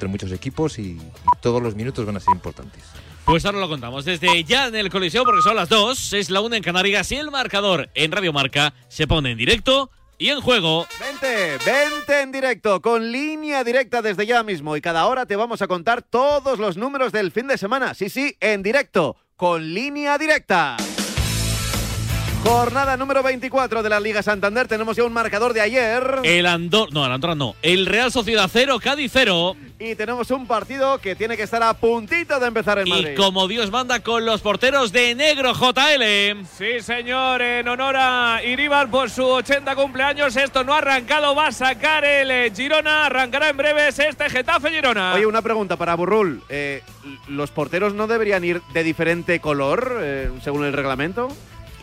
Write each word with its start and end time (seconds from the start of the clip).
entre 0.00 0.08
muchos 0.08 0.32
equipos 0.32 0.78
y, 0.78 0.92
y 0.92 1.00
todos 1.42 1.62
los 1.62 1.74
minutos 1.74 2.06
van 2.06 2.16
a 2.16 2.20
ser 2.20 2.32
importantes. 2.34 2.82
Pues 3.26 3.44
ahora 3.44 3.58
lo 3.58 3.68
contamos 3.68 4.06
desde 4.06 4.42
ya 4.44 4.68
en 4.68 4.74
el 4.74 4.88
Coliseo 4.88 5.24
porque 5.24 5.42
son 5.42 5.54
las 5.54 5.68
dos, 5.68 6.14
es 6.14 6.30
la 6.30 6.40
una 6.40 6.56
en 6.56 6.62
Canarias 6.62 7.12
y 7.12 7.16
el 7.16 7.30
marcador 7.30 7.90
en 7.94 8.10
Radio 8.10 8.32
Marca 8.32 8.72
se 8.88 9.06
pone 9.06 9.32
en 9.32 9.38
directo 9.38 9.90
y 10.16 10.30
en 10.30 10.40
juego. 10.40 10.86
Vente, 10.98 11.58
vente 11.64 12.22
en 12.22 12.32
directo, 12.32 12.80
con 12.80 13.12
línea 13.12 13.62
directa 13.62 14.00
desde 14.00 14.24
ya 14.24 14.42
mismo 14.42 14.74
y 14.74 14.80
cada 14.80 15.06
hora 15.06 15.26
te 15.26 15.36
vamos 15.36 15.60
a 15.60 15.68
contar 15.68 16.00
todos 16.00 16.58
los 16.58 16.78
números 16.78 17.12
del 17.12 17.30
fin 17.30 17.46
de 17.46 17.58
semana. 17.58 17.92
Sí, 17.92 18.08
sí, 18.08 18.36
en 18.40 18.62
directo, 18.62 19.16
con 19.36 19.74
línea 19.74 20.16
directa. 20.16 20.78
Jornada 22.42 22.96
número 22.96 23.22
24 23.22 23.82
de 23.82 23.88
la 23.90 24.00
Liga 24.00 24.22
Santander. 24.22 24.66
Tenemos 24.66 24.96
ya 24.96 25.04
un 25.04 25.12
marcador 25.12 25.52
de 25.52 25.60
ayer. 25.60 26.20
El 26.24 26.46
Andor, 26.46 26.92
no, 26.92 27.04
el 27.04 27.12
Andorra 27.12 27.34
no. 27.34 27.54
El 27.60 27.84
Real 27.86 28.10
Sociedad 28.10 28.48
0, 28.50 28.78
Cádiz 28.82 29.10
0. 29.12 29.56
Y 29.82 29.94
tenemos 29.94 30.30
un 30.30 30.46
partido 30.46 30.98
que 30.98 31.16
tiene 31.16 31.38
que 31.38 31.44
estar 31.44 31.62
a 31.62 31.72
puntito 31.72 32.38
de 32.38 32.46
empezar 32.46 32.78
en 32.80 32.86
Madrid. 32.86 33.12
Y 33.12 33.14
como 33.14 33.48
Dios 33.48 33.70
manda 33.70 34.00
con 34.00 34.26
los 34.26 34.42
porteros 34.42 34.92
de 34.92 35.14
negro 35.14 35.54
JL. 35.54 36.44
Sí, 36.54 36.80
señor, 36.82 37.40
en 37.40 37.66
honor 37.66 37.96
a 37.96 38.42
Iribar 38.44 38.90
por 38.90 39.08
su 39.08 39.24
80 39.24 39.74
cumpleaños. 39.76 40.36
Esto 40.36 40.64
no 40.64 40.74
ha 40.74 40.78
arrancado, 40.78 41.34
va 41.34 41.46
a 41.46 41.52
sacar 41.52 42.04
el 42.04 42.30
eh, 42.30 42.52
Girona. 42.54 43.06
Arrancará 43.06 43.48
en 43.48 43.56
breves 43.56 43.98
este 43.98 44.28
Getafe 44.28 44.68
Girona. 44.70 45.14
Oye, 45.14 45.24
una 45.24 45.40
pregunta 45.40 45.78
para 45.78 45.94
Burrul. 45.94 46.42
Eh, 46.50 46.82
¿Los 47.28 47.50
porteros 47.50 47.94
no 47.94 48.06
deberían 48.06 48.44
ir 48.44 48.60
de 48.74 48.84
diferente 48.84 49.40
color 49.40 49.96
eh, 50.02 50.30
según 50.44 50.66
el 50.66 50.74
reglamento? 50.74 51.28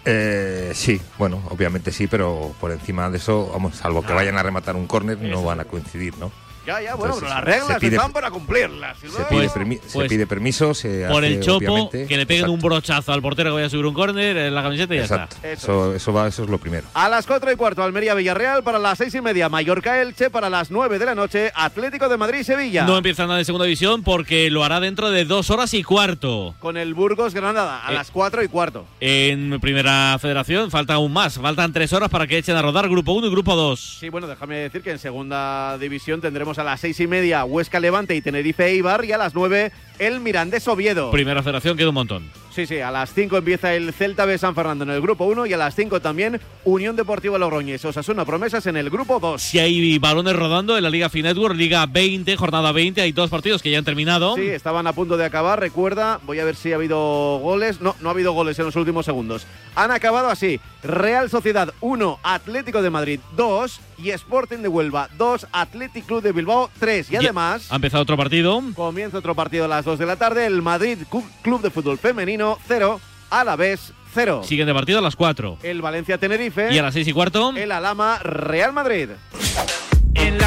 Eh, 0.06 0.72
sí, 0.76 1.02
bueno, 1.18 1.42
obviamente 1.50 1.92
sí, 1.92 2.06
pero 2.06 2.54
por 2.62 2.72
encima 2.72 3.10
de 3.10 3.18
eso, 3.18 3.50
vamos, 3.52 3.76
salvo 3.76 4.04
que 4.04 4.14
vayan 4.14 4.38
a 4.38 4.44
rematar 4.44 4.76
un 4.76 4.86
córner, 4.86 5.18
no 5.18 5.44
van 5.44 5.62
a 5.62 5.66
coincidir, 5.66 6.16
¿no? 6.20 6.32
Ya, 6.68 6.82
ya, 6.82 6.96
bueno, 6.96 7.14
Entonces, 7.16 7.22
pero 7.22 7.34
las 7.34 7.44
reglas 7.46 7.80
se 7.80 7.88
pide- 7.88 7.96
están 7.96 8.12
para 8.12 8.30
cumplirlas. 8.30 8.98
Se 9.00 9.08
pide, 9.08 9.26
Pues- 9.30 9.82
se 9.88 10.06
pide 10.10 10.28
permiso, 10.28 10.74
se 10.74 11.06
Por 11.08 11.24
hace, 11.24 11.34
el 11.36 11.40
chopo, 11.40 11.56
obviamente. 11.72 12.08
que 12.08 12.18
le 12.18 12.26
peguen 12.26 12.50
un 12.50 12.60
brochazo 12.60 13.14
al 13.14 13.22
portero 13.22 13.52
que 13.52 13.54
vaya 13.56 13.68
a 13.68 13.70
subir 13.70 13.86
un 13.86 13.94
córner 13.94 14.36
en 14.36 14.54
la 14.54 14.64
camiseta 14.64 14.94
y 14.94 14.98
ya 14.98 15.04
Exacto. 15.04 15.36
está. 15.38 15.48
Eso 15.50 15.64
Eso, 15.88 15.96
eso, 15.96 16.14
va, 16.14 16.28
eso 16.28 16.44
es 16.44 16.50
lo 16.50 16.58
primero. 16.58 16.86
A 16.94 17.08
las 17.08 17.26
4 17.26 17.50
y 17.54 17.56
cuarto, 17.56 17.82
Almería 17.84 18.14
Villarreal. 18.16 18.64
Para 18.64 18.80
las 18.80 18.98
6 18.98 19.16
y 19.16 19.22
media, 19.22 19.48
Mallorca 19.48 20.02
Elche. 20.02 20.30
Para 20.30 20.50
las 20.50 20.70
9 20.70 21.00
de 21.00 21.06
la 21.06 21.16
noche, 21.16 21.52
Atlético 21.56 22.10
de 22.10 22.18
Madrid 22.18 22.44
Sevilla. 22.44 22.84
No 22.86 22.98
empieza 22.98 23.26
nada 23.26 23.38
de 23.38 23.46
segunda 23.46 23.64
división 23.66 24.04
porque 24.04 24.50
lo 24.50 24.66
hará 24.66 24.82
dentro 24.82 25.10
de 25.10 25.24
dos 25.24 25.50
horas 25.50 25.74
y 25.74 25.84
cuarto. 25.84 26.54
Con 26.60 26.76
el 26.76 26.94
Burgos 26.94 27.34
Granada, 27.34 27.88
a 27.88 27.92
Eh. 27.92 27.96
las 27.96 28.12
4 28.12 28.44
y 28.44 28.50
cuarto. 28.50 28.86
En 29.00 29.58
primera 29.62 30.18
federación 30.20 30.70
falta 30.70 30.96
aún 30.96 31.14
más, 31.14 31.36
faltan 31.40 31.72
tres 31.72 31.94
horas 31.94 32.10
para 32.10 32.28
que 32.28 32.38
echen 32.38 32.58
a 32.58 32.62
rodar 32.62 32.90
grupo 32.90 33.14
1 33.14 33.28
y 33.28 33.32
grupo 33.32 33.56
2. 33.56 33.98
Sí, 34.02 34.10
bueno, 34.10 34.28
déjame 34.28 34.58
decir 34.58 34.82
que 34.82 34.92
en 34.92 35.00
segunda 35.00 35.78
división 35.78 36.20
tendremos 36.20 36.57
a 36.60 36.64
las 36.64 36.82
6 36.82 37.00
y 37.02 37.08
media 37.08 37.46
Huesca 37.46 37.80
Levante 37.80 38.16
y 38.16 38.22
Tenerife 38.22 38.66
Eibar. 38.66 39.06
Y 39.06 39.12
a 39.12 39.18
las 39.18 39.36
9 39.36 39.72
el 40.00 40.20
Mirandés 40.20 40.68
Oviedo. 40.68 41.12
Primera 41.12 41.42
federación 41.42 41.78
queda 41.78 41.90
un 41.90 41.96
montón. 41.96 42.30
Sí, 42.58 42.66
sí, 42.66 42.80
a 42.80 42.90
las 42.90 43.14
5 43.14 43.38
empieza 43.38 43.76
el 43.76 43.94
Celta 43.94 44.26
B 44.26 44.36
San 44.36 44.56
Fernando 44.56 44.84
en 44.84 44.90
el 44.90 45.00
grupo 45.00 45.26
1 45.26 45.46
y 45.46 45.54
a 45.54 45.58
las 45.58 45.76
5 45.76 46.00
también 46.00 46.42
Unión 46.64 46.96
Deportiva 46.96 47.38
Logroñez. 47.38 47.86
Osasuna 47.86 48.26
Promesas 48.26 48.66
en 48.66 48.78
el 48.78 48.90
grupo 48.90 49.20
2. 49.20 49.40
Si 49.40 49.60
hay 49.60 50.00
balones 50.00 50.36
rodando 50.36 50.76
en 50.76 50.84
la 50.84 50.90
Liga 50.90 51.08
Finetwork, 51.08 51.56
Liga 51.56 51.86
20, 51.86 52.36
jornada 52.36 52.72
20, 52.72 53.02
hay 53.02 53.12
dos 53.12 53.30
partidos 53.30 53.62
que 53.62 53.70
ya 53.70 53.78
han 53.78 53.86
terminado. 53.86 54.36
Sí, 54.36 54.48
estaban 54.48 54.88
a 54.88 54.94
punto 54.94 55.18
de 55.18 55.26
acabar. 55.26 55.60
Recuerda, 55.60 56.20
voy 56.24 56.40
a 56.40 56.46
ver 56.46 56.56
si 56.56 56.72
ha 56.72 56.78
habido 56.78 57.38
goles. 57.38 57.80
No, 57.80 57.96
no 58.02 58.10
ha 58.10 58.14
habido 58.14 58.32
goles 58.32 58.58
en 58.58 58.66
los 58.66 58.76
últimos 58.76 59.06
segundos. 59.06 59.46
Han 59.76 59.92
acabado 59.92 60.30
así: 60.30 60.60
Real 60.82 61.30
Sociedad 61.30 61.72
1, 61.82 62.20
Atlético 62.24 62.82
de 62.82 62.90
Madrid 62.90 63.20
2 63.36 63.80
y 64.00 64.10
Sporting 64.10 64.60
de 64.60 64.68
Huelva 64.68 65.10
2, 65.18 65.46
Athletic 65.52 66.08
Club 66.08 66.24
de 66.24 66.32
Bilbao 66.32 66.47
3. 66.80 67.10
Y 67.10 67.14
Ya- 67.14 67.20
además, 67.20 67.68
Ha 67.72 67.76
empezado 67.76 68.04
otro 68.04 68.18
partido. 68.18 68.62
comienza 68.76 69.18
otro 69.18 69.36
partido 69.36 69.66
a 69.66 69.68
las 69.68 69.86
2 69.86 70.00
de 70.00 70.06
la 70.06 70.16
tarde: 70.16 70.46
el 70.46 70.62
Madrid 70.62 70.98
Club 71.42 71.62
de 71.62 71.70
Fútbol 71.70 71.98
Femenino 71.98 72.58
0, 72.68 73.00
a 73.30 73.44
la 73.44 73.56
vez 73.56 73.94
0. 74.14 74.42
Siguiente 74.44 74.74
partido 74.74 75.00
a 75.00 75.02
las 75.02 75.16
4. 75.16 75.58
El 75.64 75.82
Valencia 75.82 76.18
Tenerife, 76.18 76.74
Y 76.74 76.78
a 76.80 76.82
las 76.84 76.94
6 76.94 77.08
y 77.08 77.14
cuarto. 77.14 77.54
el 77.56 77.72
Alama 77.72 78.20
Real 78.20 78.74
Madrid. 78.74 79.10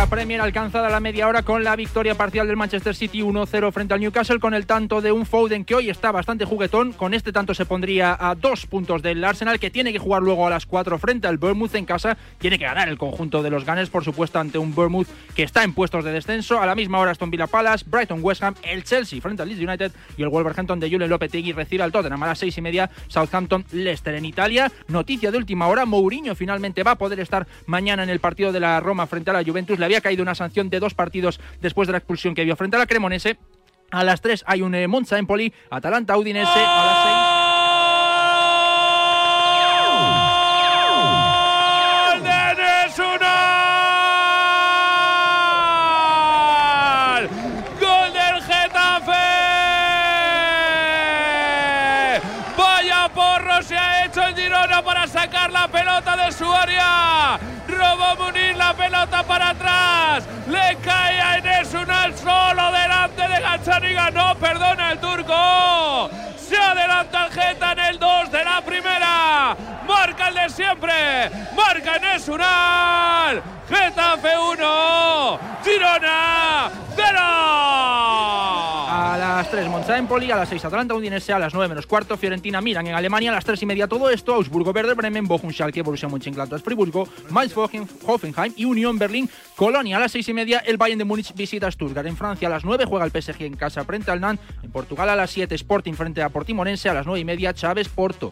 La 0.01 0.07
Premier 0.07 0.41
alcanzada 0.41 0.89
la 0.89 0.99
media 0.99 1.29
hora 1.29 1.43
con 1.43 1.63
la 1.63 1.77
victoria 1.77 2.15
parcial 2.15 2.47
del 2.47 2.57
Manchester 2.57 2.97
City 2.97 3.21
1-0 3.21 3.71
frente 3.71 3.93
al 3.93 4.01
Newcastle 4.01 4.41
con 4.41 4.55
el 4.55 4.65
tanto 4.65 5.03
de 5.03 5.13
un 5.13 5.27
Foden 5.27 5.63
que 5.63 5.75
hoy 5.75 5.91
está 5.91 6.11
bastante 6.11 6.47
juguetón. 6.47 6.95
Con 6.95 7.13
este 7.13 7.33
tanto 7.33 7.53
se 7.53 7.67
pondría 7.67 8.17
a 8.19 8.35
dos 8.35 8.65
puntos 8.65 9.03
del 9.03 9.23
Arsenal 9.23 9.61
que 9.61 9.69
tiene 9.69 9.93
que 9.93 9.99
jugar 9.99 10.23
luego 10.23 10.47
a 10.47 10.51
las 10.51 10.65
4 10.65 10.99
frente 10.99 11.27
al 11.27 11.37
Bournemouth 11.37 11.75
en 11.75 11.85
casa. 11.85 12.17
Tiene 12.39 12.59
que 12.59 12.65
ganar 12.65 12.89
el 12.89 12.97
conjunto 12.97 13.43
de 13.43 13.51
los 13.51 13.67
Gunners, 13.67 13.91
por 13.91 14.03
supuesto, 14.03 14.39
ante 14.39 14.57
un 14.57 14.75
Bournemouth 14.75 15.07
que 15.37 15.43
está 15.43 15.65
en 15.65 15.75
puestos 15.75 16.03
de 16.03 16.13
descenso. 16.13 16.63
A 16.63 16.65
la 16.65 16.75
misma 16.75 16.99
hora 16.99 17.11
Aston 17.11 17.31
Villa 17.31 17.47
Palace, 17.47 17.85
Brighton 17.87 18.21
West 18.23 18.43
Ham, 18.43 18.55
el 18.63 18.85
Chelsea 18.85 19.21
frente 19.21 19.43
al 19.43 19.51
Leeds 19.51 19.69
United 19.69 19.93
y 20.17 20.23
el 20.23 20.31
Wolverhampton 20.31 20.81
de 20.81 20.89
Julen 20.89 21.11
Lopetegui 21.11 21.53
recibe 21.53 21.83
al 21.83 21.93
Tottenham 21.93 22.23
a 22.23 22.29
las 22.29 22.39
6 22.39 22.57
y 22.57 22.63
media. 22.63 22.91
Southampton 23.09 23.67
Leicester 23.73 24.15
en 24.15 24.25
Italia. 24.25 24.73
Noticia 24.89 25.31
de 25.31 25.37
última 25.37 25.67
hora, 25.67 25.85
Mourinho 25.85 26.35
finalmente 26.35 26.83
va 26.85 26.93
a 26.93 26.97
poder 26.97 27.21
estar 27.21 27.47
mañana 27.67 28.03
en 28.03 28.09
el 28.09 28.19
partido 28.19 28.51
de 28.51 28.61
la 28.61 28.81
Roma 28.81 29.07
frente 29.07 29.29
a 29.29 29.35
la 29.35 29.45
Juventus. 29.45 29.79
Había 29.91 30.01
caído 30.01 30.23
una 30.23 30.37
sanción 30.37 30.71
de 30.71 30.79
dos 30.79 30.95
partidos 30.95 31.41
después 31.61 31.89
de 31.89 31.93
la 31.93 31.99
expulsión 31.99 32.35
que 32.35 32.45
vio 32.45 32.55
frente 32.55 32.77
a 32.77 32.79
la 32.79 32.87
Cremonese. 32.87 33.39
A 33.91 34.05
las 34.05 34.21
3 34.21 34.45
hay 34.47 34.63
un 34.63 34.75
eh, 34.77 34.87
Monza 34.87 35.19
Empoli, 35.19 35.53
Atalanta 35.69 36.17
Udinese 36.17 36.49
a 36.49 36.87
las 36.87 37.45
6. 37.45 37.50
Para 54.91 55.07
sacar 55.07 55.53
la 55.53 55.69
pelota 55.69 56.17
de 56.17 56.33
su 56.33 56.53
área! 56.53 57.39
Robó 57.69 58.25
Munir 58.25 58.57
la 58.57 58.75
pelota 58.75 59.23
para 59.23 59.51
atrás. 59.51 60.25
Le 60.49 60.77
cae 60.79 61.21
a 61.21 61.39
Enes 61.39 61.73
Unal 61.75 62.13
solo 62.19 62.73
delante 62.73 63.23
de 63.29 63.41
Gachaniga. 63.41 64.11
No 64.11 64.35
perdona 64.35 64.91
el 64.91 64.99
turco. 64.99 66.11
Se 66.37 66.57
adelanta 66.57 67.27
el 67.27 67.33
Geta 67.33 67.71
en 67.73 67.79
el 67.79 67.99
2 68.01 68.33
de 68.33 68.45
la 68.45 68.61
primera. 68.63 69.57
Marca 69.87 70.27
el 70.27 70.35
de 70.35 70.49
siempre. 70.49 71.31
Marca 71.55 71.95
Enes 71.95 72.27
Unal. 72.27 73.41
Getafe 73.69 74.39
1. 74.39 75.39
Girona 75.63 76.69
0. 76.97 78.80
A 79.11 79.19
las 79.19 79.51
3 79.51 79.67
Monza 79.69 79.99
Empoli, 79.99 80.31
a 80.31 80.37
las 80.37 80.49
6 80.51 80.65
Atalanta 80.67 80.95
Udinese, 80.95 81.33
a 81.33 81.39
las 81.41 81.53
9 81.53 81.69
menos 81.69 81.85
cuarto 81.87 82.17
Fiorentina 82.17 82.61
Milan 82.61 82.87
en 82.87 82.95
Alemania, 82.95 83.33
a 83.33 83.35
las 83.35 83.45
3 83.45 83.61
y 83.63 83.67
media 83.67 83.89
todo 83.89 84.09
esto 84.09 84.35
Augsburgo 84.35 84.71
Werder 84.71 84.95
Bremen, 84.95 85.27
Bochum 85.27 85.51
Schalke, 85.51 85.83
Borussia 85.83 86.09
Mönchengladbach 86.09 86.63
Friburgo, 86.63 87.09
Mainz 87.31 87.57
Hoffen- 87.57 87.89
Hoffenheim 88.07 88.53
y 88.57 88.67
Unión 88.67 88.99
Berlín 88.99 89.29
Colonia. 89.57 89.97
A 89.97 90.01
las 90.01 90.13
6 90.13 90.29
y 90.29 90.33
media 90.35 90.59
el 90.61 90.77
Bayern 90.77 90.99
de 90.99 91.05
Múnich 91.05 91.35
visita 91.35 91.69
Stuttgart. 91.73 92.07
En 92.07 92.17
Francia 92.17 92.47
a 92.47 92.51
las 92.53 92.65
9 92.65 92.85
juega 92.85 93.05
el 93.05 93.11
PSG 93.11 93.43
en 93.43 93.57
casa 93.57 93.85
frente 93.85 94.13
al 94.13 94.21
Nantes. 94.21 94.47
En 94.63 94.71
Portugal 94.71 95.09
a 95.09 95.17
las 95.17 95.31
7 95.31 95.57
Sporting 95.57 95.95
frente 95.95 96.23
a 96.23 96.29
Portimonense, 96.29 96.89
a 96.89 96.95
las 96.95 97.05
9 97.07 97.19
y 97.21 97.25
media 97.25 97.53
Chávez 97.53 97.89
Porto. 97.89 98.31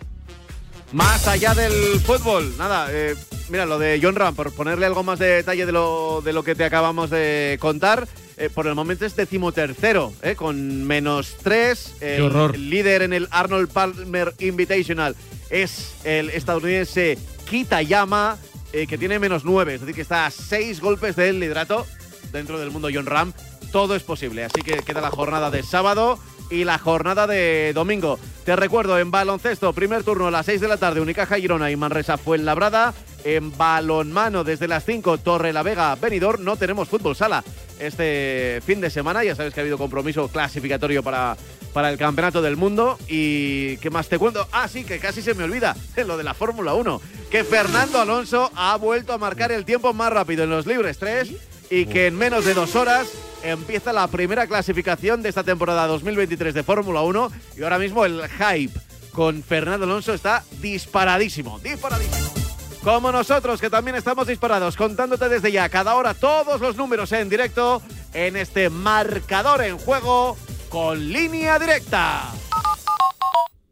Más 0.92 1.26
allá 1.26 1.54
del 1.54 1.72
fútbol, 2.00 2.56
nada, 2.56 2.86
eh, 2.90 3.14
mira, 3.50 3.66
lo 3.66 3.78
de 3.78 3.98
John 4.02 4.14
Ram, 4.14 4.34
por 4.34 4.54
ponerle 4.54 4.86
algo 4.86 5.02
más 5.02 5.18
de 5.18 5.26
detalle 5.26 5.66
de 5.66 5.72
lo, 5.72 6.22
de 6.24 6.32
lo 6.32 6.42
que 6.44 6.54
te 6.54 6.64
acabamos 6.64 7.10
de 7.10 7.58
contar, 7.60 8.08
eh, 8.38 8.50
por 8.50 8.66
el 8.68 8.74
momento 8.74 9.04
es 9.04 9.16
decimotercero, 9.16 10.12
eh, 10.22 10.36
con 10.36 10.84
menos 10.84 11.36
tres. 11.42 11.96
El, 12.00 12.22
horror. 12.22 12.54
el 12.54 12.70
líder 12.70 13.02
en 13.02 13.12
el 13.12 13.26
Arnold 13.30 13.68
Palmer 13.68 14.32
Invitational 14.38 15.16
es 15.50 15.96
el 16.04 16.30
estadounidense 16.30 17.18
Kitayama, 17.50 18.38
eh, 18.72 18.86
que 18.86 18.96
tiene 18.96 19.18
menos 19.18 19.44
nueve, 19.44 19.74
es 19.74 19.80
decir, 19.80 19.94
que 19.94 20.02
está 20.02 20.26
a 20.26 20.30
seis 20.30 20.80
golpes 20.80 21.16
del 21.16 21.40
liderato 21.40 21.86
dentro 22.30 22.60
del 22.60 22.70
mundo 22.70 22.88
John 22.92 23.06
Ram. 23.06 23.32
Todo 23.72 23.96
es 23.96 24.04
posible, 24.04 24.44
así 24.44 24.62
que 24.62 24.78
queda 24.78 25.00
la 25.00 25.10
jornada 25.10 25.50
de 25.50 25.62
sábado 25.62 26.18
y 26.50 26.64
la 26.64 26.78
jornada 26.78 27.26
de 27.26 27.72
domingo. 27.74 28.18
Te 28.44 28.56
recuerdo, 28.56 28.98
en 28.98 29.10
baloncesto, 29.10 29.72
primer 29.72 30.04
turno 30.04 30.28
a 30.28 30.30
las 30.30 30.46
6 30.46 30.60
de 30.60 30.68
la 30.68 30.76
tarde, 30.76 31.00
Unicaja 31.00 31.36
Girona 31.36 31.70
y 31.70 31.76
Manresa 31.76 32.16
Fuenlabrada. 32.16 32.94
En 33.24 33.56
balonmano, 33.56 34.44
desde 34.44 34.68
las 34.68 34.84
5, 34.84 35.18
Torre 35.18 35.52
la 35.52 35.62
Vega, 35.62 35.94
Benidorm. 35.96 36.44
No 36.44 36.56
tenemos 36.56 36.88
fútbol 36.88 37.16
sala 37.16 37.42
este 37.78 38.60
fin 38.64 38.80
de 38.80 38.90
semana. 38.90 39.24
Ya 39.24 39.34
sabes 39.34 39.52
que 39.52 39.60
ha 39.60 39.62
habido 39.62 39.78
compromiso 39.78 40.28
clasificatorio 40.28 41.02
para, 41.02 41.36
para 41.72 41.90
el 41.90 41.98
Campeonato 41.98 42.42
del 42.42 42.56
Mundo. 42.56 42.98
¿Y 43.08 43.76
qué 43.78 43.90
más 43.90 44.08
te 44.08 44.18
cuento? 44.18 44.46
Ah, 44.52 44.68
sí, 44.68 44.84
que 44.84 44.98
casi 44.98 45.22
se 45.22 45.34
me 45.34 45.44
olvida 45.44 45.76
lo 46.06 46.16
de 46.16 46.24
la 46.24 46.34
Fórmula 46.34 46.74
1. 46.74 47.00
Que 47.30 47.44
Fernando 47.44 48.00
Alonso 48.00 48.50
ha 48.54 48.76
vuelto 48.76 49.12
a 49.12 49.18
marcar 49.18 49.52
el 49.52 49.64
tiempo 49.64 49.92
más 49.92 50.12
rápido 50.12 50.44
en 50.44 50.50
los 50.50 50.66
libres 50.66 50.98
3 50.98 51.32
y 51.70 51.86
que 51.86 52.06
en 52.06 52.16
menos 52.16 52.44
de 52.44 52.54
dos 52.54 52.74
horas 52.76 53.08
empieza 53.42 53.92
la 53.92 54.06
primera 54.08 54.46
clasificación 54.46 55.22
de 55.22 55.28
esta 55.28 55.44
temporada 55.44 55.86
2023 55.86 56.54
de 56.54 56.62
Fórmula 56.62 57.02
1 57.02 57.30
y 57.56 57.62
ahora 57.62 57.78
mismo 57.78 58.04
el 58.04 58.22
hype 58.28 58.78
con 59.12 59.42
Fernando 59.42 59.84
Alonso 59.84 60.14
está 60.14 60.44
disparadísimo, 60.60 61.58
disparadísimo. 61.58 62.37
Como 62.82 63.12
nosotros, 63.12 63.60
que 63.60 63.70
también 63.70 63.96
estamos 63.96 64.26
disparados, 64.26 64.76
contándote 64.76 65.28
desde 65.28 65.52
ya, 65.52 65.68
cada 65.68 65.94
hora, 65.96 66.14
todos 66.14 66.60
los 66.60 66.76
números 66.76 67.12
en 67.12 67.28
directo 67.28 67.82
en 68.14 68.36
este 68.36 68.70
marcador 68.70 69.62
en 69.62 69.78
juego 69.78 70.36
con 70.68 71.12
línea 71.12 71.58
directa. 71.58 72.32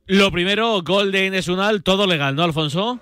Lo 0.07 0.31
primero, 0.31 0.83
gol 0.83 1.13
de 1.13 1.27
Enes 1.27 1.49
Unal, 1.49 1.83
todo 1.83 2.07
legal, 2.07 2.35
¿no, 2.37 2.43
Alfonso? 2.43 3.01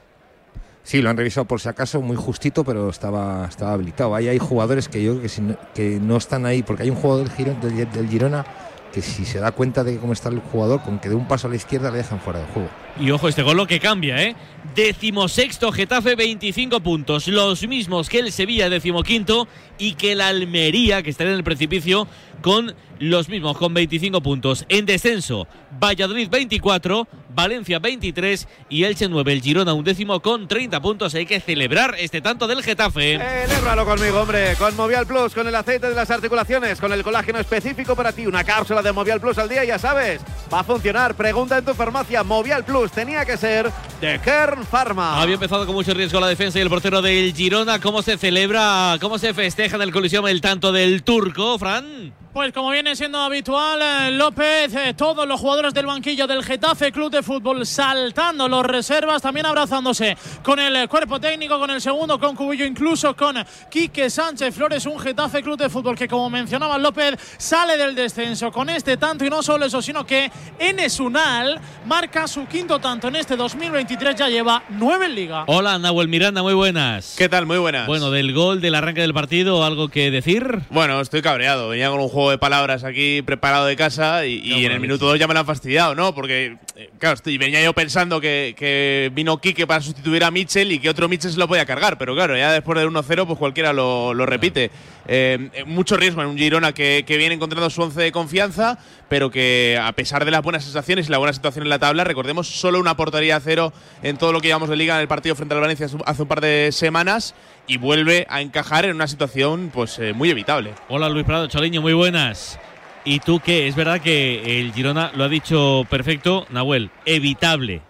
Sí, 0.83 1.01
lo 1.01 1.09
han 1.09 1.17
revisado 1.17 1.47
por 1.47 1.61
si 1.61 1.69
acaso, 1.69 2.01
muy 2.03 2.17
justito, 2.17 2.63
pero 2.65 2.91
estaba, 2.91 3.47
estaba 3.49 3.73
habilitado. 3.73 4.15
Ahí 4.15 4.29
hay 4.29 4.39
jugadores 4.39 4.89
que 4.89 5.03
yo 5.03 5.13
creo 5.13 5.23
que, 5.23 5.29
si 5.31 5.41
no, 5.41 5.57
que 5.75 5.99
no 6.01 6.17
están 6.17 6.45
ahí, 6.45 6.63
porque 6.63 6.83
hay 6.83 6.91
un 6.91 6.97
jugador 6.97 7.27
del, 7.27 7.37
Girona, 7.37 7.61
del, 7.61 7.91
del 7.91 8.09
Girona 8.09 8.45
que 8.93 9.03
si 9.03 9.25
se 9.25 9.41
da 9.41 9.51
cuenta 9.53 9.83
de 9.83 9.99
cómo 9.99 10.13
está 10.13 10.29
el 10.29 10.41
jugador, 10.41 10.83
con 10.83 10.99
que 11.01 11.09
dé 11.09 11.15
un 11.15 11.27
paso 11.27 11.47
a 11.47 11.51
la 11.51 11.57
izquierda 11.57 11.91
le 11.91 11.99
dejan 11.99 12.21
fuera 12.21 12.39
del 12.39 12.49
juego. 12.49 12.69
Y 13.01 13.11
ojo, 13.11 13.29
este 13.29 13.43
gol 13.43 13.57
lo 13.57 13.67
que 13.67 13.81
cambia, 13.81 14.23
¿eh? 14.23 14.37
Decimosexto 14.75 15.73
Getafe, 15.73 16.15
25 16.15 16.81
puntos. 16.81 17.27
Los 17.27 17.67
mismos 17.67 18.09
que 18.09 18.21
el 18.21 18.33
Sevilla, 18.33 18.71
decimoquinto, 18.71 19.49
y 19.79 19.95
que 19.95 20.13
el 20.13 20.21
Almería, 20.21 21.03
que 21.03 21.11
está 21.11 21.25
en 21.25 21.31
el 21.31 21.45
precipicio, 21.45 22.07
con 22.41 22.75
los 22.99 23.29
mismos, 23.29 23.57
con 23.57 23.75
25 23.75 24.21
puntos. 24.21 24.65
En 24.69 24.87
descenso, 24.87 25.49
Valladolid 25.81 26.29
24, 26.29 27.09
Valencia 27.35 27.79
23 27.79 28.47
y 28.69 28.85
Elche 28.85 29.09
9. 29.09 29.33
El 29.33 29.43
Girona 29.43 29.73
un 29.75 29.85
décimo 29.85 30.21
con 30.21 30.47
30 30.47 30.81
puntos. 30.81 31.15
Hay 31.15 31.27
que 31.27 31.41
celebrar 31.41 31.97
este 31.99 32.21
tanto 32.21 32.47
del 32.47 32.63
Getafe. 32.63 33.19
Celébralo 33.47 33.85
conmigo, 33.85 34.21
hombre. 34.21 34.55
Con 34.57 34.77
Movial 34.77 35.07
Plus, 35.07 35.35
con 35.35 35.49
el 35.49 35.55
aceite 35.55 35.89
de 35.89 35.95
las 35.95 36.11
articulaciones, 36.11 36.81
con 36.81 36.93
el 36.93 37.03
colágeno 37.03 37.39
específico 37.39 37.97
para 37.97 38.13
ti. 38.13 38.27
Una 38.27 38.45
cápsula 38.45 38.83
de 38.83 38.93
Movial 38.93 39.21
Plus 39.21 39.39
al 39.39 39.49
día, 39.49 39.65
ya 39.65 39.79
sabes. 39.79 40.21
Va 40.53 40.61
a 40.61 40.65
funcionar. 40.65 41.15
Pregunta 41.15 41.59
en 41.59 41.65
tu 41.65 41.75
farmacia. 41.75 42.23
Movial 42.23 42.65
Plus 42.65 42.84
tenía 42.93 43.25
que 43.25 43.37
ser 43.37 43.71
de 44.01 44.21
Kern 44.21 44.65
Pharma. 44.65 45.21
Había 45.21 45.35
empezado 45.35 45.67
con 45.67 45.75
mucho 45.75 45.95
riesgo 45.95 46.21
la 46.21 46.29
defensa 46.29 46.59
y 46.59 46.63
el 46.63 46.69
portero 46.69 47.03
del 47.03 47.35
Girona. 47.35 47.81
¿Cómo 47.81 48.03
se 48.03 48.17
celebra, 48.17 48.97
cómo 49.01 49.19
se 49.19 49.35
festeja 49.35 49.77
en 49.77 49.83
el 49.83 49.93
colisión 49.93 50.27
el 50.29 50.41
tanto 50.41 50.73
del 50.73 51.03
turco, 51.03 51.59
Fran? 51.59 52.13
Pues 52.35 52.53
como 52.53 52.71
viene 52.71 52.97
siendo 52.97 53.21
habitual, 53.21 53.81
eh, 53.81 54.11
López, 54.11 54.75
eh, 54.75 54.93
todos 54.97 55.25
los 55.25 55.41
jugadores 55.41 55.73
del 55.73 55.87
banquillo 55.87 56.27
del 56.27 56.43
Getafe 56.43 56.91
Club 56.91 57.09
de 57.09 57.23
Fútbol 57.23 57.65
saltando 57.65 58.49
los 58.49 58.67
reservas, 58.67 59.23
también 59.23 59.47
abrazándose 59.47 60.17
con 60.43 60.59
el 60.59 60.75
eh, 60.75 60.89
cuerpo 60.89 61.21
técnico, 61.21 61.61
con 61.61 61.71
el 61.71 61.81
segundo, 61.81 62.19
con 62.19 62.35
Cubillo, 62.35 62.65
incluso 62.65 63.15
con 63.15 63.37
Quique 63.71 64.11
Sánchez 64.11 64.53
Flores, 64.53 64.85
un 64.87 64.99
Getafe 64.99 65.45
Club 65.45 65.57
de 65.57 65.69
Fútbol 65.69 65.97
que 65.97 66.09
como 66.09 66.29
mencionaba 66.29 66.77
López, 66.77 67.15
sale 67.39 67.77
del 67.77 67.95
descenso 67.95 68.51
con 68.51 68.69
este 68.69 68.97
tanto 68.97 69.25
y 69.25 69.31
no 69.31 69.41
solo 69.41 69.67
eso, 69.67 69.81
sino 69.81 70.05
que 70.05 70.29
Enes 70.59 70.99
Unal 70.99 71.61
marca 71.87 72.27
su 72.27 72.49
quinto 72.49 72.81
tanto 72.81 73.07
en 73.07 73.15
este 73.15 73.37
2023, 73.37 74.17
ya 74.17 74.29
lleva 74.29 74.65
nueve 74.71 75.07
en 75.07 75.15
liga. 75.15 75.45
Hola, 75.47 75.79
Nahuel 75.79 76.09
Miranda, 76.09 76.43
muy 76.43 76.55
buenas. 76.55 77.15
¿Qué 77.17 77.29
tal? 77.29 77.47
Muy 77.47 77.59
buenas. 77.59 77.87
Bueno, 77.87 78.11
del 78.11 78.35
gol, 78.35 78.61
del 78.61 78.75
arranque 78.75 79.03
del 79.03 79.15
partido, 79.15 79.65
¿algo 79.65 79.87
que 79.87 80.11
decir? 80.11 80.63
Bueno, 80.71 81.01
estoy 81.01 81.23
cabreado. 81.23 81.69
Venía 81.69 81.91
con 81.91 82.01
un 82.01 82.09
juego 82.09 82.24
de 82.31 82.39
palabras 82.39 82.85
aquí 82.85 83.23
preparado 83.23 83.67
de 83.67 83.77
casa 83.77 84.27
y, 84.27 84.37
y 84.37 84.65
en 84.65 84.73
el 84.73 84.81
minuto 84.81 85.07
2 85.07 85.19
ya 85.19 85.27
me 85.27 85.35
lo 85.35 85.41
han 85.41 85.47
fastidiado, 85.47 85.95
¿no? 85.95 86.15
Porque, 86.15 86.57
eh, 86.77 86.91
claro, 86.99 87.15
estoy, 87.15 87.39
venía 87.39 87.63
yo 87.63 87.73
pensando 87.73 88.21
que, 88.21 88.55
que, 88.57 89.11
vino 89.15 89.39
Quique 89.39 89.67
para 89.67 89.81
sustituir 89.81 90.25
a 90.25 90.31
Mitchell 90.31 90.73
y 90.73 90.79
que 90.79 90.89
otro 90.89 91.09
Mitchell 91.09 91.33
se 91.33 91.39
lo 91.39 91.49
podía 91.49 91.67
cargar, 91.67 91.99
pero 91.99 92.15
claro, 92.15 92.37
ya 92.37 92.53
después 92.53 92.79
del 92.79 92.89
1-0 92.89 93.27
pues 93.27 93.39
cualquiera 93.39 93.73
lo, 93.73 94.15
lo 94.15 94.27
repite. 94.27 94.71
Eh, 95.07 95.65
mucho 95.67 95.97
riesgo 95.97 96.23
en 96.23 96.29
un 96.29 96.39
Girona 96.39 96.73
que, 96.73 97.05
que, 97.07 97.17
viene 97.17 97.35
encontrando 97.35 97.69
su 97.71 97.83
once 97.83 98.01
de 98.01 98.13
confianza, 98.13 98.79
pero 99.09 99.31
que 99.31 99.79
a 99.81 99.93
pesar 99.93 100.25
de 100.25 100.31
las 100.31 100.43
buenas 100.43 100.65
sensaciones 100.65 101.09
y 101.09 101.11
la 101.11 101.19
buena 101.19 101.33
situación 101.33 101.65
en 101.65 101.71
la 101.71 101.79
tabla, 101.79 102.05
recordemos 102.05 102.49
solo 102.49 102.81
una 102.81 102.97
portería 102.97 103.37
a 103.37 103.41
cero 103.41 103.73
en 104.03 104.17
todo 104.17 104.33
lo 104.33 104.41
que 104.41 104.49
llevamos 104.49 104.69
de 104.69 104.77
liga 104.77 104.95
en 104.95 105.03
el 105.03 105.09
partido 105.09 105.35
frente 105.35 105.55
al 105.55 105.61
Valencia 105.61 105.87
hace 106.07 106.23
un 106.23 106.29
par 106.29 106.41
de 106.41 106.71
semanas 106.73 107.35
y 107.67 107.77
vuelve 107.77 108.27
a 108.29 108.41
encajar 108.41 108.85
en 108.85 108.95
una 108.95 109.07
situación 109.07 109.71
pues 109.73 109.99
eh, 109.99 110.13
muy 110.13 110.31
evitable. 110.31 110.75
Hola 110.89 111.09
Luis 111.09 111.25
Prado, 111.25 111.47
Choliño, 111.47 111.83
muy 111.83 111.93
buenas. 111.93 112.59
¿Y 113.05 113.21
tú 113.21 113.41
qué? 113.41 113.69
Es 113.69 113.77
verdad 113.77 114.01
que 114.01 114.61
el 114.61 114.73
Girona 114.73 115.13
lo 115.15 115.25
ha 115.25 115.29
dicho 115.29 115.87
perfecto, 115.91 116.47
Nahuel, 116.51 116.91
evitable. 117.05 117.83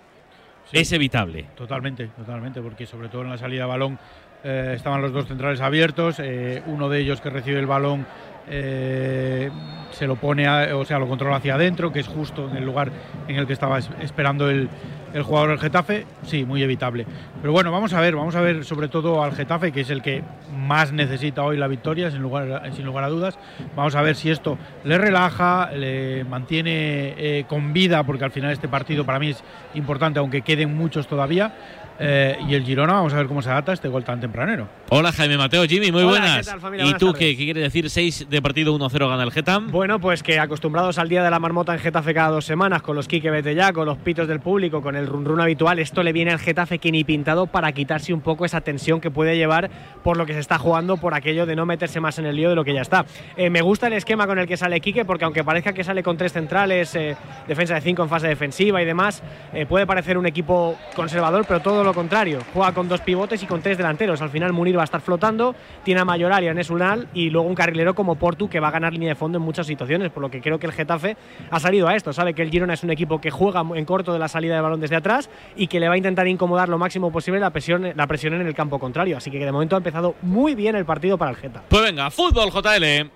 Sí, 0.71 0.79
es 0.79 0.93
evitable. 0.93 1.47
Totalmente, 1.57 2.09
totalmente, 2.09 2.61
porque 2.61 2.87
sobre 2.87 3.09
todo 3.09 3.23
en 3.23 3.31
la 3.31 3.39
salida 3.39 3.63
de 3.63 3.69
balón 3.69 3.99
eh, 4.44 4.75
estaban 4.76 5.00
los 5.00 5.12
dos 5.12 5.26
centrales 5.26 5.61
abiertos, 5.62 6.17
eh, 6.19 6.62
uno 6.67 6.91
de 6.91 7.00
ellos 7.00 7.23
que 7.23 7.31
recibe 7.31 7.58
el 7.58 7.67
balón 7.67 8.06
eh, 8.46 9.50
se 9.91 10.06
lo 10.06 10.17
pone, 10.17 10.46
o 10.75 10.85
sea, 10.85 10.99
lo 10.99 11.08
controla 11.08 11.37
hacia 11.37 11.55
adentro, 11.55 11.91
que 11.91 12.00
es 12.00 12.08
justo 12.08 12.50
en 12.50 12.58
el 12.58 12.64
lugar 12.67 12.91
en 13.26 13.37
el 13.37 13.46
que 13.46 13.55
estaba 13.55 13.79
esperando 13.79 14.50
el, 14.50 14.69
el, 15.15 15.23
jugador 15.23 15.51
del 15.51 15.59
Getafe. 15.59 16.07
Sí, 16.27 16.45
muy 16.45 16.63
evitable. 16.63 17.07
Pero 17.41 17.53
bueno, 17.53 17.73
vamos 17.73 17.93
a 17.95 18.01
ver, 18.01 18.17
vamos 18.17 18.35
a 18.35 18.41
ver 18.41 18.65
sobre 18.65 18.89
todo 18.89 19.23
al 19.23 19.33
Getafe, 19.35 19.73
que 19.73 19.81
es 19.81 19.91
el 19.91 20.03
que 20.03 20.23
más 20.55 20.93
necesita 20.93 21.43
hoy 21.43 21.57
la 21.57 21.69
victoria, 21.69 22.11
sin 22.11 22.21
lugar, 22.21 22.71
sin 22.75 22.85
lugar 22.85 23.05
a 23.05 23.09
dudas. 23.09 23.39
Vamos 23.77 23.95
a 23.95 24.03
ver 24.03 24.17
si 24.17 24.31
esto 24.31 24.59
le 24.85 24.99
relaja, 24.99 25.71
le 25.73 26.25
mantiene 26.25 27.15
eh, 27.17 27.45
con 27.49 27.73
vida, 27.73 28.05
porque 28.05 28.25
al 28.25 28.31
final 28.31 28.51
este 28.51 28.69
partido 28.69 29.05
para 29.05 29.19
mí 29.19 29.31
es 29.31 29.43
importante, 29.75 30.19
aunque 30.19 30.43
queden 30.43 30.75
muchos 30.77 31.07
todavía. 31.07 31.55
Eh, 31.99 32.37
y 32.49 32.55
el 32.55 32.65
Girona, 32.65 32.95
vamos 32.95 33.15
a 33.15 33.19
ver 33.19 33.29
cómo 33.29 33.41
se 33.41 33.51
adapta 33.51 33.73
este 33.73 33.89
gol 33.89 34.03
tan 34.03 34.21
tempranero. 34.21 34.67
Hola 34.91 35.13
Jaime 35.13 35.37
Mateo, 35.37 35.65
Jimmy, 35.65 35.93
muy 35.93 36.03
Hola, 36.03 36.11
buenas. 36.11 36.39
¿qué 36.39 36.51
tal, 36.51 36.61
familia? 36.61 36.83
¿Y 36.83 36.87
Buenas 36.87 37.01
tú 37.01 37.13
tardes. 37.13 37.19
qué, 37.21 37.37
qué 37.37 37.45
quiere 37.45 37.61
decir? 37.61 37.89
6 37.89 38.27
de 38.29 38.43
partido 38.43 38.77
1-0 38.77 39.09
gana 39.09 39.23
el 39.23 39.31
Getam. 39.31 39.71
Bueno, 39.71 40.01
pues 40.01 40.25
que 40.25 40.41
acostumbrados 40.41 40.99
al 40.99 41.09
día 41.09 41.23
de 41.23 41.31
la 41.31 41.39
marmota 41.39 41.73
en 41.73 41.79
Getafe 41.79 42.13
cada 42.13 42.31
dos 42.31 42.45
semanas, 42.45 42.83
con 42.83 42.97
los 42.97 43.07
Quique 43.07 43.31
vete 43.31 43.55
ya, 43.55 43.73
con 43.73 43.87
los 43.87 43.97
pitos 43.99 44.27
del 44.27 44.41
público, 44.41 44.83
con 44.83 44.97
el 44.97 45.04
run 45.06 45.25
run 45.25 45.41
habitual, 45.41 45.79
esto 45.79 46.03
le 46.03 46.12
viene 46.12 46.33
al 46.33 46.39
Getafe 46.39 46.79
que 46.79 46.91
ni 46.93 47.05
pintado 47.05 47.47
para 47.47 47.73
quitarse 47.73 48.12
un 48.12 48.21
poco 48.21 48.45
esa 48.45 48.61
tensión 48.61 49.01
que 49.01 49.11
puede 49.11 49.37
llevar 49.37 49.71
por 50.03 50.17
lo 50.17 50.27
que 50.27 50.35
se 50.35 50.41
está 50.41 50.59
jugando, 50.59 50.97
por 50.97 51.15
aquello 51.15 51.47
de 51.47 51.56
no 51.56 51.67
meterse 51.67 52.01
más 52.01 52.19
en 52.19 52.27
el 52.27 52.37
lío 52.37 52.51
de 52.51 52.55
lo 52.55 52.65
que 52.65 52.75
ya 52.75 52.83
está. 52.83 53.05
Eh, 53.37 53.51
me 53.51 53.62
gusta 53.62 53.87
el 53.87 53.95
esquema 53.95 54.27
con 54.27 54.39
el 54.39 54.47
que 54.47 54.56
sale 54.56 54.81
Quique, 54.81 55.05
porque 55.05 55.25
aunque 55.25 55.45
parezca 55.45 55.73
que 55.73 55.85
sale 55.85 56.03
con 56.03 56.17
tres 56.17 56.33
centrales, 56.33 56.95
eh, 56.95 57.17
defensa 57.47 57.75
de 57.75 57.81
cinco 57.81 58.03
en 58.03 58.09
fase 58.09 58.29
defensiva 58.29 58.83
y 58.83 58.85
demás, 58.85 59.23
eh, 59.53 59.67
puede 59.67 59.87
parecer 59.87 60.19
un 60.19 60.27
equipo 60.27 60.77
conservador, 60.95 61.45
pero 61.47 61.61
todo 61.61 61.85
lo 61.85 61.95
contrario. 61.95 62.41
Juega 62.53 62.73
con 62.73 62.89
dos 62.89 63.01
pivotes 63.01 63.43
y 63.43 63.47
con 63.47 63.62
tres 63.62 63.79
delanteros. 63.79 64.21
Al 64.23 64.31
final 64.31 64.53
Munir 64.53 64.77
va 64.77 64.83
a 64.83 64.85
estar 64.85 65.01
flotando, 65.01 65.55
tiene 65.83 66.01
a 66.01 66.05
Mayoral 66.05 66.45
y 66.45 66.49
a 66.49 66.55
Nesunal 66.55 67.09
y 67.15 67.31
luego 67.31 67.49
un 67.49 67.55
carrilero 67.55 67.95
como 67.95 68.17
Portu 68.17 68.49
que 68.49 68.61
va 68.61 68.69
a 68.69 68.71
ganar 68.71 68.93
línea 68.93 69.11
de 69.11 69.15
fondo 69.15 69.39
en 69.39 69.45
muchas 69.45 69.67
situaciones, 69.67 70.11
por 70.11 70.23
lo 70.23 70.31
que 70.31 70.41
creo 70.41 70.59
que 70.59 70.67
el 70.67 70.73
Getafe 70.73 71.17
ha 71.51 71.61
salido 71.61 71.89
a 71.89 71.95
esto. 71.95 72.12
Sabe 72.12 72.35
que 72.35 72.43
el 72.43 72.51
Girona 72.51 72.75
es 72.75 72.83
un 72.83 72.91
equipo 72.91 73.21
que 73.21 73.31
juega 73.31 73.62
en 73.75 73.85
corto 73.85 74.12
de 74.12 74.19
la 74.19 74.29
salida 74.29 74.55
de 74.55 74.61
balón 74.61 74.81
desde 74.81 74.94
atrás 74.94 75.31
y 75.56 75.67
que 75.67 75.81
le 75.81 75.88
va 75.88 75.94
a 75.94 75.96
intentar 75.96 76.26
incomodar 76.26 76.69
lo 76.69 76.79
máximo 76.79 77.11
posible 77.12 77.41
la 77.41 77.50
presión, 77.50 77.93
la 77.94 78.06
presión 78.06 78.35
en 78.35 78.46
el 78.46 78.55
campo 78.55 78.79
contrario. 78.79 79.17
Así 79.17 79.31
que 79.31 79.38
de 79.38 79.52
momento 79.52 79.76
ha 79.76 79.79
empezado 79.79 80.14
muy 80.23 80.55
bien 80.55 80.76
el 80.76 80.85
partido 80.85 81.19
para 81.19 81.31
el 81.31 81.37
Getafe. 81.37 81.67
Pues 81.69 81.82
venga, 81.82 82.11
fútbol 82.11 82.50
JL. 82.50 83.11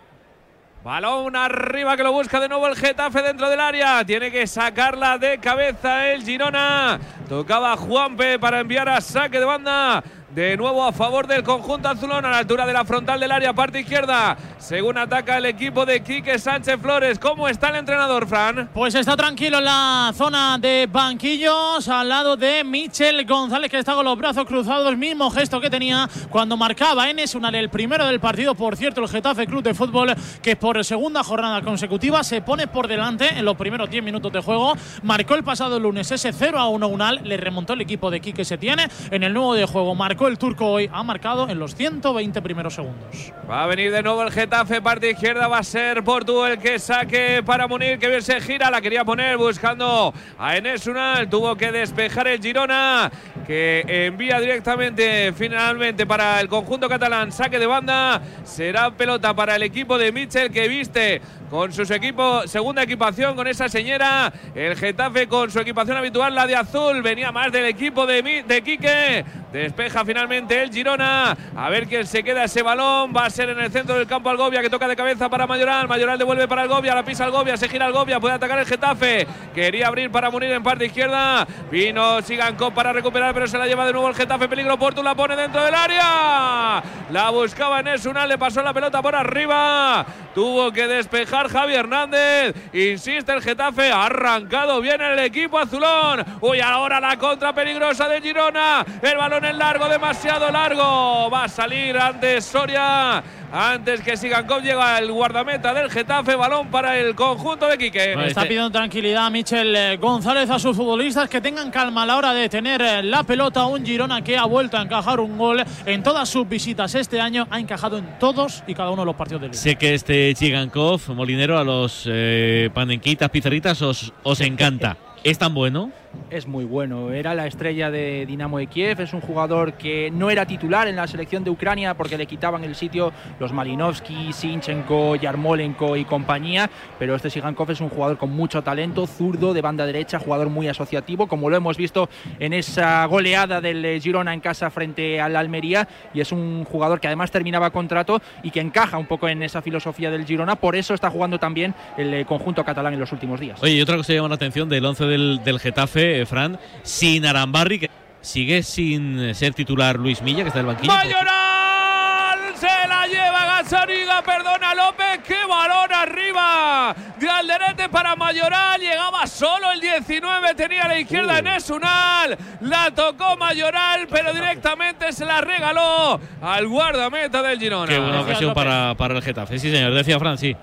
Balón 0.84 1.34
arriba 1.34 1.96
que 1.96 2.02
lo 2.04 2.12
busca 2.12 2.38
de 2.38 2.48
nuevo 2.48 2.66
el 2.68 2.76
Getafe 2.76 3.20
dentro 3.22 3.50
del 3.50 3.60
área. 3.60 4.04
Tiene 4.04 4.30
que 4.30 4.46
sacarla 4.46 5.18
de 5.18 5.38
cabeza 5.38 6.08
el 6.12 6.22
Girona. 6.22 7.00
Tocaba 7.28 7.76
Juanpe 7.76 8.38
para 8.38 8.60
enviar 8.60 8.88
a 8.88 9.00
saque 9.00 9.40
de 9.40 9.44
banda. 9.44 10.02
De 10.34 10.58
nuevo 10.58 10.84
a 10.84 10.92
favor 10.92 11.26
del 11.26 11.42
conjunto 11.42 11.88
azulón 11.88 12.22
a 12.26 12.30
la 12.30 12.38
altura 12.38 12.66
de 12.66 12.74
la 12.74 12.84
frontal 12.84 13.18
del 13.18 13.32
área, 13.32 13.54
parte 13.54 13.80
izquierda. 13.80 14.36
Según 14.58 14.98
ataca 14.98 15.38
el 15.38 15.46
equipo 15.46 15.86
de 15.86 16.02
Quique 16.02 16.38
Sánchez 16.38 16.78
Flores. 16.82 17.18
¿Cómo 17.18 17.48
está 17.48 17.70
el 17.70 17.76
entrenador, 17.76 18.26
Fran? 18.26 18.68
Pues 18.74 18.94
está 18.94 19.16
tranquilo 19.16 19.56
en 19.56 19.64
la 19.64 20.12
zona 20.14 20.58
de 20.58 20.86
banquillos, 20.86 21.88
al 21.88 22.10
lado 22.10 22.36
de 22.36 22.62
Michel 22.62 23.24
González, 23.24 23.70
que 23.70 23.78
está 23.78 23.94
con 23.94 24.04
los 24.04 24.18
brazos 24.18 24.44
cruzados. 24.44 24.94
Mismo 24.98 25.30
gesto 25.30 25.62
que 25.62 25.70
tenía 25.70 26.06
cuando 26.28 26.58
marcaba 26.58 27.08
Enes 27.08 27.34
Unal 27.34 27.54
el 27.54 27.70
primero 27.70 28.06
del 28.06 28.20
partido. 28.20 28.54
Por 28.54 28.76
cierto, 28.76 29.00
el 29.00 29.08
Getafe 29.08 29.46
Club 29.46 29.62
de 29.62 29.72
Fútbol, 29.72 30.14
que 30.42 30.56
por 30.56 30.84
segunda 30.84 31.24
jornada 31.24 31.62
consecutiva 31.62 32.22
se 32.22 32.42
pone 32.42 32.66
por 32.66 32.86
delante 32.86 33.30
en 33.30 33.46
los 33.46 33.56
primeros 33.56 33.88
10 33.88 34.04
minutos 34.04 34.30
de 34.30 34.42
juego. 34.42 34.74
Marcó 35.02 35.36
el 35.36 35.42
pasado 35.42 35.80
lunes 35.80 36.10
ese 36.10 36.34
0 36.34 36.58
a 36.58 36.68
1 36.68 36.86
Unal. 36.86 37.20
Le 37.24 37.38
remontó 37.38 37.72
el 37.72 37.80
equipo 37.80 38.10
de 38.10 38.20
Quique 38.20 38.44
Setiene. 38.44 38.88
En 39.10 39.22
el 39.22 39.32
nuevo 39.32 39.54
de 39.54 39.64
juego 39.64 39.94
marcó 39.94 40.17
el 40.26 40.38
turco 40.38 40.66
hoy. 40.66 40.90
Ha 40.92 41.02
marcado 41.02 41.48
en 41.48 41.58
los 41.58 41.74
120 41.76 42.42
primeros 42.42 42.74
segundos. 42.74 43.32
Va 43.48 43.64
a 43.64 43.66
venir 43.66 43.92
de 43.92 44.02
nuevo 44.02 44.22
el 44.22 44.32
Getafe, 44.32 44.82
parte 44.82 45.10
izquierda. 45.10 45.46
Va 45.46 45.58
a 45.58 45.62
ser 45.62 46.02
Portu 46.02 46.44
el 46.44 46.58
que 46.58 46.78
saque 46.78 47.42
para 47.44 47.68
Munir, 47.68 47.98
que 47.98 48.08
bien 48.08 48.22
se 48.22 48.40
gira. 48.40 48.70
La 48.70 48.80
quería 48.80 49.04
poner 49.04 49.36
buscando 49.36 50.12
a 50.38 50.56
Enes 50.56 50.86
Unal. 50.86 51.28
Tuvo 51.28 51.54
que 51.56 51.70
despejar 51.70 52.26
el 52.28 52.42
Girona, 52.42 53.12
que 53.46 53.84
envía 53.86 54.40
directamente, 54.40 55.32
finalmente, 55.32 56.06
para 56.06 56.40
el 56.40 56.48
conjunto 56.48 56.88
catalán. 56.88 57.30
Saque 57.30 57.58
de 57.58 57.66
banda. 57.66 58.20
Será 58.44 58.90
pelota 58.90 59.34
para 59.34 59.56
el 59.56 59.62
equipo 59.62 59.98
de 59.98 60.10
Mitchell, 60.10 60.50
que 60.50 60.66
viste 60.66 61.20
con 61.50 61.72
su 61.72 61.82
equipo, 61.82 62.46
segunda 62.46 62.82
equipación 62.82 63.34
con 63.34 63.46
esa 63.46 63.68
señora. 63.68 64.32
El 64.54 64.76
Getafe 64.76 65.28
con 65.28 65.50
su 65.50 65.60
equipación 65.60 65.96
habitual, 65.96 66.34
la 66.34 66.46
de 66.46 66.56
azul. 66.56 67.02
Venía 67.02 67.32
más 67.32 67.52
del 67.52 67.66
equipo 67.66 68.06
de, 68.06 68.44
de 68.46 68.62
Quique. 68.62 69.24
Despeja 69.52 70.04
finalmente 70.04 70.62
el 70.62 70.70
Girona. 70.70 71.36
A 71.56 71.70
ver 71.70 71.86
quién 71.86 72.06
se 72.06 72.22
queda 72.22 72.44
ese 72.44 72.62
balón. 72.62 73.12
Va 73.16 73.26
a 73.26 73.30
ser 73.30 73.48
en 73.48 73.58
el 73.58 73.72
centro 73.72 73.96
del 73.96 74.06
campo 74.06 74.28
Algovia 74.28 74.60
que 74.60 74.68
toca 74.68 74.86
de 74.86 74.94
cabeza 74.94 75.28
para 75.30 75.46
Mayoral. 75.46 75.88
Mayoral 75.88 76.18
devuelve 76.18 76.46
para 76.46 76.62
Algovia. 76.62 76.94
La 76.94 77.02
pisa 77.02 77.24
Algovia. 77.24 77.56
Se 77.56 77.68
gira 77.68 77.86
Algovia. 77.86 78.20
Puede 78.20 78.34
atacar 78.34 78.58
el 78.58 78.66
Getafe. 78.66 79.26
Quería 79.54 79.86
abrir 79.86 80.10
para 80.10 80.30
Munir 80.30 80.52
en 80.52 80.62
parte 80.62 80.84
izquierda. 80.86 81.46
Vino 81.70 82.20
Sigankov 82.20 82.74
para 82.74 82.92
recuperar, 82.92 83.32
pero 83.32 83.46
se 83.46 83.56
la 83.56 83.66
lleva 83.66 83.86
de 83.86 83.92
nuevo 83.92 84.08
el 84.08 84.14
Getafe. 84.14 84.48
Peligro 84.48 84.78
Portu. 84.78 85.02
La 85.02 85.14
pone 85.14 85.34
dentro 85.34 85.62
del 85.64 85.74
área. 85.74 86.82
La 87.10 87.30
buscaba 87.30 87.80
en 87.80 87.88
Esunal. 87.88 88.28
Le 88.28 88.36
pasó 88.36 88.62
la 88.62 88.74
pelota 88.74 89.00
por 89.00 89.16
arriba. 89.16 90.04
Tuvo 90.34 90.70
que 90.72 90.86
despejar 90.86 91.48
Javi 91.48 91.74
Hernández. 91.74 92.54
Insiste 92.74 93.32
el 93.32 93.42
Getafe. 93.42 93.90
Ha 93.90 94.06
arrancado 94.06 94.80
bien 94.82 95.00
el 95.00 95.18
equipo 95.20 95.58
azulón. 95.58 96.22
Uy, 96.42 96.60
ahora 96.60 97.00
la 97.00 97.16
contra 97.16 97.54
peligrosa 97.54 98.08
de 98.08 98.20
Girona. 98.20 98.84
El 99.00 99.16
balón 99.16 99.37
en 99.44 99.58
largo, 99.58 99.88
demasiado 99.88 100.50
largo. 100.50 101.30
Va 101.30 101.44
a 101.44 101.48
salir 101.48 101.96
antes 101.96 102.44
Soria. 102.44 103.22
Antes 103.50 104.02
que 104.02 104.16
Sigankov 104.16 104.62
llega 104.62 104.98
el 104.98 105.10
guardameta 105.10 105.72
del 105.72 105.90
Getafe. 105.90 106.34
Balón 106.34 106.68
para 106.68 106.98
el 106.98 107.14
conjunto 107.14 107.66
de 107.66 107.78
Quique. 107.78 108.12
Pues 108.14 108.28
está 108.28 108.42
pidiendo 108.42 108.70
tranquilidad 108.70 109.26
a 109.26 109.30
Michel 109.30 109.74
eh, 109.74 109.96
González 109.96 110.50
a 110.50 110.58
sus 110.58 110.76
futbolistas 110.76 111.30
que 111.30 111.40
tengan 111.40 111.70
calma 111.70 112.02
a 112.02 112.06
la 112.06 112.16
hora 112.16 112.34
de 112.34 112.48
tener 112.48 112.82
eh, 112.82 113.02
la 113.02 113.22
pelota. 113.22 113.64
Un 113.66 113.84
Girona 113.84 114.22
que 114.22 114.36
ha 114.36 114.44
vuelto 114.44 114.76
a 114.76 114.82
encajar 114.82 115.20
un 115.20 115.38
gol 115.38 115.64
en 115.86 116.02
todas 116.02 116.28
sus 116.28 116.46
visitas 116.48 116.94
este 116.94 117.20
año. 117.20 117.46
Ha 117.50 117.58
encajado 117.58 117.98
en 117.98 118.18
todos 118.18 118.62
y 118.66 118.74
cada 118.74 118.90
uno 118.90 119.02
de 119.02 119.06
los 119.06 119.16
partidos 119.16 119.42
del 119.42 119.54
Sé 119.54 119.76
que 119.76 119.94
este 119.94 120.34
Chigankov, 120.34 121.00
molinero, 121.14 121.58
a 121.58 121.64
los 121.64 122.04
eh, 122.06 122.70
panenquitas, 122.74 123.30
pizarritas 123.30 123.80
os, 123.80 124.12
os 124.22 124.40
encanta. 124.40 124.98
¿Es 125.24 125.38
tan 125.38 125.52
bueno? 125.52 125.90
Es 126.30 126.46
muy 126.46 126.64
bueno. 126.64 127.12
Era 127.12 127.34
la 127.34 127.46
estrella 127.46 127.90
de 127.90 128.26
Dinamo 128.26 128.58
de 128.58 128.66
Kiev, 128.66 129.00
es 129.00 129.12
un 129.12 129.20
jugador 129.20 129.74
que 129.74 130.10
no 130.10 130.30
era 130.30 130.46
titular 130.46 130.88
en 130.88 130.96
la 130.96 131.06
selección 131.06 131.44
de 131.44 131.50
Ucrania 131.50 131.94
porque 131.94 132.18
le 132.18 132.26
quitaban 132.26 132.64
el 132.64 132.74
sitio 132.74 133.12
los 133.38 133.52
Malinovsky, 133.52 134.32
Sinchenko, 134.32 135.16
Yarmolenko 135.16 135.96
y 135.96 136.04
compañía, 136.04 136.70
pero 136.98 137.14
este 137.14 137.30
Sigankov 137.30 137.70
es 137.70 137.80
un 137.80 137.88
jugador 137.88 138.18
con 138.18 138.30
mucho 138.30 138.62
talento, 138.62 139.06
zurdo 139.06 139.54
de 139.54 139.62
banda 139.62 139.86
derecha, 139.86 140.18
jugador 140.18 140.50
muy 140.50 140.68
asociativo, 140.68 141.26
como 141.26 141.50
lo 141.50 141.56
hemos 141.56 141.76
visto 141.76 142.08
en 142.38 142.52
esa 142.52 143.04
goleada 143.06 143.60
del 143.60 144.00
Girona 144.00 144.34
en 144.34 144.40
casa 144.40 144.70
frente 144.70 145.20
al 145.20 145.36
Almería 145.36 145.88
y 146.12 146.20
es 146.20 146.32
un 146.32 146.64
jugador 146.64 147.00
que 147.00 147.06
además 147.06 147.30
terminaba 147.30 147.70
contrato 147.70 148.20
y 148.42 148.50
que 148.50 148.60
encaja 148.60 148.98
un 148.98 149.06
poco 149.06 149.28
en 149.28 149.42
esa 149.42 149.62
filosofía 149.62 150.10
del 150.10 150.24
Girona, 150.24 150.56
por 150.56 150.76
eso 150.76 150.94
está 150.94 151.10
jugando 151.10 151.38
también 151.38 151.74
el 151.96 152.12
eh, 152.14 152.24
conjunto 152.24 152.64
catalán 152.64 152.94
en 152.94 153.00
los 153.00 153.12
últimos 153.12 153.40
días. 153.40 153.62
Oye, 153.62 153.74
y 153.74 153.80
otra 153.80 153.96
cosa 153.96 154.08
que 154.08 154.16
llama 154.16 154.28
la 154.28 154.34
atención 154.34 154.68
del 154.68 154.84
11 154.84 155.04
del, 155.04 155.40
del 155.44 155.58
Getafe 155.58 156.07
Fran, 156.26 156.58
sin 156.82 157.26
Arambarri, 157.26 157.78
que 157.80 157.90
sigue 158.20 158.62
sin 158.62 159.34
ser 159.34 159.54
titular 159.54 159.96
Luis 159.96 160.22
Milla, 160.22 160.42
que 160.42 160.48
está 160.48 160.60
en 160.60 160.68
el 160.68 160.74
banquillo. 160.74 160.92
¡Mayoral! 160.92 162.38
Se 162.56 162.66
la 162.66 163.06
lleva 163.06 163.44
Gazzaniga, 163.46 164.22
perdona 164.22 164.74
López, 164.74 165.20
qué 165.24 165.46
balón 165.48 165.92
arriba 165.92 166.94
de 167.16 167.28
Alderete 167.28 167.88
para 167.88 168.16
Mayoral, 168.16 168.80
llegaba 168.80 169.26
solo 169.28 169.70
el 169.72 169.80
19, 169.80 170.54
tenía 170.54 170.82
a 170.82 170.88
la 170.88 170.98
izquierda 170.98 171.38
en 171.38 171.46
Esunal, 171.46 172.36
la 172.62 172.90
tocó 172.90 173.36
Mayoral, 173.36 174.08
pero 174.10 174.32
directamente 174.32 175.12
se 175.12 175.24
la 175.24 175.40
regaló 175.40 176.18
al 176.42 176.66
guardameta 176.66 177.42
del 177.42 177.60
Girona. 177.60 177.92
Qué 177.92 178.00
buena 178.00 178.22
ocasión 178.22 178.54
para, 178.54 178.94
para 178.96 179.14
el 179.14 179.22
Getafe, 179.22 179.58
sí 179.60 179.70
señor, 179.70 179.94
decía 179.94 180.18
Fran, 180.18 180.36
sí. 180.36 180.56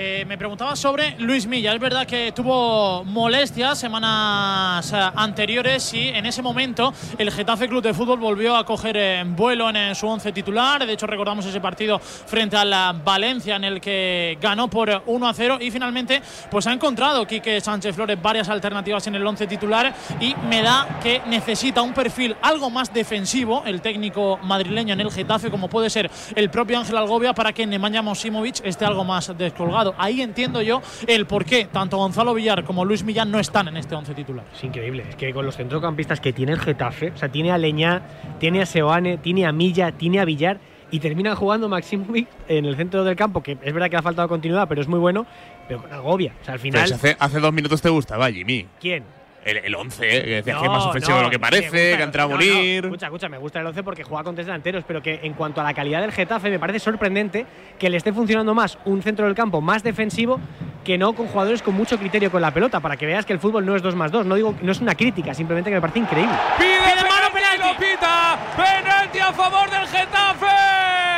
Eh, 0.00 0.24
me 0.28 0.38
preguntaba 0.38 0.76
sobre 0.76 1.16
Luis 1.18 1.48
Milla. 1.48 1.74
Es 1.74 1.80
verdad 1.80 2.06
que 2.06 2.30
tuvo 2.30 3.02
molestias 3.02 3.80
semanas 3.80 4.92
eh, 4.92 5.10
anteriores 5.16 5.92
y 5.92 6.10
en 6.10 6.24
ese 6.24 6.40
momento 6.40 6.94
el 7.18 7.32
Getafe 7.32 7.66
Club 7.66 7.82
de 7.82 7.92
Fútbol 7.92 8.20
volvió 8.20 8.54
a 8.54 8.64
coger 8.64 8.96
eh, 8.96 9.24
vuelo 9.26 9.68
en 9.68 9.96
su 9.96 10.06
once 10.06 10.30
titular. 10.30 10.86
De 10.86 10.92
hecho, 10.92 11.08
recordamos 11.08 11.46
ese 11.46 11.60
partido 11.60 11.98
frente 11.98 12.56
a 12.56 12.64
la 12.64 12.94
Valencia 13.04 13.56
en 13.56 13.64
el 13.64 13.80
que 13.80 14.38
ganó 14.40 14.70
por 14.70 15.02
1 15.04 15.28
a 15.28 15.34
0 15.34 15.58
y 15.62 15.72
finalmente 15.72 16.22
pues 16.48 16.68
ha 16.68 16.72
encontrado 16.72 17.26
Quique 17.26 17.60
Sánchez 17.60 17.96
Flores 17.96 18.22
varias 18.22 18.48
alternativas 18.48 19.04
en 19.08 19.16
el 19.16 19.26
once 19.26 19.48
titular 19.48 19.92
y 20.20 20.32
me 20.48 20.62
da 20.62 21.00
que 21.02 21.22
necesita 21.26 21.82
un 21.82 21.92
perfil 21.92 22.36
algo 22.42 22.70
más 22.70 22.94
defensivo 22.94 23.64
el 23.66 23.80
técnico 23.80 24.38
madrileño 24.44 24.92
en 24.92 25.00
el 25.00 25.10
Getafe 25.10 25.50
como 25.50 25.68
puede 25.68 25.90
ser 25.90 26.08
el 26.36 26.50
propio 26.50 26.78
Ángel 26.78 26.98
Algovia 26.98 27.32
para 27.32 27.52
que 27.52 27.66
Nemanja 27.66 28.00
Mosimovic 28.00 28.64
esté 28.64 28.84
algo 28.84 29.02
más 29.02 29.36
descolgado. 29.36 29.87
Ahí 29.98 30.22
entiendo 30.22 30.62
yo 30.62 30.82
el 31.06 31.26
por 31.26 31.44
qué 31.44 31.66
tanto 31.66 31.96
Gonzalo 31.96 32.34
Villar 32.34 32.64
como 32.64 32.84
Luis 32.84 33.04
Millán 33.04 33.30
no 33.30 33.38
están 33.38 33.68
en 33.68 33.76
este 33.76 33.94
once 33.94 34.14
titular. 34.14 34.44
Es 34.54 34.64
increíble, 34.64 35.04
es 35.08 35.16
que 35.16 35.32
con 35.32 35.46
los 35.46 35.56
centrocampistas 35.56 36.20
que 36.20 36.32
tiene 36.32 36.52
el 36.52 36.60
Getafe, 36.60 37.10
o 37.10 37.16
sea, 37.16 37.28
tiene 37.28 37.52
a 37.52 37.58
Leña, 37.58 38.02
tiene 38.38 38.62
a 38.62 38.66
Seoane, 38.66 39.18
tiene 39.18 39.46
a 39.46 39.52
Milla, 39.52 39.92
tiene 39.92 40.20
a 40.20 40.24
Villar 40.24 40.58
y 40.90 41.00
terminan 41.00 41.34
jugando 41.36 41.68
Maximovic 41.68 42.28
en 42.48 42.64
el 42.64 42.76
centro 42.76 43.04
del 43.04 43.16
campo, 43.16 43.42
que 43.42 43.58
es 43.60 43.72
verdad 43.72 43.90
que 43.90 43.96
ha 43.96 44.02
faltado 44.02 44.28
continuidad, 44.28 44.68
pero 44.68 44.80
es 44.80 44.88
muy 44.88 44.98
bueno, 44.98 45.26
pero 45.66 45.82
con 45.82 45.92
Agobia. 45.92 46.34
O 46.40 46.44
sea, 46.44 46.54
al 46.54 46.60
final. 46.60 46.90
Hace, 46.90 47.16
hace 47.18 47.40
dos 47.40 47.52
minutos 47.52 47.82
te 47.82 47.88
gustaba, 47.90 48.30
Jimmy. 48.30 48.66
¿Quién? 48.80 49.17
El, 49.48 49.74
11, 49.74 50.00
que 50.08 50.26
decías 50.26 50.58
que 50.58 50.64
es 50.64 50.70
más 50.70 50.84
No, 50.84 50.90
ofensivo 50.90 51.12
no, 51.12 51.18
de 51.18 51.24
lo 51.24 51.30
que 51.30 51.38
parece, 51.38 51.62
gusta- 51.68 51.96
que 51.96 52.02
ha 52.02 52.04
entrado 52.06 52.28
a 52.28 52.32
no, 52.32 52.38
no, 52.38 52.44
morir. 52.44 52.84
Escucha, 52.84 53.06
escucha, 53.06 53.28
me 53.28 53.38
gusta 53.38 53.60
el 53.60 53.66
11 53.66 53.82
porque 53.82 54.04
juega 54.04 54.24
con 54.24 54.34
tres 54.34 54.46
delanteros, 54.46 54.84
pero 54.86 55.02
que 55.02 55.20
en 55.22 55.34
cuanto 55.34 55.60
a 55.60 55.64
la 55.64 55.74
calidad 55.74 56.00
del 56.00 56.12
Getafe 56.12 56.50
me 56.50 56.58
parece 56.58 56.78
sorprendente 56.80 57.46
que 57.78 57.88
le 57.90 57.96
esté 57.96 58.12
funcionando 58.12 58.54
más 58.54 58.78
un 58.84 59.02
centro 59.02 59.26
del 59.26 59.34
campo 59.34 59.60
más 59.60 59.82
defensivo 59.82 60.40
que 60.84 60.96
no 60.98 61.12
con 61.12 61.26
jugadores 61.28 61.62
con 61.62 61.74
mucho 61.74 61.98
criterio 61.98 62.30
con 62.30 62.40
la 62.40 62.52
pelota, 62.52 62.80
para 62.80 62.96
que 62.96 63.04
veas 63.06 63.26
que 63.26 63.32
el 63.32 63.38
fútbol 63.40 63.64
no 63.66 63.76
es 63.76 63.82
2 63.82 63.94
más 63.94 64.10
2. 64.10 64.24
No, 64.26 64.34
digo, 64.36 64.54
no 64.62 64.72
es 64.72 64.80
una 64.80 64.94
crítica, 64.94 65.34
simplemente 65.34 65.70
que 65.70 65.74
me 65.76 65.80
parece 65.80 65.98
increíble. 65.98 66.34
Pide, 66.58 66.68
penalti, 66.78 67.38
y 67.54 67.58
lo 67.58 67.76
pita. 67.76 68.38
Penalti 68.56 69.18
a 69.18 69.32
favor 69.32 69.68
del 69.70 69.86
Getafe. 69.86 71.17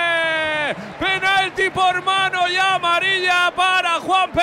Penalti 0.98 1.70
por 1.70 2.02
mano 2.02 2.48
y 2.48 2.56
amarilla 2.56 3.52
para 3.54 4.00
Juanpe. 4.00 4.40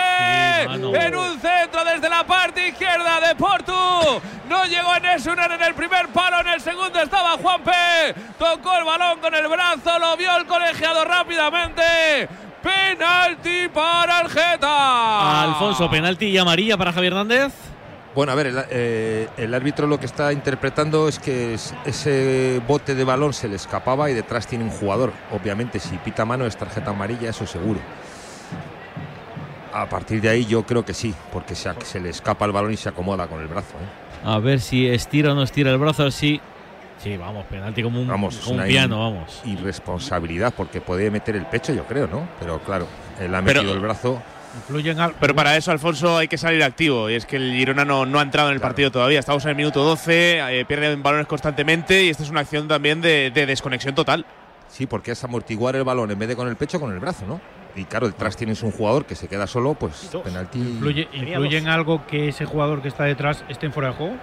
Sí, 0.68 0.96
en 0.96 1.16
un 1.16 1.40
centro 1.40 1.84
desde 1.86 2.10
la 2.10 2.24
parte 2.26 2.68
izquierda 2.68 3.20
de 3.20 3.36
Portu. 3.36 3.74
No 4.50 4.66
llegó 4.66 4.96
en 4.96 5.06
Esunan 5.06 5.52
en 5.52 5.62
el 5.62 5.74
primer 5.74 6.08
palo, 6.10 6.42
en 6.42 6.48
el 6.48 6.62
segundo 6.62 7.00
estaba 7.02 7.32
Juanpe. 7.32 8.16
Tocó 8.38 8.78
el 8.78 8.86
balón 8.86 9.20
con 9.20 9.34
el 9.36 9.48
brazo, 9.48 10.00
lo 10.00 10.16
vio 10.18 10.36
el 10.38 10.46
colegiado 10.46 11.04
rápidamente. 11.06 12.28
Penalti 12.62 13.68
para 13.70 14.22
el 14.22 14.30
Geta. 14.30 15.44
Alfonso, 15.44 15.90
penalti 15.90 16.26
y 16.28 16.38
amarilla 16.38 16.78
para 16.78 16.92
Javier 16.92 17.14
Hernández. 17.14 17.54
Bueno, 18.18 18.32
a 18.32 18.36
ver, 18.36 18.48
el, 18.48 18.58
eh, 18.72 19.28
el 19.38 19.54
árbitro 19.54 19.86
lo 19.86 20.00
que 20.00 20.08
está 20.08 20.34
interpretando 20.34 21.08
es 21.08 21.20
que 21.20 21.54
es- 21.54 21.76
ese 21.86 22.60
bote 22.68 22.96
de 22.96 23.04
balón 23.04 23.32
se 23.32 23.48
le 23.48 23.56
escapaba 23.58 24.10
y 24.10 24.16
detrás 24.16 24.48
tiene 24.48 24.64
un 24.64 24.72
jugador. 24.72 25.14
Obviamente, 25.32 25.80
si 25.80 25.98
pita 26.00 26.26
mano 26.26 26.48
es 26.48 26.58
tarjeta 26.58 26.90
amarilla, 26.90 27.30
eso 27.30 27.46
seguro. 27.46 27.80
A 29.72 29.88
partir 29.88 30.20
de 30.20 30.30
ahí 30.30 30.46
yo 30.48 30.64
creo 30.66 30.84
que 30.84 30.96
sí, 30.96 31.14
porque 31.32 31.54
se, 31.54 32.00
le 32.00 32.10
escapa 32.10 32.46
el 32.46 32.54
balón 32.54 32.74
y 32.74 32.78
se 32.78 32.90
acomoda 32.90 33.28
con 33.28 33.40
el 33.40 33.48
brazo. 33.48 33.76
¿eh? 33.76 34.26
A 34.26 34.40
ver 34.40 34.62
si 34.62 34.88
estira 34.88 35.34
o 35.34 35.36
no 35.36 35.44
estira 35.44 35.70
el 35.70 35.78
brazo, 35.78 36.10
sí. 36.10 36.42
Sí, 36.98 37.18
vamos, 37.18 37.46
penalti 37.46 37.84
como 37.84 38.02
un, 38.02 38.08
Vamos, 38.08 38.38
como 38.38 38.64
un 38.64 38.68
piano, 38.68 39.00
vamos. 39.00 39.42
Irresponsabilidad, 39.46 40.56
porque 40.58 40.82
puede 40.82 41.12
meter 41.12 41.36
el 41.36 41.46
pecho, 41.46 41.72
yo 41.72 41.84
creo, 41.84 42.08
¿no? 42.08 42.28
Pero 42.40 42.58
claro, 42.62 42.88
él 43.20 43.36
ha 43.36 43.44
Pero- 43.44 43.60
metido 43.62 43.74
el 43.76 43.80
brazo. 43.80 44.20
Influyen 44.56 45.00
al- 45.00 45.13
Pero 45.20 45.36
para 45.36 45.56
eso, 45.58 45.72
Alfonso, 45.72 46.18
hay 46.18 46.27
que 46.27 46.38
salir 46.38 46.63
activo. 46.63 47.10
Y 47.10 47.16
es 47.16 47.25
que 47.25 47.36
el 47.36 47.54
Girona 47.54 47.86
no, 47.86 48.06
no 48.06 48.20
ha 48.20 48.22
entrado 48.24 48.50
en 48.50 48.54
el 48.56 48.60
Claro. 48.60 48.70
partido 48.74 48.92
todavía. 48.92 49.20
Estamos 49.20 49.44
en 49.46 49.50
el 49.51 49.56
minuto 49.56 49.84
12, 49.84 50.39
eh, 50.60 50.66
pierden 50.66 51.04
balones 51.04 51.27
constantemente 51.27 52.04
y 52.04 52.10
esta 52.10 52.24
es 52.24 52.30
una 52.30 52.39
acción 52.42 52.68
también 52.68 53.01
de, 53.01 53.32
de 53.32 53.46
desconexión 53.46 53.94
total. 53.94 54.25
Sí, 54.70 54.86
porque 54.88 55.12
es 55.12 55.24
amortiguar 55.24 55.75
el 55.75 55.84
balón 55.84 56.12
en 56.12 56.20
vez 56.20 56.27
de 56.30 56.36
con 56.36 56.48
el 56.48 56.56
pecho, 56.56 56.80
con 56.80 56.92
el 56.92 57.00
brazo, 57.00 57.25
¿no? 57.27 57.39
Y 57.75 57.86
claro, 57.86 58.08
detrás 58.08 58.36
tienes 58.36 58.63
un 58.63 58.72
jugador 58.72 59.06
que 59.06 59.16
se 59.16 59.27
queda 59.27 59.46
solo, 59.48 59.75
pues 59.75 60.10
penalti. 60.24 60.60
influye, 60.60 61.08
influye 61.13 61.58
en 61.58 61.68
algo 61.70 62.06
que 62.08 62.30
ese 62.30 62.46
jugador 62.46 62.82
que 62.82 62.88
está 62.88 63.04
detrás 63.04 63.44
esté 63.50 63.68
en 63.68 63.74
fuera 63.74 63.89
de 63.89 63.96
juego. 63.96 64.16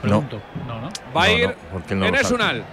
Pregunto. 0.00 0.40
No, 0.66 0.80
no. 0.80 0.88
Va 1.14 1.24
a 1.24 1.28
No, 1.28 1.32
ir 1.34 1.54
no, 1.90 1.96
no 1.96 2.06
en. 2.06 2.14
Esunal. 2.14 2.64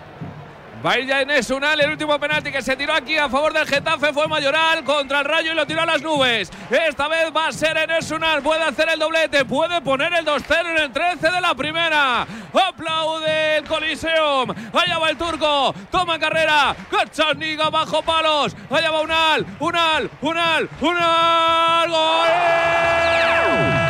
Va 0.85 0.93
a 0.93 0.99
ir 0.99 1.07
ya 1.07 1.21
en 1.21 1.29
Esunal. 1.29 1.79
El 1.81 1.91
último 1.91 2.17
penalti 2.19 2.51
que 2.51 2.61
se 2.61 2.75
tiró 2.75 2.93
aquí 2.93 3.17
a 3.17 3.29
favor 3.29 3.53
del 3.53 3.67
Getafe 3.67 4.13
fue 4.13 4.27
Mayoral 4.27 4.83
contra 4.83 5.19
el 5.19 5.25
Rayo 5.25 5.51
y 5.51 5.55
lo 5.55 5.67
tiró 5.67 5.81
a 5.81 5.85
las 5.85 6.01
nubes. 6.01 6.51
Esta 6.69 7.07
vez 7.07 7.31
va 7.35 7.47
a 7.47 7.51
ser 7.51 7.77
en 7.77 7.91
Esunal. 7.91 8.41
Puede 8.41 8.63
hacer 8.63 8.89
el 8.89 8.99
doblete. 8.99 9.45
Puede 9.45 9.81
poner 9.81 10.13
el 10.13 10.25
2-0 10.25 10.71
en 10.71 10.77
el 10.77 10.91
13 10.91 11.31
de 11.31 11.41
la 11.41 11.53
primera. 11.53 12.25
Aplaude 12.53 13.57
el 13.57 13.65
Coliseum. 13.65 14.51
Allá 14.73 14.99
va 14.99 15.09
el 15.09 15.17
turco. 15.17 15.75
Toma 15.91 16.17
carrera. 16.17 16.75
Gachaniga 16.91 17.69
bajo 17.69 18.01
palos. 18.01 18.55
Allá 18.69 18.91
va 18.91 19.01
Unal. 19.01 19.45
Unal. 19.59 20.09
Unal. 20.21 20.69
Unal. 20.81 21.89
¡Gol! 21.89 23.88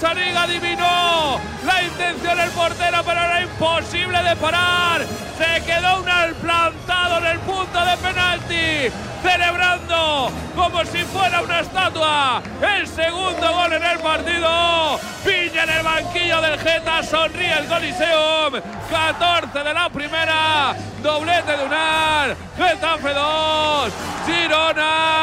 Gazzaniga, 0.00 0.44
adivinó 0.44 1.38
la 1.66 1.82
intención 1.82 2.38
del 2.38 2.50
portero, 2.50 3.02
pero 3.04 3.20
era 3.20 3.42
imposible 3.42 4.22
de 4.22 4.36
parar. 4.36 5.02
Se 5.36 5.62
quedó 5.64 5.98
un 5.98 6.34
plantado 6.40 7.18
en 7.18 7.26
el 7.26 7.38
punto 7.40 7.84
de 7.84 7.96
penalti, 7.98 8.96
celebrando 9.22 10.32
como 10.56 10.82
si 10.86 11.04
fuera 11.04 11.42
una 11.42 11.60
estatua. 11.60 12.42
El 12.62 12.88
segundo 12.88 13.52
gol 13.52 13.72
en 13.74 13.84
el 13.84 13.98
partido. 13.98 14.98
Piña 15.22 15.64
en 15.64 15.70
el 15.70 15.82
banquillo 15.82 16.40
del 16.40 16.58
Geta, 16.58 17.02
sonríe 17.02 17.58
el 17.58 17.66
Coliseum. 17.66 18.54
14 18.90 19.58
de 19.58 19.74
la 19.74 19.90
primera, 19.90 20.74
doblete 21.02 21.56
de 21.58 21.64
Unar. 21.64 22.36
Getafe 22.56 23.12
2, 23.12 23.92
Girona 24.26 25.19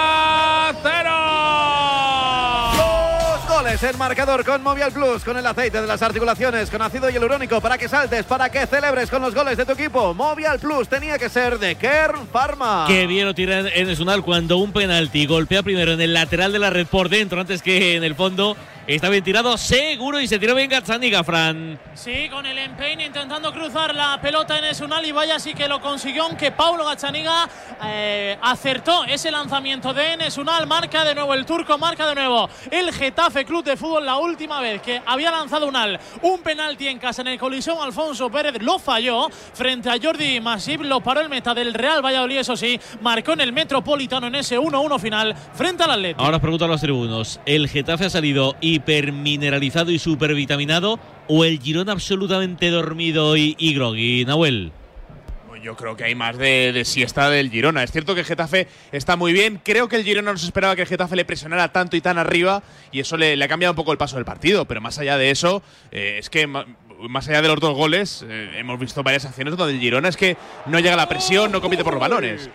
En 3.79 3.95
marcador 3.95 4.43
con 4.43 4.63
Movial 4.63 4.91
Plus, 4.91 5.23
con 5.23 5.37
el 5.37 5.45
aceite 5.45 5.79
de 5.79 5.85
las 5.85 6.01
articulaciones, 6.01 6.71
con 6.71 6.81
ácido 6.81 7.11
hialurónico 7.11 7.61
para 7.61 7.77
que 7.77 7.87
saltes, 7.87 8.25
para 8.25 8.49
que 8.49 8.65
celebres 8.65 9.07
con 9.07 9.21
los 9.21 9.35
goles 9.35 9.55
de 9.55 9.65
tu 9.65 9.73
equipo. 9.73 10.15
Movial 10.15 10.57
Plus 10.57 10.87
tenía 10.87 11.19
que 11.19 11.29
ser 11.29 11.59
de 11.59 11.75
Kern 11.75 12.27
Pharma. 12.27 12.85
Qué 12.87 13.05
bien 13.05 13.27
lo 13.27 13.35
tira 13.35 13.59
en 13.59 13.89
Esunal 13.89 14.23
cuando 14.23 14.57
un 14.57 14.73
penalti 14.73 15.27
golpea 15.27 15.61
primero 15.61 15.91
en 15.91 16.01
el 16.01 16.13
lateral 16.13 16.51
de 16.51 16.57
la 16.57 16.71
red 16.71 16.87
por 16.87 17.07
dentro 17.09 17.39
antes 17.39 17.61
que 17.61 17.95
en 17.95 18.03
el 18.03 18.15
fondo. 18.15 18.57
Está 18.87 19.09
bien 19.09 19.21
tirado, 19.21 19.57
seguro, 19.57 20.17
y 20.21 20.29
se 20.29 20.39
tiró 20.39 20.55
bien 20.55 20.69
Gazzaniga, 20.69 21.21
Fran. 21.21 21.77
Sí, 21.93 22.29
con 22.29 22.45
el 22.45 22.57
empeine 22.57 23.07
intentando 23.07 23.51
cruzar 23.51 23.93
la 23.93 24.17
pelota 24.21 24.57
en 24.57 24.63
Esunal 24.63 25.05
y 25.05 25.11
vaya 25.11 25.39
sí 25.39 25.53
que 25.53 25.67
lo 25.67 25.81
consiguió, 25.81 26.23
aunque 26.23 26.53
Paulo 26.53 26.85
Gazzaniga 26.85 27.49
eh, 27.83 28.37
acertó 28.41 29.03
ese 29.03 29.29
lanzamiento 29.29 29.93
de 29.93 30.13
Enesunal. 30.13 30.67
Marca 30.67 31.03
de 31.03 31.13
nuevo 31.15 31.33
el 31.33 31.45
turco, 31.45 31.77
marca 31.77 32.07
de 32.07 32.15
nuevo 32.15 32.49
el 32.71 32.93
Getafe 32.93 33.43
Club 33.43 33.65
de 33.65 33.75
Fútbol. 33.75 34.05
La 34.05 34.19
última 34.19 34.61
vez 34.61 34.81
que 34.81 35.01
había 35.05 35.31
lanzado 35.31 35.67
Unal 35.67 35.99
un 36.21 36.39
penalti 36.39 36.87
en 36.87 36.97
casa 36.97 37.23
en 37.23 37.27
el 37.27 37.37
colisión, 37.37 37.79
Alfonso 37.81 38.29
Pérez 38.29 38.61
lo 38.61 38.79
falló 38.79 39.27
frente 39.29 39.89
a 39.89 39.97
Jordi 40.01 40.39
Masip. 40.39 40.83
Lo 40.83 41.01
paró 41.01 41.19
el 41.19 41.27
meta 41.27 41.53
del 41.53 41.73
Real 41.73 42.05
Valladolid, 42.05 42.37
eso 42.37 42.55
sí, 42.55 42.79
marcó 43.01 43.33
en 43.33 43.41
el 43.41 43.51
Metropolitano 43.51 44.27
en 44.27 44.35
ese 44.35 44.57
1-1 44.57 44.97
final 44.97 45.35
frente 45.53 45.83
al 45.83 45.91
Atlético. 45.91 46.23
Ahora 46.23 46.37
os 46.37 46.41
pregunto 46.41 46.63
a 46.63 46.69
los 46.69 46.79
tribunos: 46.79 47.41
¿el 47.45 47.67
Getafe 47.67 48.05
ha 48.05 48.09
salido 48.09 48.55
hipermineralizado 48.77 49.91
y 49.91 49.99
supervitaminado 49.99 50.99
o 51.27 51.43
el 51.43 51.59
Girona 51.59 51.91
absolutamente 51.91 52.69
dormido 52.69 53.35
y, 53.35 53.55
y 53.59 53.73
groggy, 53.73 54.25
Nahuel? 54.25 54.71
Yo 55.63 55.75
creo 55.75 55.97
que 55.97 56.05
hay 56.05 56.15
más 56.15 56.37
de, 56.37 56.71
de 56.71 56.85
siesta 56.85 57.29
del 57.29 57.49
Girona. 57.49 57.83
Es 57.83 57.91
cierto 57.91 58.15
que 58.15 58.23
Getafe 58.23 58.67
está 58.91 59.17
muy 59.17 59.33
bien. 59.33 59.59
Creo 59.63 59.89
que 59.89 59.97
el 59.97 60.03
Girona 60.03 60.31
no 60.31 60.37
se 60.37 60.45
esperaba 60.45 60.75
que 60.75 60.83
el 60.83 60.87
Getafe 60.87 61.15
le 61.15 61.25
presionara 61.25 61.73
tanto 61.73 61.97
y 61.97 62.01
tan 62.01 62.17
arriba. 62.17 62.63
Y 62.91 63.01
eso 63.01 63.17
le, 63.17 63.35
le 63.35 63.43
ha 63.43 63.47
cambiado 63.47 63.73
un 63.73 63.75
poco 63.75 63.91
el 63.91 63.97
paso 63.97 64.15
del 64.15 64.23
partido. 64.23 64.65
Pero 64.65 64.79
más 64.79 64.97
allá 64.99 65.17
de 65.17 65.29
eso, 65.31 65.61
eh, 65.91 66.17
es 66.19 66.29
que 66.29 66.47
más 66.47 67.27
allá 67.27 67.41
de 67.41 67.47
los 67.47 67.59
dos 67.59 67.75
goles, 67.75 68.23
eh, 68.29 68.51
hemos 68.57 68.79
visto 68.79 69.03
varias 69.03 69.25
acciones 69.25 69.57
donde 69.57 69.73
el 69.73 69.79
Girona 69.79 70.07
es 70.07 70.15
que 70.15 70.37
no 70.67 70.79
llega 70.79 70.93
a 70.93 70.97
la 70.97 71.09
presión, 71.09 71.51
no 71.51 71.59
compite 71.59 71.83
por 71.83 71.93
los 71.93 72.01
balones. 72.01 72.49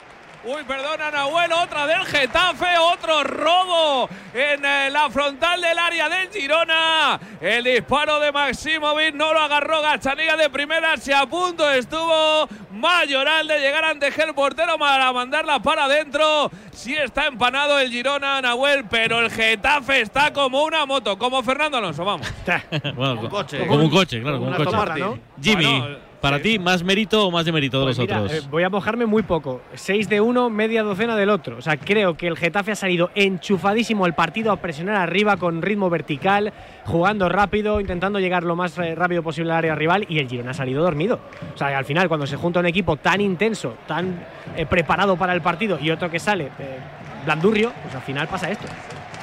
Uy, 0.45 0.65
perdona, 0.67 1.09
Nahuel, 1.13 1.53
otra 1.53 1.87
del 1.87 2.05
Getafe, 2.05 2.77
otro 2.77 3.23
robo 3.23 4.09
en 4.35 4.65
eh, 4.65 4.91
la 4.91 5.09
frontal 5.09 5.61
del 5.61 5.79
área 5.79 6.09
del 6.09 6.31
Girona. 6.31 7.21
El 7.41 7.63
disparo 7.63 8.19
de 8.19 8.33
Maximovic 8.33 9.15
no 9.15 9.33
lo 9.33 9.39
agarró 9.39 9.81
Gachaniga 9.81 10.37
de 10.37 10.51
primera, 10.51 10.97
se 10.97 11.15
a 11.15 11.27
punto 11.27 11.71
estuvo 11.71 12.49
Mayoral 12.73 13.47
de 13.47 13.61
llegar 13.61 13.85
ante 13.85 14.09
el 14.09 14.35
portero 14.35 14.77
para 14.79 15.13
mandarla 15.13 15.61
para 15.61 15.85
adentro. 15.85 16.51
Sí 16.73 16.93
está 16.97 17.27
empanado 17.29 17.79
el 17.79 17.89
Girona, 17.93 18.41
Nahuel, 18.43 18.87
pero 18.91 19.21
el 19.21 19.31
Getafe 19.31 20.01
está 20.01 20.33
como 20.33 20.65
una 20.65 20.85
moto, 20.87 21.17
como 21.17 21.41
Fernando 21.45 21.79
Alonso, 21.79 22.05
vamos. 22.05 22.27
Bueno, 22.97 23.13
un 23.13 23.19
co- 23.19 23.29
coche. 23.29 23.65
Como 23.67 23.85
un 23.85 23.91
coche, 23.91 24.21
claro, 24.21 24.39
como 24.41 24.51
un 24.51 24.57
coche. 24.57 24.99
¿no? 24.99 25.19
Jimmy, 25.41 25.65
Bueno, 25.81 26.12
para 26.23 26.41
ti, 26.41 26.59
¿más 26.59 26.83
mérito 26.83 27.27
o 27.27 27.31
más 27.31 27.45
de 27.45 27.53
mérito 27.53 27.81
de 27.81 27.85
Pues 27.87 27.99
los 27.99 28.07
mira, 28.07 28.23
otros? 28.23 28.45
eh, 28.45 28.47
voy 28.51 28.63
a 28.63 28.71
mojarme 28.71 29.05
muy 29.05 29.23
poco. 29.25 29.61
6 29.75 30.09
de 30.09 30.21
uno, 30.21 30.49
media 30.49 30.83
docena 30.83 31.17
del 31.17 31.29
otro. 31.29 31.59
O 31.59 31.61
sea, 31.61 31.77
creo 31.77 32.17
que 32.17 32.29
el 32.29 32.37
Getafe 32.39 32.73
ha 32.73 32.77
salido 32.77 33.11
enchufadísimo 33.15 34.05
al 34.05 34.15
partido 34.15 34.53
a 34.53 34.57
presionar 34.57 34.97
arriba 34.97 35.37
con 35.37 35.61
ritmo 35.61 35.91
vertical, 35.91 36.53
jugando 36.87 37.29
rápido, 37.29 37.81
intentando 37.81 38.21
llegar 38.21 38.45
lo 38.45 38.57
más 38.57 38.79
eh, 38.79 38.95
rápido 38.95 39.23
posible 39.23 39.51
al 39.53 39.59
área 39.59 39.75
rival 39.75 40.07
y 40.09 40.19
el 40.21 40.29
Girona 40.29 40.53
ha 40.53 40.55
salido 40.55 40.83
dormido. 40.83 41.19
O 41.55 41.59
sea, 41.59 41.77
al 41.77 41.85
final, 41.85 42.09
cuando 42.09 42.27
se 42.27 42.37
junta 42.37 42.61
un 42.61 42.67
equipo 42.67 42.97
tan 42.97 43.21
intenso, 43.21 43.75
tan 43.87 44.25
eh, 44.57 44.65
preparado 44.65 45.17
para 45.17 45.35
el 45.35 45.43
partido 45.43 45.79
y 45.83 45.91
otro 45.91 46.09
que 46.11 46.21
sale 46.21 46.45
eh, 46.59 46.79
blandurrio, 47.25 47.73
pues 47.83 47.95
al 47.95 48.03
final 48.03 48.29
pasa 48.29 48.49
esto. 48.49 48.67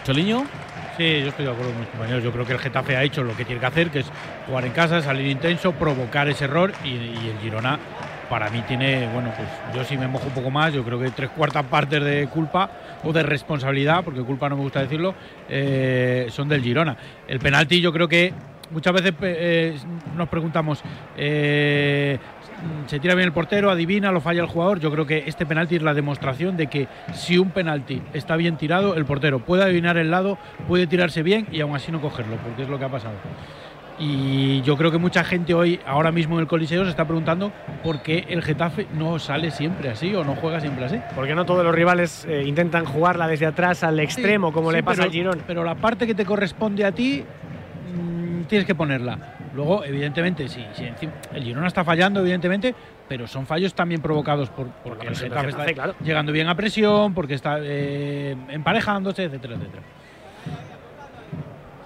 ¿Choliño? 0.03 0.43
Sí, 0.99 1.21
yo 1.21 1.29
estoy 1.29 1.45
de 1.45 1.51
acuerdo 1.51 1.71
con 1.71 1.79
mis 1.79 1.89
compañeros. 1.91 2.21
Yo 2.21 2.33
creo 2.33 2.45
que 2.45 2.51
el 2.51 2.59
Getafe 2.59 2.97
ha 2.97 3.03
hecho 3.03 3.23
lo 3.23 3.33
que 3.33 3.45
tiene 3.45 3.61
que 3.61 3.65
hacer, 3.67 3.89
que 3.89 3.99
es 3.99 4.11
jugar 4.45 4.65
en 4.65 4.73
casa, 4.73 5.01
salir 5.01 5.27
intenso, 5.27 5.71
provocar 5.71 6.27
ese 6.27 6.43
error 6.43 6.73
y, 6.83 6.89
el 6.89 7.39
Girona 7.41 7.79
para 8.29 8.49
mí 8.49 8.61
tiene, 8.67 9.07
bueno, 9.13 9.31
pues 9.33 9.47
yo 9.73 9.85
sí 9.85 9.97
me 9.97 10.09
mojo 10.09 10.27
un 10.27 10.33
poco 10.33 10.51
más, 10.51 10.73
yo 10.73 10.83
creo 10.83 10.99
que 10.99 11.09
tres 11.11 11.29
cuartas 11.29 11.63
partes 11.67 12.03
de 12.03 12.27
culpa 12.27 12.69
o 13.05 13.13
de 13.13 13.23
responsabilidad, 13.23 14.03
porque 14.03 14.19
culpa 14.23 14.49
no 14.49 14.57
me 14.57 14.63
gusta 14.63 14.81
decirlo, 14.81 15.15
eh, 15.47 16.27
son 16.31 16.49
del 16.49 16.61
Girona. 16.61 16.97
El 17.29 17.39
penalti 17.39 17.79
yo 17.79 17.93
creo 17.93 18.09
que 18.09 18.33
muchas 18.71 18.93
veces 18.93 19.13
eh, 19.21 19.77
nos 20.17 20.27
preguntamos, 20.27 20.83
eh, 21.15 22.19
se 22.87 22.99
tira 22.99 23.15
bien 23.15 23.27
el 23.27 23.33
portero, 23.33 23.69
adivina, 23.71 24.11
lo 24.11 24.21
falla 24.21 24.41
el 24.41 24.47
jugador. 24.47 24.79
Yo 24.79 24.91
creo 24.91 25.05
que 25.05 25.23
este 25.27 25.45
penalti 25.45 25.75
es 25.77 25.81
la 25.81 25.93
demostración 25.93 26.57
de 26.57 26.67
que 26.67 26.87
si 27.13 27.37
un 27.37 27.51
penalti 27.51 28.01
está 28.13 28.35
bien 28.35 28.57
tirado, 28.57 28.95
el 28.95 29.05
portero 29.05 29.39
puede 29.39 29.63
adivinar 29.63 29.97
el 29.97 30.11
lado, 30.11 30.37
puede 30.67 30.87
tirarse 30.87 31.23
bien 31.23 31.47
y 31.51 31.61
aún 31.61 31.75
así 31.75 31.91
no 31.91 32.01
cogerlo, 32.01 32.35
porque 32.37 32.63
es 32.63 32.69
lo 32.69 32.77
que 32.79 32.85
ha 32.85 32.89
pasado. 32.89 33.15
Y 34.01 34.61
yo 34.61 34.77
creo 34.77 34.91
que 34.91 34.97
mucha 34.97 35.25
gente 35.25 35.53
hoy, 35.53 35.79
ahora 35.85 36.11
mismo 36.13 36.35
en 36.35 36.41
el 36.41 36.47
Coliseo, 36.47 36.85
se 36.85 36.89
está 36.89 37.03
preguntando 37.05 37.51
por 37.83 38.01
qué 38.01 38.25
el 38.29 38.41
Getafe 38.41 38.87
no 38.97 39.19
sale 39.19 39.51
siempre 39.51 39.89
así 39.89 40.15
o 40.15 40.23
no 40.23 40.35
juega 40.35 40.61
siempre 40.61 40.85
así. 40.85 40.97
Porque 41.15 41.35
no 41.35 41.45
todos 41.45 41.65
los 41.65 41.75
rivales 41.75 42.25
eh, 42.29 42.43
intentan 42.47 42.85
jugarla 42.85 43.27
desde 43.27 43.45
atrás 43.45 43.83
al 43.83 43.99
extremo, 43.99 44.53
como 44.53 44.69
Sí, 44.71 44.77
le 44.77 44.83
pasa 44.83 44.95
pero- 45.01 45.05
al 45.07 45.11
Girona. 45.11 45.43
Pero 45.45 45.63
la 45.65 45.75
parte 45.75 46.07
que 46.07 46.15
te 46.15 46.23
corresponde 46.23 46.85
a 46.85 46.93
ti, 46.93 47.25
mm, 47.93 48.43
tienes 48.43 48.65
que 48.65 48.73
ponerla. 48.73 49.35
Luego, 49.59 49.83
evidentemente, 49.83 50.47
sí, 50.47 50.65
sí, 50.73 50.85
encima- 50.85 51.11
el 51.33 51.43
Girona 51.43 51.67
está 51.67 51.83
fallando, 51.83 52.21
evidentemente, 52.21 52.73
pero 53.09 53.27
son 53.27 53.45
fallos 53.45 53.73
también 53.73 54.01
provocados 54.01 54.49
por, 54.49 54.67
porque 54.67 55.07
el 55.07 55.13
el 55.13 55.19
Getafe 55.19 55.49
está 55.49 55.65
claro. 55.73 55.95
llegando 56.01 56.31
bien 56.31 56.47
a 56.47 56.55
presión, 56.55 57.13
porque 57.13 57.33
está 57.33 57.57
eh, 57.61 58.37
emparejándose, 58.47 59.25
etcétera, 59.25 59.55
etcétera. 59.55 59.83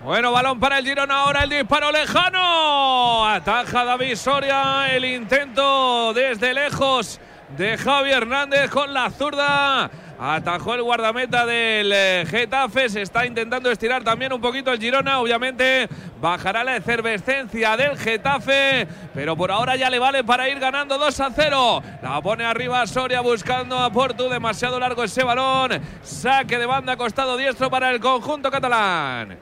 Bueno, 0.03 0.31
balón 0.31 0.59
para 0.59 0.77
el 0.77 0.85
Girona 0.85 1.21
ahora, 1.21 1.43
el 1.45 1.49
disparo 1.49 1.91
lejano. 1.91 3.25
Ataja 3.27 3.85
David 3.85 4.15
Soria, 4.17 4.93
el 4.93 5.05
intento 5.05 6.13
desde 6.13 6.53
lejos 6.53 7.19
de 7.57 7.75
Javi 7.77 8.11
Hernández 8.11 8.69
con 8.69 8.93
la 8.93 9.09
zurda. 9.09 9.89
Atajó 10.19 10.75
el 10.75 10.83
guardameta 10.83 11.45
del 11.45 11.91
eh, 11.91 12.25
Getafe, 12.27 12.87
se 12.87 13.01
está 13.01 13.25
intentando 13.25 13.71
estirar 13.71 14.03
también 14.03 14.31
un 14.31 14.39
poquito 14.39 14.71
el 14.71 14.79
Girona, 14.79 15.19
obviamente 15.19 15.89
bajará 16.21 16.63
la 16.63 16.77
efervescencia 16.77 17.75
del 17.75 17.97
Getafe, 17.97 18.87
pero 19.13 19.35
por 19.35 19.51
ahora 19.51 19.75
ya 19.75 19.89
le 19.89 19.99
vale 19.99 20.23
para 20.23 20.47
ir 20.47 20.59
ganando 20.59 20.97
2 20.97 21.19
a 21.19 21.31
0. 21.31 21.83
La 22.01 22.21
pone 22.21 22.45
arriba 22.45 22.85
Soria 22.85 23.21
buscando 23.21 23.77
a 23.77 23.91
Portu, 23.91 24.29
demasiado 24.29 24.79
largo 24.79 25.03
ese 25.03 25.23
balón. 25.23 25.81
Saque 26.03 26.57
de 26.57 26.65
banda 26.65 26.95
costado 26.95 27.35
diestro 27.35 27.69
para 27.69 27.89
el 27.89 27.99
conjunto 27.99 28.51
catalán. 28.51 29.37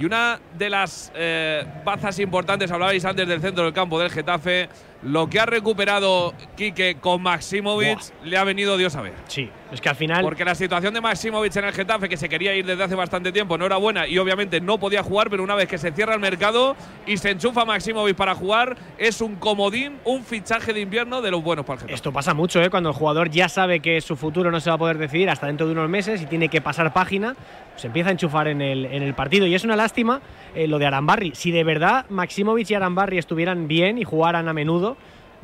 Y 0.00 0.04
una 0.04 0.40
de 0.54 0.70
las 0.70 1.12
eh, 1.14 1.64
bazas 1.84 2.18
importantes, 2.18 2.70
hablabais 2.70 3.04
antes 3.04 3.28
del 3.28 3.40
centro 3.40 3.64
del 3.64 3.72
campo 3.72 4.00
del 4.00 4.10
Getafe, 4.10 4.68
lo 5.04 5.28
que 5.28 5.38
ha 5.38 5.46
recuperado 5.46 6.32
Quique 6.56 6.96
con 7.00 7.22
Maximovic 7.22 7.98
le 8.24 8.36
ha 8.36 8.44
venido 8.44 8.76
Dios 8.76 8.96
a 8.96 9.02
ver. 9.02 9.12
Sí, 9.28 9.50
es 9.70 9.80
que 9.80 9.88
al 9.88 9.96
final. 9.96 10.22
Porque 10.22 10.44
la 10.44 10.54
situación 10.54 10.94
de 10.94 11.00
Maximovic 11.00 11.54
en 11.56 11.64
el 11.66 11.72
Getafe, 11.72 12.08
que 12.08 12.16
se 12.16 12.28
quería 12.28 12.54
ir 12.54 12.64
desde 12.64 12.84
hace 12.84 12.94
bastante 12.94 13.30
tiempo, 13.32 13.58
no 13.58 13.66
era 13.66 13.76
buena 13.76 14.06
y 14.06 14.18
obviamente 14.18 14.60
no 14.60 14.78
podía 14.78 15.02
jugar, 15.02 15.30
pero 15.30 15.42
una 15.42 15.54
vez 15.54 15.68
que 15.68 15.78
se 15.78 15.92
cierra 15.92 16.14
el 16.14 16.20
mercado 16.20 16.76
y 17.06 17.16
se 17.18 17.30
enchufa 17.30 17.64
Maximovic 17.64 18.16
para 18.16 18.34
jugar, 18.34 18.76
es 18.98 19.20
un 19.20 19.36
comodín, 19.36 19.98
un 20.04 20.24
fichaje 20.24 20.72
de 20.72 20.80
invierno 20.80 21.20
de 21.20 21.30
los 21.30 21.42
buenos 21.42 21.64
para 21.64 21.74
el 21.74 21.80
Getafe. 21.80 21.94
Esto 21.94 22.12
pasa 22.12 22.34
mucho, 22.34 22.62
¿eh? 22.62 22.70
Cuando 22.70 22.90
el 22.90 22.94
jugador 22.94 23.30
ya 23.30 23.48
sabe 23.48 23.80
que 23.80 24.00
su 24.00 24.16
futuro 24.16 24.50
no 24.50 24.60
se 24.60 24.70
va 24.70 24.76
a 24.76 24.78
poder 24.78 24.98
decidir 24.98 25.28
hasta 25.28 25.46
dentro 25.46 25.66
de 25.66 25.72
unos 25.72 25.88
meses 25.88 26.22
y 26.22 26.26
tiene 26.26 26.48
que 26.48 26.60
pasar 26.60 26.92
página, 26.92 27.36
se 27.76 27.88
empieza 27.88 28.08
a 28.08 28.12
enchufar 28.12 28.48
en 28.48 28.60
el, 28.60 28.86
en 28.86 29.02
el 29.02 29.14
partido. 29.14 29.46
Y 29.46 29.54
es 29.54 29.64
una 29.64 29.76
lástima 29.76 30.20
eh, 30.54 30.66
lo 30.66 30.78
de 30.78 30.86
Arambarri. 30.86 31.32
Si 31.34 31.50
de 31.50 31.64
verdad 31.64 32.06
Maximovic 32.08 32.70
y 32.70 32.74
Arambarri 32.74 33.18
estuvieran 33.18 33.68
bien 33.68 33.98
y 33.98 34.04
jugaran 34.04 34.48
a 34.48 34.52
menudo, 34.52 34.93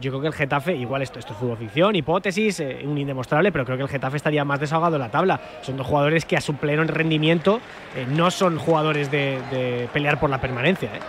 yo 0.00 0.10
creo 0.10 0.20
que 0.22 0.26
el 0.28 0.32
Getafe, 0.32 0.74
igual 0.74 1.02
esto, 1.02 1.18
esto 1.18 1.32
es 1.32 1.38
fútbol 1.38 1.58
ficción, 1.58 1.94
hipótesis, 1.94 2.60
eh, 2.60 2.80
un 2.84 2.96
indemostrable, 2.98 3.52
pero 3.52 3.64
creo 3.64 3.76
que 3.76 3.82
el 3.84 3.88
Getafe 3.88 4.16
estaría 4.16 4.44
más 4.44 4.58
desahogado 4.58 4.96
en 4.96 5.02
la 5.02 5.10
tabla. 5.10 5.40
Son 5.62 5.76
dos 5.76 5.86
jugadores 5.86 6.24
que 6.24 6.36
a 6.36 6.40
su 6.40 6.54
pleno 6.54 6.82
rendimiento 6.84 7.60
eh, 7.94 8.06
no 8.08 8.30
son 8.30 8.58
jugadores 8.58 9.10
de, 9.10 9.88
pelear 9.92 10.18
por 10.18 10.30
la 10.30 10.40
permanencia. 10.40 10.88
¿eh? 10.88 11.00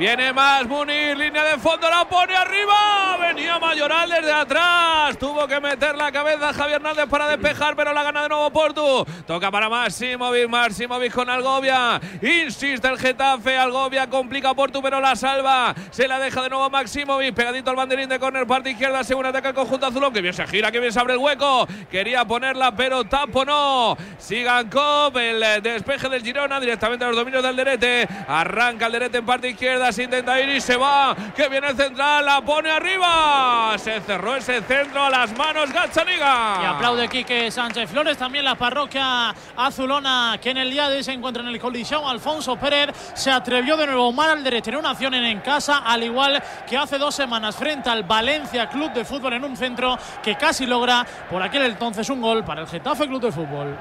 Viene 0.00 0.32
más 0.32 0.66
Munir, 0.66 1.14
línea 1.14 1.44
de 1.44 1.58
fondo, 1.58 1.86
la 1.90 2.08
pone 2.08 2.34
arriba. 2.34 3.18
Venía 3.20 3.58
Mayoral 3.58 4.08
desde 4.08 4.32
atrás. 4.32 5.18
Tuvo 5.18 5.46
que 5.46 5.60
meter 5.60 5.94
la 5.94 6.10
cabeza 6.10 6.54
Javier 6.54 6.76
Hernández 6.76 7.04
para 7.06 7.28
despejar, 7.28 7.76
pero 7.76 7.92
la 7.92 8.02
gana 8.02 8.22
de 8.22 8.30
nuevo 8.30 8.48
Portu. 8.48 9.04
Toca 9.26 9.50
para 9.50 9.68
Maximovic, 9.68 10.48
Maximovic 10.48 11.12
con 11.12 11.28
Algovia. 11.28 12.00
Insiste 12.22 12.88
el 12.88 12.98
Getafe, 12.98 13.58
Algovia 13.58 14.08
complica 14.08 14.48
a 14.48 14.54
Portu, 14.54 14.80
pero 14.80 15.00
la 15.00 15.14
salva. 15.14 15.74
Se 15.90 16.08
la 16.08 16.18
deja 16.18 16.40
de 16.40 16.48
nuevo 16.48 16.70
Maximovic, 16.70 17.34
pegadito 17.34 17.68
al 17.68 17.76
banderín 17.76 18.08
de 18.08 18.18
corner, 18.18 18.46
parte 18.46 18.70
izquierda, 18.70 19.04
según 19.04 19.26
ataca 19.26 19.50
el 19.50 19.54
conjunto 19.54 19.84
azulón. 19.84 20.14
Que 20.14 20.22
bien 20.22 20.32
se 20.32 20.46
gira, 20.46 20.72
que 20.72 20.80
bien 20.80 20.94
se 20.94 20.98
abre 20.98 21.12
el 21.12 21.18
hueco. 21.18 21.68
Quería 21.90 22.24
ponerla, 22.24 22.74
pero 22.74 23.04
tapo 23.04 23.44
no. 23.44 23.98
Sigan 24.16 24.70
Cop, 24.70 25.14
el 25.18 25.62
despeje 25.62 26.08
del 26.08 26.22
Girona 26.22 26.58
directamente 26.58 27.04
a 27.04 27.08
los 27.08 27.16
dominios 27.18 27.42
del 27.42 27.54
Derete. 27.54 28.08
Arranca 28.26 28.86
el 28.86 28.92
Derete 28.92 29.18
en 29.18 29.26
parte 29.26 29.50
izquierda, 29.50 29.89
intenta 29.98 30.40
ir 30.40 30.48
y 30.48 30.60
se 30.60 30.76
va. 30.76 31.14
Que 31.36 31.48
viene 31.48 31.68
el 31.68 31.76
central, 31.76 32.24
la 32.24 32.40
pone 32.40 32.70
arriba. 32.70 33.74
Se 33.76 34.00
cerró 34.00 34.36
ese 34.36 34.62
centro 34.62 35.04
a 35.04 35.10
las 35.10 35.36
manos 35.36 35.72
Gazzaniga. 35.72 36.58
Y 36.62 36.64
aplaude 36.64 37.08
Quique 37.08 37.50
Sánchez 37.50 37.90
Flores, 37.90 38.16
también 38.16 38.44
la 38.44 38.54
parroquia 38.54 39.34
azulona 39.56 40.38
que 40.40 40.50
en 40.50 40.58
el 40.58 40.70
día 40.70 40.88
de 40.88 40.98
hoy 40.98 41.04
se 41.04 41.12
encuentra 41.12 41.42
en 41.42 41.48
el 41.48 41.60
colisión. 41.60 42.02
Alfonso 42.06 42.56
Pérez 42.56 42.90
se 43.14 43.30
atrevió 43.30 43.76
de 43.76 43.86
nuevo 43.86 44.10
mal 44.12 44.30
al 44.30 44.44
derecho 44.44 44.70
una 44.78 44.90
acción 44.90 45.14
en 45.14 45.40
casa, 45.40 45.78
al 45.78 46.02
igual 46.02 46.42
que 46.68 46.76
hace 46.76 46.98
dos 46.98 47.14
semanas 47.14 47.56
frente 47.56 47.88
al 47.88 48.04
Valencia 48.04 48.68
Club 48.68 48.92
de 48.92 49.04
Fútbol 49.04 49.32
en 49.34 49.44
un 49.44 49.56
centro 49.56 49.98
que 50.22 50.36
casi 50.36 50.66
logra 50.66 51.06
por 51.28 51.42
aquel 51.42 51.62
entonces 51.62 52.08
un 52.10 52.20
gol 52.20 52.44
para 52.44 52.62
el 52.62 52.68
Getafe 52.68 53.06
Club 53.06 53.22
de 53.22 53.32
Fútbol. 53.32 53.76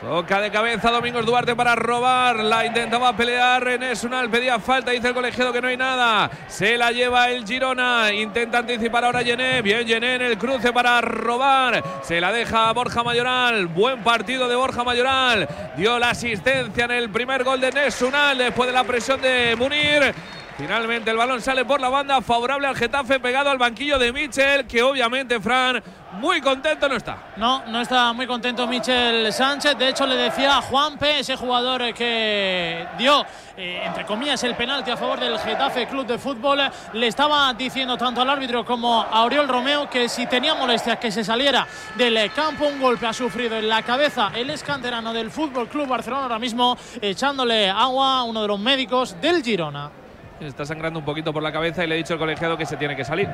Toca 0.00 0.40
de 0.40 0.52
cabeza 0.52 0.92
Domingos 0.92 1.26
Duarte 1.26 1.56
para 1.56 1.74
robar. 1.74 2.36
La 2.36 2.64
intentaba 2.64 3.16
pelear. 3.16 3.64
René 3.64 3.96
Sunal 3.96 4.30
pedía 4.30 4.60
falta. 4.60 4.92
Dice 4.92 5.08
el 5.08 5.14
colegiado 5.14 5.52
que 5.52 5.60
no 5.60 5.66
hay 5.66 5.76
nada. 5.76 6.30
Se 6.46 6.78
la 6.78 6.92
lleva 6.92 7.28
el 7.30 7.44
Girona. 7.44 8.12
Intenta 8.12 8.58
anticipar 8.58 9.04
ahora 9.04 9.22
Yené. 9.22 9.60
Bien 9.60 9.84
Yené 9.84 10.14
en 10.14 10.22
el 10.22 10.38
cruce 10.38 10.72
para 10.72 11.00
robar. 11.00 11.82
Se 12.02 12.20
la 12.20 12.30
deja 12.30 12.72
Borja 12.72 13.02
Mayoral. 13.02 13.66
Buen 13.66 14.04
partido 14.04 14.48
de 14.48 14.54
Borja 14.54 14.84
Mayoral. 14.84 15.48
Dio 15.76 15.98
la 15.98 16.10
asistencia 16.10 16.84
en 16.84 16.92
el 16.92 17.10
primer 17.10 17.42
gol 17.42 17.60
de 17.60 17.72
Nesunal 17.72 18.38
después 18.38 18.68
de 18.68 18.72
la 18.74 18.84
presión 18.84 19.20
de 19.20 19.56
Munir. 19.56 20.14
Finalmente 20.58 21.12
el 21.12 21.16
balón 21.16 21.40
sale 21.40 21.64
por 21.64 21.80
la 21.80 21.88
banda 21.88 22.20
favorable 22.20 22.66
al 22.66 22.74
Getafe 22.74 23.20
pegado 23.20 23.48
al 23.48 23.58
banquillo 23.58 23.96
de 23.96 24.12
Michel 24.12 24.66
que 24.66 24.82
obviamente 24.82 25.38
Fran 25.38 25.80
muy 26.14 26.40
contento 26.40 26.88
no 26.88 26.96
está. 26.96 27.28
No, 27.36 27.64
no 27.66 27.80
está 27.80 28.12
muy 28.12 28.26
contento 28.26 28.66
Michel 28.66 29.32
Sánchez. 29.32 29.78
De 29.78 29.90
hecho, 29.90 30.04
le 30.04 30.16
decía 30.16 30.58
a 30.58 30.62
Juanpe, 30.62 31.20
ese 31.20 31.36
jugador 31.36 31.94
que 31.94 32.88
dio, 32.98 33.24
eh, 33.56 33.82
entre 33.84 34.04
comillas, 34.04 34.42
el 34.42 34.56
penalti 34.56 34.90
a 34.90 34.96
favor 34.96 35.20
del 35.20 35.38
Getafe 35.38 35.86
Club 35.86 36.06
de 36.06 36.18
Fútbol, 36.18 36.58
le 36.92 37.06
estaba 37.06 37.54
diciendo 37.54 37.96
tanto 37.96 38.20
al 38.20 38.30
árbitro 38.30 38.64
como 38.64 39.00
a 39.00 39.22
Oriol 39.22 39.46
Romeo 39.46 39.88
que 39.88 40.08
si 40.08 40.26
tenía 40.26 40.56
molestias 40.56 40.98
que 40.98 41.12
se 41.12 41.22
saliera 41.22 41.68
del 41.94 42.32
campo, 42.32 42.66
un 42.66 42.80
golpe 42.80 43.06
ha 43.06 43.12
sufrido 43.12 43.56
en 43.56 43.68
la 43.68 43.82
cabeza 43.82 44.32
el 44.34 44.50
escanterano 44.50 45.12
del 45.12 45.30
Fútbol 45.30 45.68
Club 45.68 45.86
Barcelona 45.86 46.24
ahora 46.24 46.40
mismo, 46.40 46.76
echándole 47.00 47.70
agua 47.70 48.18
a 48.18 48.22
uno 48.24 48.42
de 48.42 48.48
los 48.48 48.58
médicos 48.58 49.20
del 49.20 49.44
Girona. 49.44 50.07
Está 50.40 50.64
sangrando 50.64 50.98
un 51.00 51.04
poquito 51.04 51.32
por 51.32 51.42
la 51.42 51.50
cabeza 51.52 51.84
y 51.84 51.88
le 51.88 51.94
he 51.96 51.98
dicho 51.98 52.12
al 52.14 52.18
colegiado 52.18 52.56
que 52.56 52.64
se 52.66 52.76
tiene 52.76 52.94
que 52.94 53.04
salir. 53.04 53.28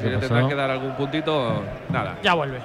Si 0.00 0.08
le 0.08 0.16
tendrá 0.18 0.48
que 0.48 0.54
dar 0.54 0.70
algún 0.70 0.92
puntito, 0.92 1.62
nada. 1.90 2.16
Ya 2.22 2.34
vuelve. 2.34 2.58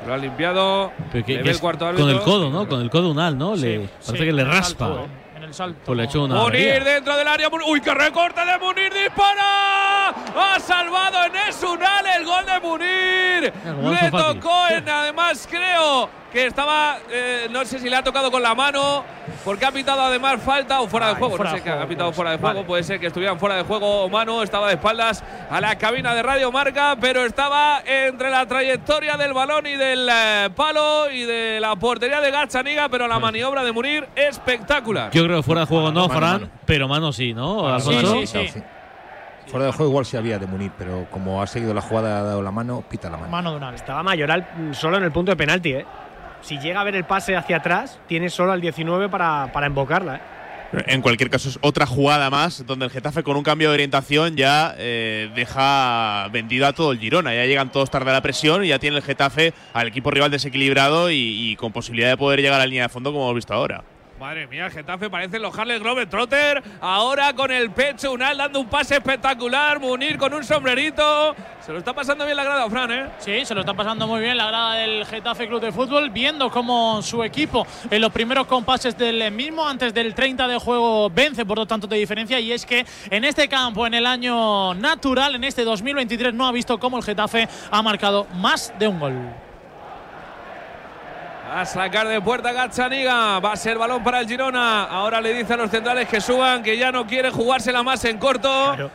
Se 0.00 0.06
lo 0.06 0.14
ha 0.14 0.18
limpiado. 0.18 0.92
Pero 1.12 1.24
que- 1.24 1.32
le 1.32 1.38
que 1.38 1.44
ve 1.44 1.50
es 1.50 1.56
el 1.56 1.60
cuarto 1.60 1.90
con 1.94 2.08
el 2.10 2.20
codo, 2.20 2.50
¿no? 2.50 2.68
Con 2.68 2.80
el 2.80 2.90
codo 2.90 3.10
unal, 3.10 3.36
¿no? 3.36 3.56
Le, 3.56 3.88
parece 4.04 4.18
sí, 4.18 4.24
que 4.24 4.32
le 4.32 4.44
raspa. 4.44 5.06
El 5.46 5.54
salto. 5.54 5.80
Pues 5.84 6.14
Munir 6.14 6.84
dentro 6.84 7.16
del 7.16 7.28
área. 7.28 7.48
Uy, 7.66 7.80
que 7.80 7.94
recorte 7.94 8.44
de 8.44 8.58
Munir. 8.58 8.92
Dispara. 8.92 10.08
Ha 10.08 10.60
salvado 10.60 11.24
en 11.24 11.36
Esunal 11.48 12.06
el 12.18 12.24
gol 12.24 12.44
de 12.46 12.60
Munir. 12.60 13.52
Le 14.00 14.10
tocó 14.10 14.68
en, 14.68 14.88
además 14.88 15.46
creo 15.50 16.08
que 16.32 16.46
estaba, 16.46 16.98
eh, 17.10 17.48
no 17.50 17.64
sé 17.64 17.78
si 17.78 17.88
le 17.88 17.96
ha 17.96 18.02
tocado 18.02 18.30
con 18.30 18.42
la 18.42 18.54
mano, 18.54 19.04
porque 19.44 19.64
ha 19.64 19.72
pitado 19.72 20.02
además 20.02 20.42
falta 20.42 20.80
o 20.80 20.88
fuera 20.88 21.06
de 21.06 21.12
Ay, 21.12 21.18
juego. 21.18 21.36
fuera 21.36 21.52
no 21.52 21.56
sé 21.56 21.62
qué, 21.62 21.70
ha 21.70 21.86
pitado 21.86 22.10
pues. 22.10 22.16
fuera 22.16 22.30
de 22.32 22.38
juego. 22.38 22.54
Vale. 22.56 22.66
Puede 22.66 22.82
ser 22.82 23.00
que 23.00 23.06
estuvieran 23.06 23.38
fuera 23.38 23.56
de 23.56 23.62
juego 23.62 24.02
o 24.04 24.08
mano. 24.08 24.42
Estaba 24.42 24.68
de 24.68 24.74
espaldas 24.74 25.24
a 25.48 25.60
la 25.60 25.78
cabina 25.78 26.14
de 26.14 26.22
Radio 26.22 26.52
Marca, 26.52 26.96
pero 27.00 27.24
estaba 27.24 27.80
entre 27.86 28.30
la 28.30 28.46
trayectoria 28.46 29.16
del 29.16 29.32
balón 29.32 29.66
y 29.66 29.76
del 29.76 30.08
eh, 30.12 30.50
palo 30.54 31.10
y 31.10 31.22
de 31.22 31.58
la 31.60 31.76
portería 31.76 32.20
de 32.20 32.30
Gazzaniga, 32.30 32.88
pero 32.88 33.08
la 33.08 33.18
maniobra 33.18 33.64
de 33.64 33.72
Munir 33.72 34.06
espectacular. 34.14 35.10
Yo 35.12 35.24
creo 35.24 35.35
que 35.36 35.42
fuera 35.42 35.62
de 35.62 35.66
juego 35.66 35.92
no, 35.92 36.08
Mano, 36.08 36.18
Fran, 36.18 36.32
mano. 36.42 36.48
pero 36.64 36.88
mano 36.88 37.12
sí, 37.12 37.32
¿no? 37.34 37.78
Sí, 37.80 37.94
Alfonso? 37.94 38.20
sí, 38.26 38.48
sí. 38.48 38.62
Fuera 39.46 39.66
de 39.66 39.72
juego 39.72 39.90
igual 39.90 40.04
sí 40.04 40.16
había 40.16 40.38
de 40.40 40.46
Munir, 40.46 40.72
pero 40.76 41.06
como 41.10 41.40
ha 41.40 41.46
seguido 41.46 41.72
la 41.72 41.80
jugada, 41.80 42.18
ha 42.18 42.22
dado 42.22 42.42
la 42.42 42.50
mano, 42.50 42.82
pita 42.90 43.08
la 43.08 43.16
mano. 43.16 43.30
Mano 43.30 43.50
de 43.52 43.56
Unal. 43.58 43.74
Estaba 43.76 44.02
Mayoral 44.02 44.46
mm, 44.56 44.72
solo 44.72 44.96
en 44.96 45.04
el 45.04 45.12
punto 45.12 45.30
de 45.30 45.36
penalti, 45.36 45.72
¿eh? 45.72 45.86
Si 46.40 46.58
llega 46.58 46.80
a 46.80 46.84
ver 46.84 46.96
el 46.96 47.04
pase 47.04 47.36
hacia 47.36 47.58
atrás, 47.58 47.98
tiene 48.08 48.28
solo 48.28 48.52
al 48.52 48.60
19 48.60 49.08
para, 49.08 49.50
para 49.52 49.66
invocarla, 49.68 50.16
¿eh? 50.16 50.20
En 50.88 51.00
cualquier 51.00 51.30
caso, 51.30 51.48
es 51.48 51.58
otra 51.62 51.86
jugada 51.86 52.28
más 52.28 52.66
donde 52.66 52.86
el 52.86 52.90
Getafe, 52.90 53.22
con 53.22 53.36
un 53.36 53.44
cambio 53.44 53.68
de 53.68 53.74
orientación, 53.74 54.34
ya 54.36 54.74
eh, 54.76 55.30
deja 55.34 56.28
vendido 56.32 56.66
a 56.66 56.72
todo 56.72 56.90
el 56.90 56.98
Girona. 56.98 57.32
Ya 57.32 57.46
llegan 57.46 57.70
todos 57.70 57.88
tarde 57.88 58.10
a 58.10 58.14
la 58.14 58.20
presión 58.20 58.64
y 58.64 58.68
ya 58.68 58.80
tiene 58.80 58.96
el 58.96 59.02
Getafe 59.04 59.54
al 59.72 59.86
equipo 59.86 60.10
rival 60.10 60.32
desequilibrado 60.32 61.08
y, 61.10 61.14
y 61.52 61.56
con 61.56 61.70
posibilidad 61.72 62.08
de 62.08 62.16
poder 62.16 62.40
llegar 62.40 62.56
a 62.56 62.64
la 62.64 62.66
línea 62.66 62.82
de 62.82 62.88
fondo, 62.88 63.12
como 63.12 63.24
hemos 63.26 63.36
visto 63.36 63.54
ahora. 63.54 63.84
Madre 64.18 64.46
mía, 64.46 64.64
el 64.64 64.72
Getafe 64.72 65.10
parece 65.10 65.38
los 65.38 65.56
Harley 65.56 65.78
Globetrotter. 65.78 66.62
Ahora 66.80 67.34
con 67.34 67.50
el 67.50 67.70
pecho, 67.70 68.12
Unal 68.12 68.38
dando 68.38 68.60
un 68.60 68.66
pase 68.66 68.96
espectacular. 68.96 69.78
Munir 69.78 70.16
con 70.16 70.32
un 70.32 70.42
sombrerito. 70.42 71.36
Se 71.60 71.70
lo 71.70 71.78
está 71.78 71.92
pasando 71.92 72.24
bien 72.24 72.34
la 72.34 72.44
grada, 72.44 72.70
Fran, 72.70 72.90
¿eh? 72.92 73.10
Sí, 73.18 73.44
se 73.44 73.54
lo 73.54 73.60
está 73.60 73.74
pasando 73.74 74.06
muy 74.06 74.20
bien 74.20 74.38
la 74.38 74.46
grada 74.46 74.74
del 74.76 75.04
Getafe 75.04 75.46
Club 75.46 75.60
de 75.60 75.70
Fútbol, 75.70 76.08
viendo 76.08 76.50
cómo 76.50 77.02
su 77.02 77.22
equipo 77.22 77.66
en 77.90 78.00
los 78.00 78.10
primeros 78.10 78.46
compases 78.46 78.96
del 78.96 79.30
mismo, 79.32 79.68
antes 79.68 79.92
del 79.92 80.14
30 80.14 80.48
de 80.48 80.58
juego, 80.58 81.10
vence 81.10 81.44
por 81.44 81.58
dos 81.58 81.68
tantos 81.68 81.90
de 81.90 81.98
diferencia. 81.98 82.40
Y 82.40 82.52
es 82.52 82.64
que 82.64 82.86
en 83.10 83.22
este 83.24 83.48
campo, 83.48 83.86
en 83.86 83.92
el 83.92 84.06
año 84.06 84.72
natural, 84.74 85.34
en 85.34 85.44
este 85.44 85.62
2023, 85.62 86.32
no 86.32 86.46
ha 86.46 86.52
visto 86.52 86.78
cómo 86.78 86.96
el 86.96 87.04
Getafe 87.04 87.48
ha 87.70 87.82
marcado 87.82 88.26
más 88.36 88.72
de 88.78 88.88
un 88.88 88.98
gol. 88.98 89.46
A 91.52 91.64
sacar 91.64 92.08
de 92.08 92.20
puerta 92.20 92.52
Gazzaniga. 92.52 93.38
Va 93.38 93.52
a 93.52 93.56
ser 93.56 93.78
balón 93.78 94.02
para 94.02 94.20
el 94.20 94.26
Girona. 94.26 94.84
Ahora 94.84 95.20
le 95.20 95.32
dice 95.32 95.54
a 95.54 95.56
los 95.56 95.70
centrales 95.70 96.08
que 96.08 96.20
suban, 96.20 96.62
que 96.62 96.76
ya 96.76 96.90
no 96.90 97.06
quiere 97.06 97.30
jugársela 97.30 97.82
más 97.82 98.04
en 98.04 98.18
corto. 98.18 98.90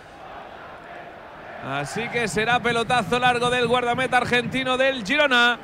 Así 1.66 2.10
que 2.10 2.28
será 2.28 2.60
pelotazo 2.60 3.20
largo 3.20 3.50
del 3.50 3.68
guardameta 3.68 4.18
argentino 4.18 4.78
del 4.78 5.06
Girona. 5.06 5.58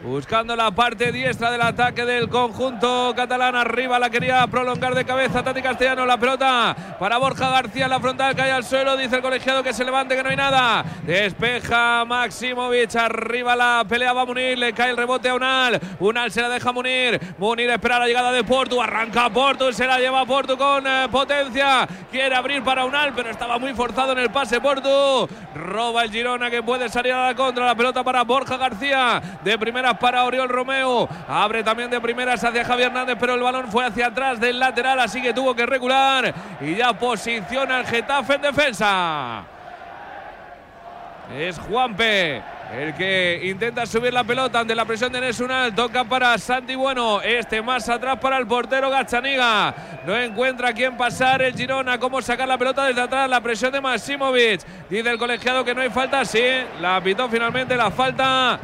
Buscando 0.00 0.54
la 0.54 0.70
parte 0.70 1.10
diestra 1.10 1.50
del 1.50 1.60
ataque 1.60 2.04
del 2.04 2.28
conjunto 2.28 3.12
catalán. 3.16 3.56
Arriba 3.56 3.98
la 3.98 4.08
quería 4.08 4.46
prolongar 4.46 4.94
de 4.94 5.04
cabeza 5.04 5.42
Tati 5.42 5.60
Castellano. 5.60 6.06
La 6.06 6.16
pelota 6.16 6.96
para 7.00 7.18
Borja 7.18 7.50
García 7.50 7.86
en 7.86 7.90
la 7.90 7.98
frontal. 7.98 8.36
Cae 8.36 8.52
al 8.52 8.62
suelo. 8.62 8.96
Dice 8.96 9.16
el 9.16 9.22
colegiado 9.22 9.60
que 9.64 9.72
se 9.72 9.84
levante, 9.84 10.14
que 10.14 10.22
no 10.22 10.30
hay 10.30 10.36
nada. 10.36 10.84
Despeja 11.02 12.04
Maximovic. 12.04 12.94
Arriba 12.94 13.56
la 13.56 13.84
pelea 13.88 14.12
va 14.12 14.24
Munir. 14.24 14.56
Le 14.56 14.72
cae 14.72 14.90
el 14.90 14.96
rebote 14.96 15.30
a 15.30 15.34
Unal. 15.34 15.80
Unal 15.98 16.30
se 16.30 16.42
la 16.42 16.48
deja 16.48 16.70
Munir. 16.70 17.20
Munir 17.36 17.68
espera 17.68 17.98
la 17.98 18.06
llegada 18.06 18.30
de 18.30 18.44
Portu. 18.44 18.80
Arranca 18.80 19.28
Portu. 19.30 19.72
Se 19.72 19.84
la 19.84 19.98
lleva 19.98 20.24
Portu 20.24 20.56
con 20.56 20.86
eh, 20.86 21.08
potencia. 21.10 21.88
Quiere 22.08 22.36
abrir 22.36 22.62
para 22.62 22.84
Unal, 22.84 23.12
pero 23.16 23.30
estaba 23.30 23.58
muy 23.58 23.74
forzado 23.74 24.12
en 24.12 24.20
el 24.20 24.30
pase 24.30 24.60
Portu. 24.60 25.28
Roba 25.56 26.04
el 26.04 26.12
Girona 26.12 26.50
que 26.50 26.62
puede 26.62 26.88
salir 26.88 27.12
a 27.12 27.26
la 27.26 27.34
contra. 27.34 27.66
La 27.66 27.74
pelota 27.74 28.04
para 28.04 28.22
Borja 28.22 28.56
García. 28.56 29.20
De 29.42 29.58
para 29.94 30.24
Oriol 30.24 30.48
Romeo. 30.48 31.08
Abre 31.28 31.62
también 31.62 31.90
de 31.90 32.00
primeras 32.00 32.42
hacia 32.42 32.64
Javier 32.64 32.88
Hernández, 32.88 33.16
pero 33.18 33.34
el 33.34 33.42
balón 33.42 33.70
fue 33.70 33.84
hacia 33.86 34.06
atrás 34.06 34.40
del 34.40 34.58
lateral, 34.58 34.98
así 35.00 35.22
que 35.22 35.32
tuvo 35.32 35.54
que 35.54 35.66
recular. 35.66 36.34
Y 36.60 36.74
ya 36.74 36.92
posiciona 36.92 37.80
el 37.80 37.86
Getafe 37.86 38.34
en 38.34 38.42
defensa. 38.42 39.44
Es 41.36 41.58
Juanpe 41.58 42.42
el 42.72 42.94
que 42.94 43.40
intenta 43.44 43.86
subir 43.86 44.12
la 44.12 44.24
pelota 44.24 44.60
ante 44.60 44.74
la 44.74 44.84
presión 44.84 45.10
de 45.10 45.20
Nesunal. 45.20 45.74
Toca 45.74 46.04
para 46.04 46.36
Santi 46.36 46.74
Bueno. 46.74 47.20
Este 47.22 47.62
más 47.62 47.88
atrás 47.88 48.18
para 48.18 48.36
el 48.36 48.46
portero 48.46 48.90
Gachaniga. 48.90 49.74
No 50.06 50.16
encuentra 50.16 50.72
quién 50.72 50.96
pasar 50.96 51.40
el 51.42 51.54
Girona. 51.54 51.98
Cómo 51.98 52.20
sacar 52.20 52.46
la 52.46 52.58
pelota 52.58 52.84
desde 52.84 53.00
atrás. 53.00 53.28
La 53.28 53.40
presión 53.40 53.72
de 53.72 53.80
Maximovic. 53.80 54.60
Dice 54.90 55.10
el 55.10 55.18
colegiado 55.18 55.64
que 55.64 55.74
no 55.74 55.80
hay 55.80 55.90
falta. 55.90 56.24
Sí, 56.24 56.44
la 56.80 57.00
pitó 57.00 57.28
finalmente 57.28 57.76
la 57.76 57.90
falta 57.90 58.60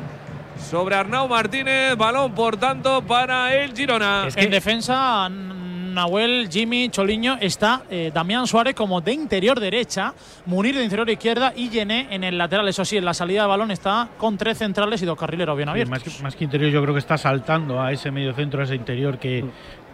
sobre 0.58 0.94
Arnau 0.96 1.28
Martínez. 1.28 1.96
Balón, 1.96 2.32
por 2.34 2.56
tanto, 2.56 3.02
para 3.02 3.54
el 3.54 3.72
Girona. 3.74 4.24
Es 4.28 4.34
que- 4.36 4.44
En 4.44 4.50
defensa, 4.50 5.28
Nahuel, 5.28 6.48
Jimmy, 6.50 6.88
Choliño, 6.88 7.38
está 7.40 7.82
eh, 7.88 8.10
Damián 8.12 8.46
Suárez 8.48 8.74
como 8.74 9.00
de 9.00 9.12
interior 9.12 9.60
derecha, 9.60 10.12
Munir 10.46 10.74
de 10.74 10.82
interior 10.82 11.08
izquierda 11.08 11.52
y 11.54 11.68
Yené 11.68 12.08
en 12.10 12.24
el 12.24 12.36
lateral. 12.36 12.66
Eso 12.68 12.84
sí, 12.84 12.96
en 12.96 13.04
la 13.04 13.14
salida 13.14 13.42
de 13.42 13.48
balón 13.48 13.70
está 13.70 14.08
con 14.18 14.36
tres 14.36 14.58
centrales 14.58 15.00
y 15.02 15.06
dos 15.06 15.16
carrileros 15.16 15.56
bien 15.56 15.68
Sí, 15.68 15.70
abiertos. 15.70 15.90
más, 15.90 16.02
que, 16.02 16.22
más 16.24 16.34
que 16.36 16.44
interior, 16.44 16.70
yo 16.72 16.82
creo 16.82 16.94
que 16.94 16.98
está 17.00 17.16
saltando 17.16 17.80
a 17.80 17.92
ese 17.92 18.10
medio 18.10 18.34
centro, 18.34 18.60
a 18.60 18.64
ese 18.64 18.74
interior 18.74 19.18
que, 19.18 19.44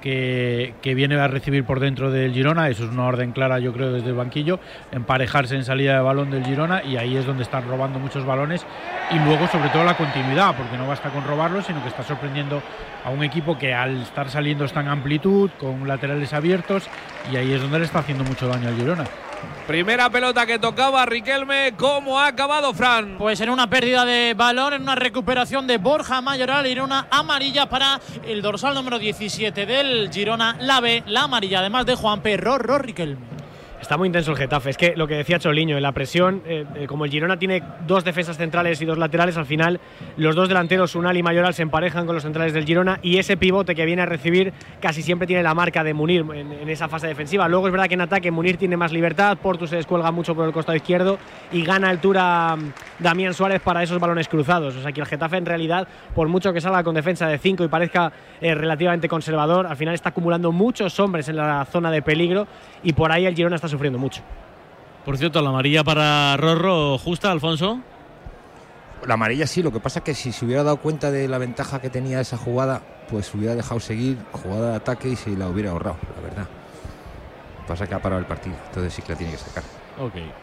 que, 0.00 0.74
viene 0.82 1.16
a 1.16 1.28
recibir 1.28 1.64
por 1.64 1.80
dentro 1.80 2.10
del 2.10 2.32
Girona. 2.32 2.68
Eso 2.68 2.84
es 2.84 2.90
una 2.90 3.04
orden 3.04 3.32
clara, 3.32 3.58
yo 3.58 3.72
creo, 3.72 3.92
desde 3.92 4.08
el 4.08 4.14
banquillo. 4.14 4.60
Emparejarse 4.92 5.56
en 5.56 5.64
salida 5.64 5.94
de 5.94 6.00
balón 6.00 6.30
del 6.30 6.44
Girona 6.44 6.82
y 6.82 6.96
ahí 6.96 7.16
es 7.16 7.26
donde 7.26 7.42
están 7.42 7.68
robando 7.68 7.98
muchos 7.98 8.24
balones. 8.24 8.66
Y 9.10 9.18
luego, 9.18 9.46
sobre 9.48 9.68
todo, 9.70 9.84
la 9.84 9.96
continuidad, 9.96 10.56
porque 10.56 10.76
no 10.76 10.86
basta 10.86 11.10
con 11.10 11.24
robarlo, 11.24 11.62
sino 11.62 11.82
que 11.82 11.88
está 11.88 12.02
sorprendiendo 12.02 12.62
a 13.04 13.10
un 13.10 13.22
equipo 13.22 13.58
que 13.58 13.74
al 13.74 14.02
estar 14.02 14.28
saliendo 14.28 14.64
está 14.64 14.80
en 14.80 14.88
amplitud, 14.88 15.50
con 15.58 15.86
laterales 15.86 16.32
abiertos, 16.32 16.88
y 17.32 17.36
ahí 17.36 17.52
es 17.52 17.60
donde 17.60 17.78
le 17.78 17.84
está 17.84 18.00
haciendo 18.00 18.24
mucho 18.24 18.48
daño 18.48 18.68
al 18.68 18.76
Girona. 18.76 19.04
Primera 19.66 20.10
pelota 20.10 20.46
que 20.46 20.58
tocaba 20.58 21.06
Riquelme. 21.06 21.74
¿Cómo 21.76 22.18
ha 22.18 22.26
acabado, 22.26 22.74
Fran? 22.74 23.16
Pues 23.18 23.40
en 23.40 23.50
una 23.50 23.70
pérdida 23.70 24.04
de 24.04 24.34
balón, 24.34 24.74
en 24.74 24.82
una 24.82 24.96
recuperación 24.96 25.66
de 25.66 25.78
Borja 25.78 26.20
Mayoral 26.20 26.66
y 26.66 26.72
en 26.72 26.80
una 26.80 27.06
amarilla 27.10 27.66
para 27.68 28.00
el 28.26 28.42
dorsal 28.42 28.74
número 28.74 28.98
17 28.98 29.66
del 29.66 30.10
Girona, 30.12 30.56
la 30.60 30.80
B, 30.80 31.04
la 31.06 31.22
amarilla, 31.22 31.60
además 31.60 31.86
de 31.86 31.94
Juan 31.94 32.20
Perro 32.20 32.58
Riquelme. 32.58 33.39
Está 33.80 33.96
muy 33.96 34.06
intenso 34.06 34.32
el 34.32 34.36
Getafe. 34.36 34.70
Es 34.70 34.76
que 34.76 34.94
lo 34.94 35.08
que 35.08 35.14
decía 35.14 35.38
Choliño, 35.38 35.76
en 35.76 35.82
la 35.82 35.92
presión, 35.92 36.42
eh, 36.46 36.66
eh, 36.74 36.86
como 36.86 37.06
el 37.06 37.10
Girona 37.10 37.38
tiene 37.38 37.62
dos 37.86 38.04
defensas 38.04 38.36
centrales 38.36 38.80
y 38.82 38.84
dos 38.84 38.98
laterales, 38.98 39.38
al 39.38 39.46
final 39.46 39.80
los 40.18 40.36
dos 40.36 40.48
delanteros, 40.48 40.94
Unal 40.94 41.16
y 41.16 41.22
Mayoral, 41.22 41.54
se 41.54 41.62
emparejan 41.62 42.04
con 42.04 42.14
los 42.14 42.22
centrales 42.22 42.52
del 42.52 42.66
Girona 42.66 43.00
y 43.02 43.16
ese 43.16 43.38
pivote 43.38 43.74
que 43.74 43.86
viene 43.86 44.02
a 44.02 44.06
recibir 44.06 44.52
casi 44.80 45.02
siempre 45.02 45.26
tiene 45.26 45.42
la 45.42 45.54
marca 45.54 45.82
de 45.82 45.94
Munir 45.94 46.26
en, 46.34 46.68
esa 46.68 46.88
fase 46.88 47.06
defensiva. 47.06 47.48
Luego 47.48 47.66
es 47.68 47.72
verdad 47.72 47.88
que 47.88 47.94
en 47.94 48.02
ataque 48.02 48.30
Munir 48.30 48.58
tiene 48.58 48.76
más 48.76 48.92
libertad, 48.92 49.38
Portu 49.38 49.66
se 49.66 49.76
descuelga 49.76 50.12
mucho 50.12 50.34
por 50.34 50.46
el 50.46 50.52
costado 50.52 50.76
izquierdo 50.76 51.18
y 51.50 51.64
gana 51.64 51.88
altura 51.88 52.56
mm, 52.56 52.72
Damián 52.98 53.32
Suárez 53.32 53.62
para 53.62 53.82
esos 53.82 53.98
balones 53.98 54.28
cruzados. 54.28 54.76
O 54.76 54.82
sea 54.82 54.92
que 54.92 55.00
el 55.00 55.06
Getafe 55.06 55.38
en 55.38 55.46
realidad, 55.46 55.88
por 56.14 56.28
mucho 56.28 56.52
que 56.52 56.60
salga 56.60 56.84
con 56.84 56.94
defensa 56.94 57.26
de 57.26 57.38
5 57.38 57.64
y 57.64 57.68
parezca 57.68 58.12
eh, 58.42 58.54
relativamente 58.54 59.08
conservador, 59.08 59.66
al 59.66 59.76
final 59.76 59.94
está 59.94 60.10
acumulando 60.10 60.52
muchos 60.52 61.00
hombres 61.00 61.28
en 61.30 61.36
la 61.36 61.64
zona 61.64 61.90
de 61.90 62.02
peligro 62.02 62.46
y 62.82 62.92
por 62.92 63.10
ahí 63.10 63.24
el 63.24 63.34
Girona 63.34 63.56
está 63.56 63.69
sufriendo 63.70 63.98
mucho. 63.98 64.22
Por 65.04 65.16
cierto, 65.16 65.40
la 65.40 65.48
amarilla 65.48 65.82
para 65.82 66.36
Rorro, 66.36 66.98
justa, 66.98 67.30
Alfonso. 67.30 67.80
La 69.06 69.14
amarilla 69.14 69.46
sí, 69.46 69.62
lo 69.62 69.72
que 69.72 69.80
pasa 69.80 70.00
es 70.00 70.04
que 70.04 70.14
si 70.14 70.30
se 70.30 70.44
hubiera 70.44 70.62
dado 70.62 70.76
cuenta 70.76 71.10
de 71.10 71.26
la 71.26 71.38
ventaja 71.38 71.80
que 71.80 71.88
tenía 71.88 72.20
esa 72.20 72.36
jugada, 72.36 72.82
pues 73.08 73.34
hubiera 73.34 73.54
dejado 73.54 73.80
seguir 73.80 74.18
jugada 74.32 74.70
de 74.70 74.76
ataque 74.76 75.08
y 75.08 75.16
se 75.16 75.30
la 75.30 75.48
hubiera 75.48 75.70
ahorrado, 75.70 75.96
la 76.16 76.22
verdad. 76.22 76.46
Pasa 77.66 77.86
que 77.86 77.94
ha 77.94 78.02
parado 78.02 78.20
el 78.20 78.26
partido, 78.26 78.56
entonces 78.66 78.92
sí 78.92 79.00
que 79.00 79.12
la 79.12 79.18
tiene 79.18 79.32
que 79.32 79.38
sacar. 79.38 79.79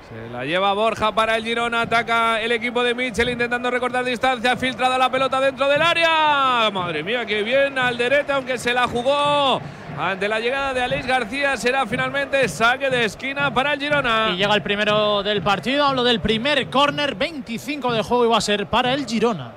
Se 0.08 0.30
la 0.32 0.46
lleva 0.46 0.72
Borja 0.74 1.15
para 1.15 1.36
el 1.36 1.43
Girona. 1.43 1.82
Ataca 1.82 2.39
el 2.39 2.52
equipo 2.52 2.84
de 2.84 2.93
Mitchell 2.93 3.28
intentando 3.30 3.72
recortar 3.72 4.06
distancia. 4.06 4.56
Filtrada 4.56 5.00
la 5.00 5.10
pelota 5.10 5.41
dentro 5.41 5.67
del 5.67 5.82
área. 5.82 6.70
Madre 6.72 7.02
mía, 7.02 7.26
qué 7.26 7.41
bien 7.41 7.76
Alderete, 7.80 8.34
aunque 8.34 8.60
se 8.60 8.72
la 8.72 8.88
jugó. 8.88 9.60
Ante 9.98 10.28
la 10.28 10.39
llegada 10.39 10.76
de 10.76 10.84
Aleix 10.84 11.08
García 11.08 11.58
será 11.58 11.88
finalmente 11.88 12.48
saque 12.48 12.91
de 12.91 13.06
esquina 13.06 13.52
para 13.52 13.74
el 13.74 13.80
Girona. 13.80 14.30
Y 14.32 14.38
llega 14.38 14.54
el 14.54 14.62
primero 14.62 15.24
del 15.24 15.41
partido. 15.41 15.86
Hablo 15.86 16.04
del 16.04 16.20
primer 16.20 16.70
córner. 16.70 17.15
25 17.15 17.93
de 17.93 18.04
juego 18.04 18.26
y 18.26 18.28
va 18.28 18.38
a 18.38 18.41
ser 18.41 18.67
para 18.67 18.93
el 18.93 19.08
Girona. 19.08 19.54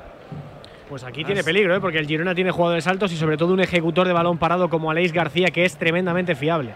Pues 0.88 1.04
aquí 1.04 1.24
tiene 1.24 1.44
peligro, 1.44 1.76
¿eh? 1.76 1.80
porque 1.80 1.98
el 1.98 2.06
Girona 2.06 2.34
tiene 2.34 2.50
jugadores 2.50 2.86
altos 2.86 3.12
y 3.12 3.16
sobre 3.16 3.36
todo 3.36 3.52
un 3.52 3.60
ejecutor 3.60 4.06
de 4.06 4.14
balón 4.14 4.38
parado 4.38 4.70
como 4.70 4.90
Aleix 4.90 5.12
García 5.12 5.48
que 5.48 5.66
es 5.66 5.76
tremendamente 5.76 6.34
fiable. 6.34 6.72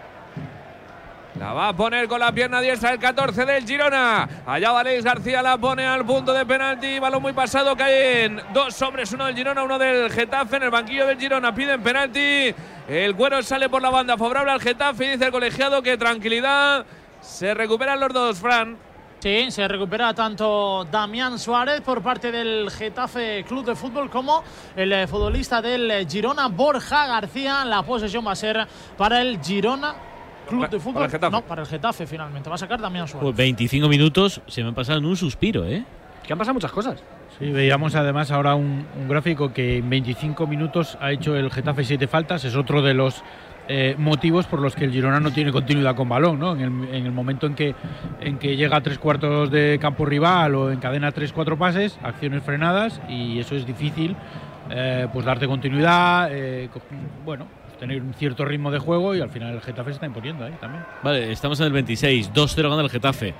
La 1.39 1.51
va 1.51 1.67
a 1.67 1.75
poner 1.75 2.07
con 2.07 2.21
la 2.21 2.31
pierna 2.31 2.61
diestra 2.61 2.93
el 2.93 2.99
14 2.99 3.45
del 3.45 3.65
Girona. 3.67 4.29
Allá 4.45 4.71
va 4.71 4.83
García, 4.83 5.41
la 5.41 5.57
pone 5.57 5.85
al 5.85 6.05
punto 6.05 6.31
de 6.31 6.45
penalti. 6.45 6.97
Balón 6.97 7.21
muy 7.21 7.33
pasado, 7.33 7.75
caen 7.75 8.41
dos 8.53 8.81
hombres, 8.81 9.11
uno 9.11 9.25
del 9.25 9.35
Girona, 9.35 9.63
uno 9.63 9.77
del 9.77 10.09
Getafe. 10.09 10.55
En 10.55 10.63
el 10.63 10.69
banquillo 10.69 11.05
del 11.05 11.19
Girona 11.19 11.53
piden 11.53 11.83
penalti. 11.83 12.55
El 12.87 13.15
cuero 13.17 13.43
sale 13.43 13.67
por 13.67 13.81
la 13.81 13.89
banda 13.89 14.17
favorable 14.17 14.53
al 14.53 14.61
Getafe. 14.61 15.11
Dice 15.11 15.25
el 15.25 15.31
colegiado 15.31 15.81
que 15.81 15.97
tranquilidad. 15.97 16.85
Se 17.19 17.53
recuperan 17.53 17.99
los 17.99 18.13
dos, 18.13 18.39
Fran. 18.39 18.77
Sí, 19.19 19.51
se 19.51 19.67
recupera 19.67 20.13
tanto 20.13 20.85
Damián 20.89 21.37
Suárez 21.37 21.81
por 21.81 22.01
parte 22.01 22.31
del 22.31 22.71
Getafe 22.71 23.43
Club 23.45 23.65
de 23.65 23.75
Fútbol 23.75 24.09
como 24.09 24.41
el 24.75 24.93
eh, 24.93 25.07
futbolista 25.07 25.61
del 25.61 26.07
Girona, 26.07 26.47
Borja 26.47 27.07
García. 27.07 27.65
La 27.65 27.83
posesión 27.83 28.25
va 28.25 28.31
a 28.31 28.35
ser 28.35 28.65
para 28.95 29.19
el 29.19 29.41
Girona 29.41 30.14
Club 30.45 30.69
de 30.69 30.79
Fútbol. 30.79 31.09
no, 31.31 31.41
para 31.41 31.61
el 31.61 31.67
Getafe 31.67 32.07
finalmente. 32.07 32.49
Va 32.49 32.55
a 32.55 32.59
sacar 32.59 32.79
Damián 32.79 33.07
Suárez. 33.07 33.23
Pues 33.23 33.35
25 33.35 33.87
minutos 33.87 34.41
se 34.47 34.61
me 34.61 34.69
han 34.69 34.75
pasado 34.75 34.99
en 34.99 35.05
un 35.05 35.15
suspiro, 35.15 35.65
¿eh? 35.65 35.83
Que 36.23 36.33
han 36.33 36.39
pasado 36.39 36.55
muchas 36.55 36.71
cosas. 36.71 37.03
Sí, 37.37 37.51
veíamos 37.51 37.95
además 37.95 38.31
ahora 38.31 38.55
un, 38.55 38.85
gráfico 39.09 39.51
que 39.51 39.77
en 39.77 39.89
25 39.89 40.47
minutos 40.47 40.97
ha 41.01 41.11
hecho 41.11 41.35
el 41.35 41.51
Getafe 41.51 41.83
7 41.83 42.07
faltas. 42.07 42.45
Es 42.45 42.55
otro 42.55 42.81
de 42.81 42.93
los 42.93 43.23
eh, 43.67 43.95
motivos 43.97 44.45
por 44.45 44.61
los 44.61 44.75
que 44.75 44.85
el 44.85 44.91
Girona 44.91 45.19
no 45.19 45.31
tiene 45.31 45.51
continuidad 45.51 45.95
con 45.95 46.07
balón, 46.07 46.39
¿no? 46.39 46.55
En 46.55 46.61
el, 46.93 47.11
momento 47.11 47.47
en 47.47 47.55
que, 47.55 47.75
en 48.21 48.37
que 48.37 48.55
llega 48.55 48.77
a 48.77 48.81
tres 48.81 48.99
cuartos 48.99 49.51
de 49.51 49.77
campo 49.81 50.05
rival 50.05 50.55
o 50.55 50.71
encadena 50.71 51.11
tres, 51.11 51.33
cuatro 51.33 51.57
pases, 51.57 51.99
acciones 52.03 52.43
frenadas 52.43 53.01
y 53.09 53.39
eso 53.39 53.55
es 53.55 53.65
difícil, 53.65 54.15
eh, 54.69 55.07
pues 55.11 55.25
darte 55.25 55.47
continuidad, 55.47 56.29
eh, 56.31 56.69
bueno, 57.25 57.47
tener 57.77 58.01
un 58.01 58.13
cierto 58.13 58.45
ritmo 58.45 58.71
de 58.71 58.79
juego 58.79 59.15
y 59.15 59.21
al 59.21 59.29
final 59.29 59.53
el 59.53 59.61
Getafe 59.61 59.91
se 59.91 59.95
está 59.95 60.05
imponiendo 60.05 60.45
ahí 60.45 60.53
también. 60.59 60.83
Vale, 61.03 61.31
estamos 61.31 61.59
en 61.59 61.67
el 61.67 61.73
26, 61.73 62.33
2-0 62.33 62.69
gana 62.69 62.81
el 62.81 62.89
Getafe. 62.89 63.33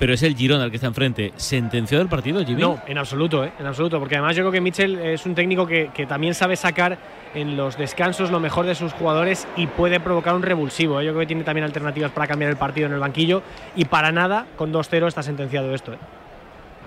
Pero 0.00 0.14
es 0.14 0.22
el 0.22 0.34
Girona 0.34 0.64
el 0.64 0.70
que 0.70 0.76
está 0.78 0.86
enfrente. 0.86 1.30
¿Sentenció 1.36 1.98
del 1.98 2.08
partido, 2.08 2.42
Jimmy? 2.42 2.62
No, 2.62 2.80
en 2.86 2.96
absoluto, 2.96 3.44
¿eh? 3.44 3.52
en 3.58 3.66
absoluto. 3.66 3.98
Porque 3.98 4.14
además 4.16 4.34
yo 4.34 4.44
creo 4.44 4.52
que 4.52 4.62
Mitchell 4.62 4.98
es 4.98 5.26
un 5.26 5.34
técnico 5.34 5.66
que, 5.66 5.90
que, 5.92 6.06
también 6.06 6.32
sabe 6.34 6.56
sacar 6.56 6.96
en 7.34 7.54
los 7.54 7.76
descansos 7.76 8.30
lo 8.30 8.40
mejor 8.40 8.64
de 8.64 8.74
sus 8.74 8.94
jugadores 8.94 9.46
y 9.56 9.66
puede 9.66 10.00
provocar 10.00 10.34
un 10.34 10.40
revulsivo. 10.40 11.02
¿eh? 11.02 11.04
Yo 11.04 11.10
creo 11.10 11.20
que 11.20 11.26
tiene 11.26 11.44
también 11.44 11.64
alternativas 11.66 12.12
para 12.12 12.26
cambiar 12.26 12.50
el 12.50 12.56
partido 12.56 12.86
en 12.86 12.94
el 12.94 12.98
banquillo 12.98 13.42
y 13.76 13.84
para 13.84 14.10
nada, 14.10 14.46
con 14.56 14.72
2-0 14.72 15.06
está 15.06 15.22
sentenciado 15.22 15.74
esto. 15.74 15.92
¿eh? 15.92 15.98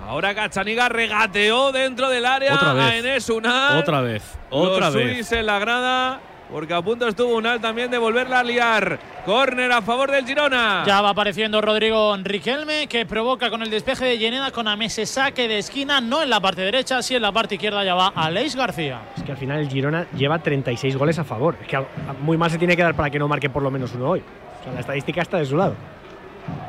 Ahora 0.08 0.34
Cachaniga 0.34 0.90
regateó 0.90 1.72
dentro 1.72 2.10
del 2.10 2.26
área 2.26 2.56
Otra 2.56 2.74
vez. 2.74 2.84
a 2.84 2.98
Enes 2.98 3.30
Unal. 3.30 3.78
Otra 3.78 4.02
vez. 4.02 4.24
Otra 4.50 4.88
Los 4.88 4.96
vez. 4.96 5.32
en 5.32 5.46
la 5.46 5.60
grada 5.60 6.20
porque 6.52 6.74
a 6.74 6.82
punto 6.82 7.08
estuvo 7.08 7.36
Unal 7.36 7.60
también 7.60 7.90
de 7.90 7.98
volverla 7.98 8.40
a 8.40 8.44
liar. 8.44 9.00
Córner 9.26 9.72
a 9.72 9.82
favor 9.82 10.12
del 10.12 10.26
Girona. 10.26 10.84
Ya 10.86 11.02
va 11.02 11.10
apareciendo 11.10 11.62
Rodrigo 11.62 12.16
Riquelme, 12.22 12.88
que 12.88 13.06
provoca 13.06 13.50
con 13.50 13.62
el 13.62 13.70
despeje 13.70 14.06
de 14.06 14.18
Lleneda 14.18 14.52
con 14.52 14.68
Amese 14.68 15.06
saque 15.06 15.48
de 15.48 15.60
esquina, 15.60 16.02
no 16.02 16.22
en 16.22 16.30
la 16.30 16.40
parte 16.40 16.62
derecha, 16.62 17.02
sí 17.02 17.16
en 17.16 17.22
la 17.22 17.32
parte 17.32 17.56
izquierda 17.56 17.84
ya 17.84 17.96
va 17.96 18.14
Aleix 18.16 18.56
García. 18.56 19.02
Es 19.16 19.24
que 19.24 19.32
al 19.32 19.38
final 19.38 19.60
el 19.60 19.70
Girona 19.70 20.08
lleva 20.16 20.40
36 20.40 20.98
goles 20.98 21.18
a 21.20 21.24
favor. 21.24 21.58
Es 21.62 21.68
que 21.68 21.80
muy 22.22 22.38
mal 22.38 22.52
se 22.52 22.58
tiene 22.58 22.76
que 22.76 22.84
dar 22.84 22.96
para 22.96 23.10
que 23.10 23.20
no 23.20 23.28
marque 23.28 23.50
por 23.50 23.64
lo 23.64 23.72
menos 23.72 23.94
uno 23.96 24.10
hoy. 24.10 24.24
O 24.60 24.64
sea, 24.64 24.74
la 24.74 24.80
estadística 24.80 25.22
está 25.22 25.38
de 25.38 25.46
su 25.46 25.58
lado. 25.58 25.76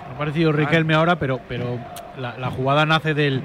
Ha 0.08 0.14
aparecido 0.14 0.52
Riquelme 0.52 0.94
ahora, 0.94 1.16
pero, 1.16 1.40
pero 1.48 1.78
la 2.16 2.50
jugada 2.50 2.86
nace 2.86 3.14
del 3.14 3.42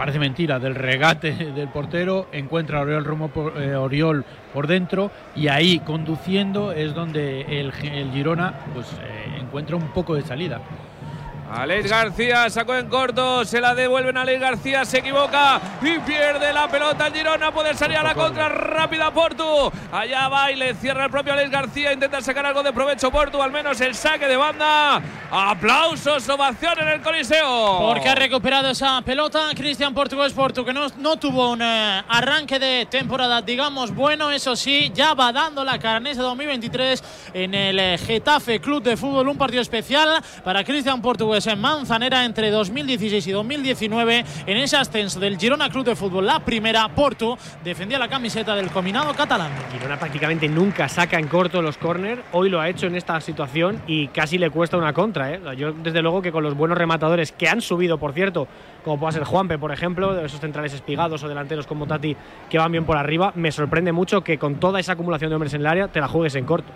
parece 0.00 0.18
mentira, 0.18 0.58
del 0.58 0.74
regate 0.74 1.30
del 1.30 1.68
portero, 1.68 2.28
encuentra 2.32 2.78
a 2.78 2.80
Oriol, 2.80 3.04
Romo 3.04 3.28
por, 3.28 3.60
eh, 3.60 3.76
Oriol 3.76 4.24
por 4.54 4.66
dentro 4.66 5.10
y 5.36 5.48
ahí 5.48 5.78
conduciendo 5.80 6.72
es 6.72 6.94
donde 6.94 7.42
el, 7.60 7.70
Girona 7.70 8.60
pues, 8.72 8.86
eh, 8.94 9.36
encuentra 9.38 9.76
un 9.76 9.88
poco 9.88 10.14
de 10.14 10.22
salida. 10.22 10.62
Alex 11.52 11.90
García 11.90 12.48
sacó 12.48 12.76
en 12.76 12.88
corto, 12.88 13.44
se 13.44 13.60
la 13.60 13.74
devuelven 13.74 14.16
a 14.16 14.22
Alex 14.22 14.40
García, 14.40 14.84
se 14.84 14.98
equivoca 14.98 15.60
y 15.82 15.98
pierde 15.98 16.52
la 16.52 16.68
pelota 16.68 17.08
el 17.08 17.12
Girona, 17.12 17.50
puede 17.50 17.74
salir 17.74 17.96
a 17.96 18.04
la 18.04 18.14
contra 18.14 18.48
rápida 18.48 19.10
Portu. 19.10 19.72
Allá 19.90 20.28
va 20.28 20.52
y 20.52 20.56
le 20.56 20.74
cierra 20.74 21.06
el 21.06 21.10
propio 21.10 21.32
Alex 21.32 21.50
García, 21.50 21.92
intenta 21.92 22.20
sacar 22.20 22.46
algo 22.46 22.62
de 22.62 22.72
provecho 22.72 23.10
Portu, 23.10 23.42
al 23.42 23.50
menos 23.50 23.80
el 23.80 23.96
saque 23.96 24.28
de 24.28 24.36
banda. 24.36 25.02
Aplausos, 25.32 26.28
ovación 26.28 26.78
en 26.80 26.88
el 26.88 27.02
Coliseo. 27.02 27.78
Porque 27.80 28.08
ha 28.08 28.14
recuperado 28.14 28.70
esa 28.70 29.02
pelota 29.02 29.48
Cristian 29.56 29.92
Portugués 29.92 30.32
Portu, 30.32 30.64
que 30.64 30.72
no, 30.72 30.86
no 30.98 31.16
tuvo 31.16 31.50
un 31.50 31.62
eh, 31.62 32.02
arranque 32.08 32.60
de 32.60 32.86
temporada, 32.88 33.42
digamos, 33.42 33.92
bueno, 33.92 34.30
eso 34.30 34.54
sí, 34.54 34.92
ya 34.94 35.14
va 35.14 35.32
dando 35.32 35.64
la 35.64 35.80
carnesa 35.80 36.22
2023 36.22 37.02
en 37.34 37.54
el 37.54 37.78
eh, 37.78 37.98
Getafe 37.98 38.60
Club 38.60 38.84
de 38.84 38.96
Fútbol, 38.96 39.28
un 39.28 39.38
partido 39.38 39.62
especial 39.62 40.22
para 40.44 40.62
Cristian 40.62 41.02
Portugués 41.02 41.39
en 41.46 41.60
Manzanera 41.60 42.24
entre 42.24 42.50
2016 42.50 43.26
y 43.26 43.30
2019 43.32 44.24
en 44.46 44.56
ese 44.56 44.76
ascenso 44.76 45.18
del 45.20 45.38
Girona 45.38 45.70
Club 45.70 45.84
de 45.84 45.96
Fútbol. 45.96 46.26
La 46.26 46.40
primera, 46.40 46.88
Porto 46.88 47.38
defendía 47.64 47.98
la 47.98 48.08
camiseta 48.08 48.54
del 48.54 48.68
combinado 48.70 49.14
catalán. 49.14 49.50
Girona 49.72 49.98
prácticamente 49.98 50.48
nunca 50.48 50.88
saca 50.88 51.18
en 51.18 51.28
corto 51.28 51.62
los 51.62 51.78
córner. 51.78 52.22
Hoy 52.32 52.50
lo 52.50 52.60
ha 52.60 52.68
hecho 52.68 52.86
en 52.86 52.94
esta 52.94 53.20
situación 53.20 53.80
y 53.86 54.08
casi 54.08 54.38
le 54.38 54.50
cuesta 54.50 54.76
una 54.76 54.92
contra. 54.92 55.32
¿eh? 55.32 55.40
Yo, 55.56 55.72
desde 55.72 56.02
luego, 56.02 56.20
que 56.20 56.32
con 56.32 56.42
los 56.42 56.54
buenos 56.54 56.76
rematadores 56.76 57.32
que 57.32 57.48
han 57.48 57.60
subido, 57.60 57.98
por 57.98 58.12
cierto, 58.12 58.46
como 58.84 58.98
pueda 58.98 59.12
ser 59.12 59.24
Juanpe, 59.24 59.58
por 59.58 59.72
ejemplo, 59.72 60.14
de 60.14 60.26
esos 60.26 60.40
centrales 60.40 60.74
espigados 60.74 61.22
o 61.22 61.28
delanteros 61.28 61.66
como 61.66 61.86
Tati 61.86 62.16
que 62.48 62.58
van 62.58 62.72
bien 62.72 62.84
por 62.84 62.96
arriba, 62.96 63.32
me 63.34 63.52
sorprende 63.52 63.92
mucho 63.92 64.22
que 64.22 64.38
con 64.38 64.56
toda 64.56 64.80
esa 64.80 64.92
acumulación 64.92 65.30
de 65.30 65.36
hombres 65.36 65.54
en 65.54 65.62
el 65.62 65.66
área 65.66 65.88
te 65.88 66.00
la 66.00 66.08
juegues 66.08 66.34
en 66.34 66.44
corto. 66.44 66.72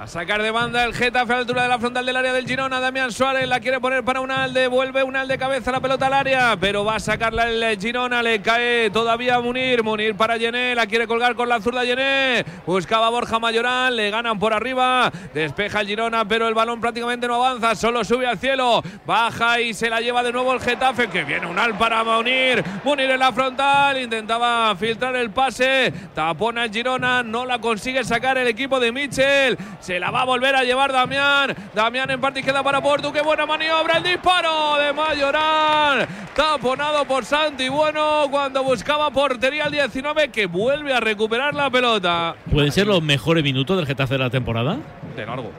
A 0.00 0.06
sacar 0.06 0.40
de 0.40 0.52
banda 0.52 0.84
el 0.84 0.94
Getafe 0.94 1.32
a 1.32 1.34
la 1.34 1.40
altura 1.40 1.64
de 1.64 1.68
la 1.68 1.78
frontal 1.80 2.06
del 2.06 2.16
área 2.16 2.32
del 2.32 2.46
Girona. 2.46 2.78
Damián 2.78 3.10
Suárez 3.10 3.48
la 3.48 3.58
quiere 3.58 3.80
poner 3.80 4.04
para 4.04 4.20
Unalde. 4.20 4.68
Vuelve 4.68 5.02
Unalde 5.02 5.36
cabeza 5.36 5.72
la 5.72 5.80
pelota 5.80 6.06
al 6.06 6.12
área. 6.12 6.56
Pero 6.60 6.84
va 6.84 6.94
a 6.94 7.00
sacarla 7.00 7.48
el 7.48 7.80
Girona. 7.80 8.22
Le 8.22 8.40
cae 8.40 8.90
todavía 8.90 9.40
Munir. 9.40 9.82
Munir 9.82 10.14
para 10.14 10.36
Yené. 10.36 10.76
La 10.76 10.86
quiere 10.86 11.08
colgar 11.08 11.34
con 11.34 11.48
la 11.48 11.60
zurda 11.60 11.82
Yené. 11.82 12.44
Buscaba 12.64 13.08
Borja 13.08 13.40
Mayoral. 13.40 13.96
Le 13.96 14.08
ganan 14.10 14.38
por 14.38 14.52
arriba. 14.52 15.10
Despeja 15.34 15.80
el 15.80 15.88
Girona. 15.88 16.28
Pero 16.28 16.46
el 16.46 16.54
balón 16.54 16.80
prácticamente 16.80 17.26
no 17.26 17.34
avanza. 17.34 17.74
Solo 17.74 18.04
sube 18.04 18.28
al 18.28 18.38
cielo. 18.38 18.84
Baja 19.04 19.60
y 19.60 19.74
se 19.74 19.90
la 19.90 20.00
lleva 20.00 20.22
de 20.22 20.30
nuevo 20.30 20.52
el 20.54 20.60
Getafe. 20.60 21.08
Que 21.08 21.24
viene 21.24 21.48
Unal 21.48 21.76
para 21.76 22.04
Munir. 22.04 22.62
Munir 22.84 23.10
en 23.10 23.18
la 23.18 23.32
frontal. 23.32 24.00
Intentaba 24.00 24.76
filtrar 24.76 25.16
el 25.16 25.30
pase. 25.30 25.92
Tapona 26.14 26.66
el 26.66 26.70
Girona. 26.70 27.24
No 27.24 27.44
la 27.44 27.58
consigue 27.58 28.04
sacar 28.04 28.38
el 28.38 28.46
equipo 28.46 28.78
de 28.78 28.92
Mitchell. 28.92 29.58
Se 29.88 29.98
la 29.98 30.10
va 30.10 30.20
a 30.20 30.24
volver 30.26 30.54
a 30.54 30.64
llevar 30.64 30.92
Damián. 30.92 31.56
Damián 31.74 32.10
en 32.10 32.20
parte 32.20 32.40
izquierda 32.40 32.62
para 32.62 32.82
Portu. 32.82 33.10
Qué 33.10 33.22
buena 33.22 33.46
maniobra. 33.46 33.96
El 33.96 34.02
disparo 34.02 34.76
de 34.76 34.92
Mayoral. 34.92 36.06
Taponado 36.36 37.06
por 37.06 37.24
Santi 37.24 37.70
Bueno 37.70 38.26
cuando 38.30 38.62
buscaba 38.62 39.10
portería 39.10 39.64
al 39.64 39.72
19 39.72 40.28
que 40.28 40.44
vuelve 40.44 40.92
a 40.92 41.00
recuperar 41.00 41.54
la 41.54 41.70
pelota. 41.70 42.36
¿Pueden 42.50 42.70
ser 42.70 42.86
los 42.86 43.00
mejores 43.00 43.42
minutos 43.42 43.78
del 43.78 43.86
Getafe 43.86 44.12
de 44.12 44.18
la 44.18 44.28
temporada? 44.28 44.76
De 45.16 45.24
largo. 45.24 45.52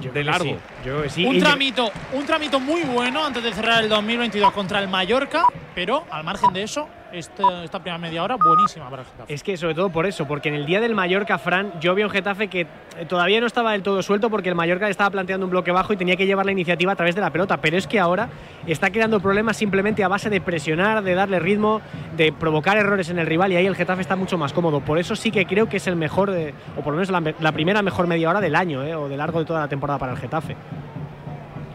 Yo 0.00 0.10
de 0.10 0.24
largo. 0.24 0.50
sí. 0.50 0.56
Yo 0.84 1.08
sí. 1.08 1.24
Un 1.24 1.38
tramito, 1.38 1.92
un 2.12 2.26
tramito 2.26 2.58
muy 2.58 2.82
bueno 2.82 3.24
antes 3.24 3.40
de 3.40 3.52
cerrar 3.52 3.84
el 3.84 3.88
2022 3.88 4.50
contra 4.50 4.80
el 4.80 4.88
Mallorca, 4.88 5.44
pero 5.76 6.06
al 6.10 6.24
margen 6.24 6.52
de 6.52 6.64
eso, 6.64 6.88
este- 7.12 7.42
esta 7.64 7.78
primera 7.78 7.98
media 7.98 8.22
hora 8.22 8.36
buenísima 8.36 8.88
para 8.90 9.02
el 9.02 9.08
Getafe. 9.08 9.32
Es 9.34 9.42
que 9.42 9.56
sobre 9.56 9.74
todo 9.74 9.90
por 9.90 10.06
eso, 10.06 10.26
porque 10.26 10.48
en 10.48 10.54
el 10.54 10.66
día 10.66 10.80
del 10.80 10.94
Mallorca, 10.94 11.38
Fran, 11.38 11.72
yo 11.80 11.94
vi 11.94 12.02
a 12.02 12.06
un 12.06 12.10
Getafe 12.10 12.48
que 12.48 12.60
eh, 12.62 13.06
todavía 13.08 13.40
no 13.40 13.46
estaba 13.46 13.72
del 13.72 13.82
todo 13.82 14.02
suelto 14.02 14.30
porque 14.30 14.48
el 14.48 14.54
Mallorca 14.54 14.86
le 14.86 14.90
estaba 14.90 15.10
planteando 15.10 15.46
un 15.46 15.50
bloque 15.50 15.70
bajo 15.72 15.92
y 15.92 15.96
tenía 15.96 16.16
que 16.16 16.26
llevar 16.26 16.46
la 16.46 16.52
iniciativa 16.52 16.92
a 16.92 16.96
través 16.96 17.14
de 17.14 17.20
la 17.20 17.30
pelota, 17.30 17.56
pero 17.58 17.76
es 17.76 17.86
que 17.86 17.98
ahora 18.00 18.28
está 18.66 18.90
creando 18.90 19.20
problemas 19.20 19.56
simplemente 19.56 20.02
a 20.04 20.08
base 20.08 20.30
de 20.30 20.40
presionar, 20.40 21.02
de 21.02 21.14
darle 21.14 21.38
ritmo, 21.38 21.80
de 22.16 22.32
provocar 22.32 22.76
errores 22.76 23.10
en 23.10 23.18
el 23.18 23.26
rival 23.26 23.52
y 23.52 23.56
ahí 23.56 23.66
el 23.66 23.76
Getafe 23.76 24.02
está 24.02 24.16
mucho 24.16 24.38
más 24.38 24.52
cómodo. 24.52 24.80
Por 24.80 24.98
eso 24.98 25.16
sí 25.16 25.30
que 25.30 25.46
creo 25.46 25.68
que 25.68 25.78
es 25.78 25.86
el 25.86 25.96
mejor, 25.96 26.30
de- 26.30 26.54
o 26.76 26.82
por 26.82 26.92
lo 26.92 26.98
menos 26.98 27.10
la, 27.10 27.20
me- 27.20 27.34
la 27.40 27.52
primera 27.52 27.82
mejor 27.82 28.06
media 28.06 28.30
hora 28.30 28.40
del 28.40 28.54
año, 28.56 28.82
eh, 28.82 28.94
o 28.94 29.08
de 29.08 29.16
largo 29.16 29.38
de 29.38 29.44
toda 29.44 29.60
la 29.60 29.68
temporada 29.68 29.98
para 29.98 30.12
el 30.12 30.18
Getafe. 30.18 30.56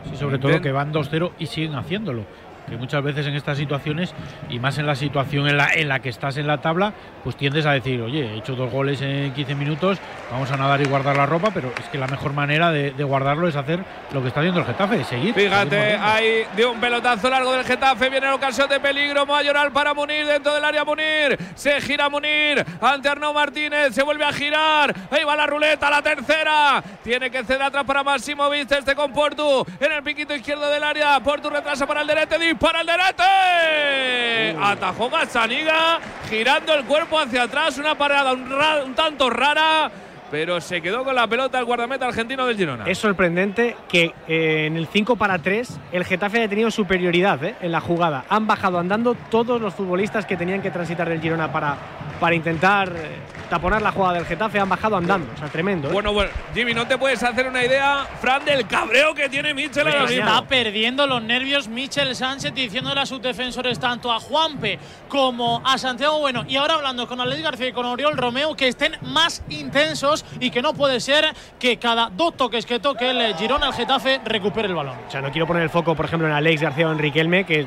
Sí, 0.09 0.17
sobre 0.17 0.37
todo 0.37 0.61
que 0.61 0.71
van 0.71 0.91
2-0 0.93 1.31
y 1.39 1.47
siguen 1.47 1.75
haciéndolo. 1.75 2.23
Que 2.67 2.77
muchas 2.77 3.03
veces 3.03 3.27
en 3.27 3.35
estas 3.35 3.57
situaciones, 3.57 4.13
y 4.49 4.59
más 4.59 4.77
en 4.77 4.87
la 4.87 4.95
situación 4.95 5.47
en 5.47 5.57
la, 5.57 5.73
en 5.73 5.87
la 5.87 5.99
que 5.99 6.09
estás 6.09 6.37
en 6.37 6.47
la 6.47 6.59
tabla, 6.61 6.93
pues 7.23 7.35
tiendes 7.35 7.65
a 7.65 7.71
decir, 7.71 8.01
oye, 8.01 8.25
he 8.25 8.37
hecho 8.37 8.55
dos 8.55 8.71
goles 8.71 9.01
en 9.01 9.33
15 9.33 9.55
minutos, 9.55 9.99
vamos 10.31 10.51
a 10.51 10.57
nadar 10.57 10.81
y 10.81 10.85
guardar 10.85 11.15
la 11.15 11.25
ropa, 11.25 11.51
pero 11.53 11.71
es 11.79 11.85
que 11.89 11.97
la 11.97 12.07
mejor 12.07 12.33
manera 12.33 12.71
de, 12.71 12.91
de 12.91 13.03
guardarlo 13.03 13.47
es 13.47 13.55
hacer 13.55 13.79
lo 14.11 14.21
que 14.21 14.29
está 14.29 14.39
haciendo 14.39 14.61
el 14.61 14.65
Getafe, 14.65 15.03
seguir. 15.03 15.33
Fíjate, 15.33 15.95
ahí 15.95 16.43
de 16.55 16.65
un 16.65 16.79
pelotazo 16.79 17.29
largo 17.29 17.51
del 17.51 17.63
Getafe. 17.63 18.09
Viene 18.09 18.27
la 18.27 18.35
ocasión 18.35 18.69
de 18.69 18.79
peligro. 18.79 19.25
Mayoral 19.25 19.71
para 19.71 19.93
Munir 19.93 20.25
dentro 20.25 20.53
del 20.53 20.63
área. 20.63 20.83
Munir 20.83 21.37
se 21.55 21.79
gira 21.81 22.09
Munir 22.09 22.63
ante 22.81 23.09
Arnaud 23.09 23.33
Martínez. 23.33 23.93
Se 23.93 24.03
vuelve 24.03 24.25
a 24.25 24.31
girar. 24.31 24.93
Ahí 25.11 25.23
va 25.23 25.35
la 25.35 25.47
ruleta, 25.47 25.89
la 25.89 26.01
tercera. 26.01 26.83
Tiene 27.03 27.29
que 27.29 27.43
ceder 27.43 27.63
atrás 27.63 27.83
para 27.83 28.03
Máximo 28.03 28.49
Viste 28.49 28.77
este 28.77 28.95
con 28.95 29.11
Portu 29.11 29.65
en 29.79 29.91
el 29.91 30.03
piquito 30.03 30.35
izquierdo 30.35 30.69
del 30.69 30.83
área. 30.83 31.19
Portu 31.19 31.49
retrasa 31.49 31.85
para 31.85 32.01
el 32.01 32.07
derete. 32.07 32.37
Dispara 32.55 32.79
el 32.81 32.87
derete. 32.87 34.57
Atajó 34.61 35.09
Gazzaniga 35.09 35.99
girando 36.29 36.73
el 36.73 36.85
cuerpo 36.85 37.19
hacia 37.19 37.43
atrás. 37.43 37.77
Una 37.77 37.95
parada 37.95 38.31
un, 38.31 38.49
ra- 38.49 38.83
un 38.85 38.95
tanto 38.95 39.29
rara. 39.29 39.91
Pero 40.31 40.59
se 40.61 40.81
quedó 40.81 41.03
con 41.03 41.15
la 41.15 41.27
pelota 41.27 41.59
el 41.59 41.65
guardameta 41.65 42.07
argentino 42.07 42.45
del 42.47 42.55
Girona. 42.57 42.85
Es 42.87 42.97
sorprendente 42.97 43.75
que 43.89 44.13
eh, 44.27 44.65
en 44.67 44.75
el 44.77 44.87
5 44.87 45.17
para 45.17 45.37
3 45.37 45.79
el 45.91 46.03
Getafe 46.05 46.37
haya 46.39 46.47
tenido 46.49 46.71
superioridad 46.71 47.43
eh, 47.43 47.55
en 47.61 47.71
la 47.73 47.79
jugada. 47.81 48.23
Han 48.29 48.47
bajado 48.47 48.79
andando 48.79 49.15
todos 49.29 49.61
los 49.61 49.73
futbolistas 49.73 50.25
que 50.25 50.35
tenían 50.37 50.61
que 50.61 50.71
transitar 50.71 51.07
del 51.09 51.21
Girona 51.21 51.51
para, 51.51 51.75
para 52.19 52.35
intentar 52.35 52.89
eh, 52.95 53.17
taponar 53.49 53.81
la 53.81 53.91
jugada 53.91 54.15
del 54.15 54.25
Getafe. 54.25 54.59
Han 54.59 54.69
bajado 54.69 54.97
andando. 54.97 55.31
O 55.33 55.37
sea, 55.37 55.47
tremendo. 55.47 55.89
eh. 55.89 55.93
Bueno, 55.93 56.13
bueno, 56.13 56.31
Jimmy, 56.53 56.73
no 56.73 56.87
te 56.87 56.97
puedes 56.97 57.21
hacer 57.23 57.47
una 57.47 57.63
idea, 57.63 58.07
Fran, 58.21 58.43
del 58.45 58.67
cabreo 58.67 59.13
que 59.13 59.29
tiene 59.29 59.53
Mitchell 59.53 59.87
ahora 59.87 60.05
mismo. 60.05 60.15
Está 60.27 60.45
perdiendo 60.47 61.07
los 61.07 61.21
nervios 61.23 61.67
Michel 61.67 62.15
Sánchez 62.15 62.53
diciéndole 62.53 63.01
a 63.01 63.05
sus 63.05 63.21
defensores 63.21 63.79
tanto 63.79 64.11
a 64.11 64.19
Juanpe 64.19 64.79
como 65.07 65.61
a 65.65 65.77
Santiago 65.77 66.19
Bueno 66.19 66.45
y 66.47 66.55
ahora 66.57 66.75
hablando 66.75 67.07
con 67.07 67.19
Alex 67.21 67.41
García 67.41 67.67
y 67.69 67.73
con 67.73 67.85
Oriol 67.85 68.17
Romeo 68.17 68.55
que 68.55 68.67
estén 68.67 68.95
más 69.01 69.43
intensos 69.49 70.25
y 70.39 70.51
que 70.51 70.61
no 70.61 70.73
puede 70.73 70.99
ser 70.99 71.25
que 71.59 71.77
cada 71.77 72.09
dos 72.09 72.35
toques 72.37 72.65
que 72.65 72.79
toque 72.79 73.09
el 73.09 73.35
Girona 73.35 73.67
al 73.67 73.73
Getafe 73.73 74.21
recupere 74.25 74.67
el 74.67 74.75
balón. 74.75 74.95
O 75.07 75.11
sea, 75.11 75.21
no 75.21 75.31
quiero 75.31 75.47
poner 75.47 75.63
el 75.63 75.69
foco, 75.69 75.95
por 75.95 76.05
ejemplo, 76.05 76.27
en 76.27 76.33
Alex 76.33 76.61
García 76.61 76.87
o 76.87 76.91
en 76.91 76.99
Riquelme, 76.99 77.45
que 77.45 77.65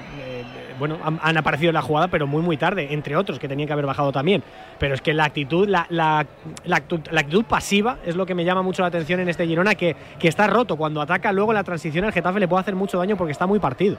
bueno, 0.78 0.98
han, 1.04 1.18
han 1.22 1.36
aparecido 1.36 1.70
en 1.70 1.74
la 1.74 1.82
jugada, 1.82 2.08
pero 2.08 2.26
muy, 2.26 2.42
muy 2.42 2.56
tarde, 2.56 2.88
entre 2.92 3.16
otros, 3.16 3.38
que 3.38 3.48
tenían 3.48 3.66
que 3.66 3.72
haber 3.72 3.86
bajado 3.86 4.12
también. 4.12 4.42
Pero 4.78 4.94
es 4.94 5.00
que 5.00 5.12
la 5.14 5.24
actitud, 5.24 5.68
la, 5.68 5.86
la- 5.90 6.26
la 6.64 6.76
actu- 6.76 7.02
la 7.10 7.20
actitud 7.20 7.44
pasiva 7.44 7.98
es 8.06 8.16
lo 8.16 8.24
que 8.26 8.34
me 8.34 8.44
llama 8.44 8.62
mucho 8.62 8.82
la 8.82 8.88
atención 8.88 9.20
en 9.20 9.28
este 9.28 9.46
Girona, 9.46 9.74
que, 9.74 9.96
que 10.18 10.28
está 10.28 10.46
roto. 10.46 10.76
Cuando 10.76 11.00
ataca 11.00 11.32
luego 11.32 11.50
en 11.52 11.56
la 11.56 11.64
transición, 11.64 12.04
el 12.04 12.12
Getafe 12.12 12.40
le 12.40 12.48
puede 12.48 12.60
hacer 12.62 12.74
mucho 12.74 12.98
daño 12.98 13.16
porque 13.16 13.32
está 13.32 13.46
muy 13.46 13.58
partido. 13.58 13.96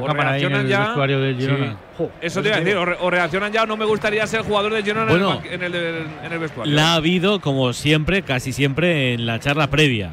O 0.00 0.08
reaccionan 0.08 0.62
el 0.62 0.66
ya. 0.68 0.80
vestuario 0.86 1.20
del 1.20 1.36
Girona. 1.38 1.76
Jo, 1.96 2.10
Eso 2.20 2.42
te 2.42 2.48
iba 2.48 2.56
a 2.56 2.60
decir, 2.60 2.76
o, 2.76 2.84
re- 2.84 2.96
o 3.00 3.10
reaccionan 3.10 3.52
ya, 3.52 3.62
o 3.62 3.66
no 3.66 3.76
me 3.76 3.84
gustaría 3.84 4.26
ser 4.26 4.42
jugador 4.42 4.72
de 4.72 4.82
Girona 4.82 5.02
en 5.12 5.16
el 5.16 5.22
Bueno, 5.24 5.42
en, 5.48 5.62
el, 5.62 5.70
del- 5.72 6.06
en 6.24 6.32
el 6.32 6.38
vestuario. 6.40 6.74
La 6.74 6.92
ha 6.92 6.94
habido, 6.94 7.40
como 7.40 7.72
siempre, 7.72 8.22
casi 8.22 8.52
siempre, 8.52 9.14
en 9.14 9.24
la 9.26 9.38
charla 9.38 9.68
previa. 9.68 10.10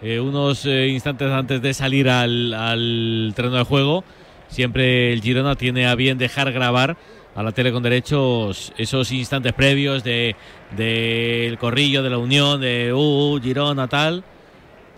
Eh, 0.00 0.20
unos 0.20 0.64
eh, 0.64 0.86
instantes 0.86 1.30
antes 1.30 1.60
de 1.60 1.74
salir 1.74 2.08
al, 2.08 2.54
al 2.54 3.32
terreno 3.34 3.56
de 3.56 3.64
juego, 3.64 4.04
siempre 4.48 5.12
el 5.12 5.22
Girona 5.22 5.54
tiene 5.54 5.86
a 5.86 5.94
bien 5.94 6.18
dejar 6.18 6.50
grabar 6.52 6.96
a 7.34 7.42
la 7.42 7.52
tele 7.52 7.70
con 7.72 7.82
derechos 7.82 8.72
esos 8.76 9.12
instantes 9.12 9.52
previos 9.52 10.02
de 10.02 10.34
del 10.76 11.56
corrillo, 11.58 12.02
de 12.02 12.10
la 12.10 12.18
unión, 12.18 12.60
de 12.60 12.92
uh, 12.92 13.38
Girona, 13.40 13.86
tal. 13.88 14.24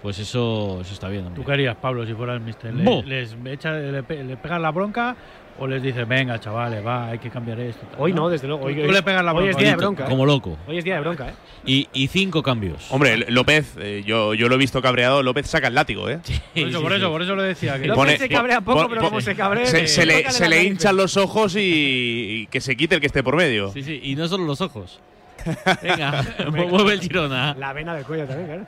Pues 0.02 0.18
eso, 0.18 0.78
eso 0.80 0.94
está 0.94 1.08
bien. 1.08 1.26
hombre. 1.26 1.42
¿Tú 1.42 1.46
qué 1.46 1.52
harías, 1.52 1.76
Pablo, 1.76 2.06
si 2.06 2.14
fuera 2.14 2.32
el 2.32 2.40
mister? 2.40 2.72
¿Le- 2.72 2.84
Bo. 2.84 3.02
¿Les 3.04 3.36
echa, 3.44 3.72
le, 3.74 4.00
le 4.00 4.36
pegas 4.38 4.58
la 4.58 4.70
bronca 4.70 5.14
o 5.60 5.66
les 5.68 5.82
dices, 5.82 6.08
venga, 6.08 6.40
chavales, 6.40 6.84
va, 6.84 7.08
hay 7.10 7.18
que 7.18 7.30
cambiar 7.30 7.60
esto? 7.60 7.86
tal, 7.86 8.00
Hoy 8.00 8.12
no, 8.12 8.28
desde 8.28 8.48
luego. 8.48 8.64
Hoy, 8.64 8.74
Tú- 8.74 8.86
tú 8.86 8.92
le 8.92 9.02
pegas 9.02 9.24
la 9.24 9.32
hoy 9.32 9.48
es 9.50 9.56
día 9.56 9.70
de 9.70 9.76
bronca. 9.76 10.04
¿eh? 10.04 10.08
Como 10.08 10.26
loco. 10.26 10.58
Hoy 10.66 10.78
es 10.78 10.84
día 10.84 10.94
de 10.94 11.00
bronca, 11.00 11.28
¿eh? 11.28 11.32
Y, 11.66 11.88
y 11.92 12.08
cinco 12.08 12.42
cambios. 12.42 12.86
Hombre, 12.90 13.18
López, 13.30 13.74
eh, 13.78 14.02
yo, 14.06 14.32
yo 14.34 14.48
lo 14.48 14.54
he 14.56 14.58
visto 14.58 14.80
cabreado. 14.82 15.22
López 15.22 15.46
saca 15.46 15.68
el 15.68 15.74
látigo, 15.74 16.08
¿eh? 16.08 16.18
Por 16.18 16.32
eso, 16.32 16.78
Sí, 16.78 16.82
por 16.82 16.92
eso, 16.94 17.06
sí. 17.06 17.12
por 17.12 17.22
eso 17.22 17.34
lo 17.36 17.42
decía. 17.42 17.74
Que 17.78 17.86
López 17.86 17.96
pone- 17.96 18.16
se 18.18 18.28
cabrea 18.28 18.60
poco, 18.62 18.78
pon- 18.80 18.88
pero 18.88 19.00
pon- 19.02 19.10
como 19.10 19.20
se 19.20 19.36
cabree. 19.36 19.66
Se, 19.66 19.82
eh, 19.82 19.86
se 19.86 20.06
le, 20.06 20.30
se 20.30 20.48
le 20.48 20.64
hinchan 20.64 20.96
los 20.96 21.16
ojos 21.18 21.54
y, 21.56 21.60
y 21.60 22.46
que 22.46 22.60
se 22.60 22.74
quite 22.76 22.94
el 22.94 23.00
que 23.02 23.06
esté 23.08 23.22
por 23.22 23.36
medio. 23.36 23.70
Sí, 23.72 23.82
sí, 23.82 24.00
y 24.02 24.16
no 24.16 24.26
solo 24.26 24.44
los 24.46 24.60
ojos. 24.62 24.98
Venga, 25.82 26.24
mueve 26.50 26.92
el 26.94 27.00
Girona. 27.00 27.54
La 27.58 27.72
vena 27.74 27.94
del 27.94 28.04
cuello 28.04 28.24
también, 28.26 28.46
claro. 28.46 28.66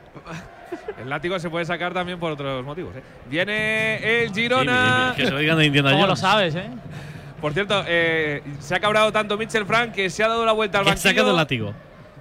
El 0.99 1.09
látigo 1.11 1.39
se 1.39 1.51
puede 1.51 1.65
sacar 1.65 1.93
también 1.95 2.19
por 2.19 2.33
otros 2.33 2.65
motivos. 2.65 2.95
¿eh? 2.97 3.03
Viene 3.29 4.23
el 4.25 4.29
Sí, 4.35 4.43
Girona. 4.43 5.15
que 5.17 5.25
se 5.25 5.31
lo 5.31 5.39
digan 5.39 5.59
a 5.59 5.65
Indiana 5.65 5.93
¿Cómo 5.93 6.07
lo 6.07 6.17
sabes, 6.17 6.55
eh? 6.55 6.69
Por 7.41 7.53
cierto, 7.53 7.83
eh, 7.89 8.43
se 8.61 8.75
ha 8.75 8.81
cabrado 8.81 9.11
tanto 9.11 9.37
Mitchell 9.37 9.67
Frank 9.67 9.93
que 9.93 10.09
se 10.11 10.23
ha 10.23 10.29
dado 10.29 10.47
la 10.47 10.53
vuelta 10.53 10.79
al 10.79 10.85
Que 10.85 10.91
ha 10.91 10.95
banquillo. 10.95 11.11
sacado 11.11 11.31
el 11.31 11.37
látigo. 11.37 11.75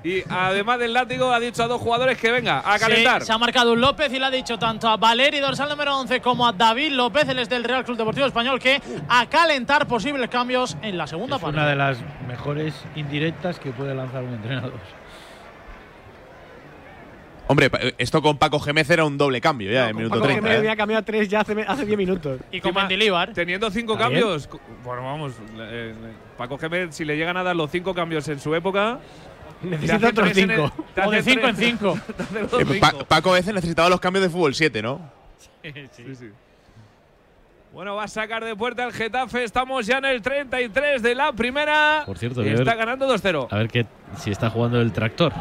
Y 0.03 0.23
además 0.27 0.79
del 0.79 0.93
látigo 0.93 1.31
ha 1.31 1.39
dicho 1.39 1.61
a 1.61 1.67
dos 1.67 1.79
jugadores 1.79 2.17
que 2.17 2.31
venga 2.31 2.63
a 2.65 2.79
calentar. 2.79 3.21
Sí, 3.21 3.27
se 3.27 3.33
ha 3.33 3.37
marcado 3.37 3.73
un 3.73 3.81
López 3.81 4.11
y 4.11 4.17
le 4.17 4.25
ha 4.25 4.31
dicho 4.31 4.57
tanto 4.57 4.87
a 4.89 4.97
Valeri, 4.97 5.39
dorsal 5.39 5.69
número 5.69 5.95
11, 5.95 6.19
como 6.21 6.47
a 6.47 6.51
David 6.53 6.93
López, 6.93 7.29
él 7.29 7.37
es 7.37 7.47
del 7.49 7.63
Real 7.63 7.85
Club 7.85 7.97
Deportivo 7.97 8.25
Español, 8.25 8.59
que 8.59 8.81
a 9.07 9.27
calentar 9.27 9.85
posibles 9.87 10.27
cambios 10.27 10.75
en 10.81 10.97
la 10.97 11.05
segunda 11.05 11.35
es 11.35 11.41
parte. 11.43 11.55
una 11.55 11.67
de 11.67 11.75
las 11.75 11.99
mejores 12.27 12.73
indirectas 12.95 13.59
que 13.59 13.69
puede 13.69 13.93
lanzar 13.93 14.23
un 14.23 14.33
entrenador. 14.33 14.73
Hombre, 17.51 17.69
pa- 17.69 17.79
esto 17.97 18.21
con 18.21 18.37
Paco 18.37 18.59
Gémez 18.61 18.89
era 18.89 19.03
un 19.03 19.17
doble 19.17 19.41
cambio 19.41 19.69
ya 19.69 19.89
en 19.89 19.95
minuto 19.97 20.15
Paco 20.15 20.23
30. 20.23 20.35
Geménez 20.41 20.55
¿eh? 20.55 20.59
había 20.59 20.75
cambiado 20.77 21.01
a 21.01 21.05
tres 21.05 21.27
ya 21.27 21.41
hace, 21.41 21.53
hace 21.67 21.85
10 21.85 21.97
minutos. 21.97 22.39
Y 22.49 22.61
con 22.61 22.73
Mendilibar. 22.73 23.33
Teniendo 23.33 23.69
cinco 23.69 23.97
cambios. 23.97 24.47
Bueno, 24.85 25.03
vamos. 25.03 25.33
eh, 25.57 25.93
eh, 25.93 25.93
Paco 26.37 26.57
Gémez, 26.57 26.95
si 26.95 27.03
le 27.03 27.17
llegan 27.17 27.35
a 27.35 27.43
dar 27.43 27.55
los 27.55 27.69
cinco 27.69 27.93
cambios 27.93 28.25
en 28.29 28.39
su 28.39 28.55
época. 28.55 28.99
Necesita 29.61 29.95
hace 29.97 30.05
otros 30.07 30.31
tres 30.31 30.37
en 30.45 30.51
el- 30.51 30.57
5. 30.61 30.73
te 30.95 31.01
O 31.01 31.11
de 31.11 31.17
hace 31.17 31.29
5 31.31 31.47
en 31.47 31.55
tres- 31.57 31.69
5. 31.71 31.99
te 32.15 32.23
hace 32.23 32.39
los 32.41 32.53
Eh, 32.53 32.79
Pa- 32.79 32.89
cinco. 32.91 33.05
Paco 33.05 33.31
veces 33.33 33.53
necesitaba 33.53 33.89
los 33.89 33.99
cambios 33.99 34.23
de 34.23 34.29
fútbol 34.29 34.55
7, 34.55 34.81
¿no? 34.81 35.01
Sí, 35.61 36.15
sí. 36.15 36.29
Bueno, 37.73 37.95
va 37.95 38.03
a 38.03 38.07
sacar 38.07 38.43
de 38.43 38.55
puerta 38.55 38.83
el 38.85 38.91
Getafe. 38.93 39.43
Estamos 39.43 39.85
ya 39.85 39.97
en 39.99 40.05
el 40.05 40.21
33 40.21 41.01
de 41.01 41.15
la 41.15 41.31
primera. 41.33 42.03
Por 42.05 42.17
cierto, 42.17 42.43
Y 42.43 42.49
está 42.49 42.63
ver- 42.63 42.77
ganando 42.77 43.07
2-0. 43.07 43.47
A 43.51 43.57
ver 43.57 43.67
que, 43.69 43.85
si 44.17 44.31
está 44.31 44.49
jugando 44.49 44.81
el 44.81 44.91
tractor. 44.91 45.31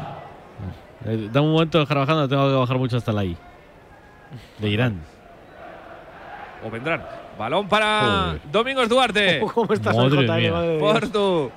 Eh, 1.07 1.29
Dame 1.33 1.47
un 1.47 1.53
momento 1.53 1.79
de 1.79 1.85
dejar 1.85 1.99
bajando, 1.99 2.29
tengo 2.29 2.49
que 2.49 2.55
bajar 2.57 2.79
mucho 2.79 2.97
hasta 2.97 3.13
la 3.13 3.25
I. 3.25 3.37
De 4.59 4.69
Irán. 4.69 5.01
O 6.65 6.71
vendrán. 6.71 7.03
Balón 7.39 7.69
para 7.69 8.01
Joder. 8.27 8.41
Domingos 8.53 8.89
Duarte. 8.89 9.41
¿Cómo 9.55 9.73
estás 9.73 9.97
Madre 9.97 10.27
JM? 10.27 10.37
mía. 10.37 10.53
Madre. 10.53 11.51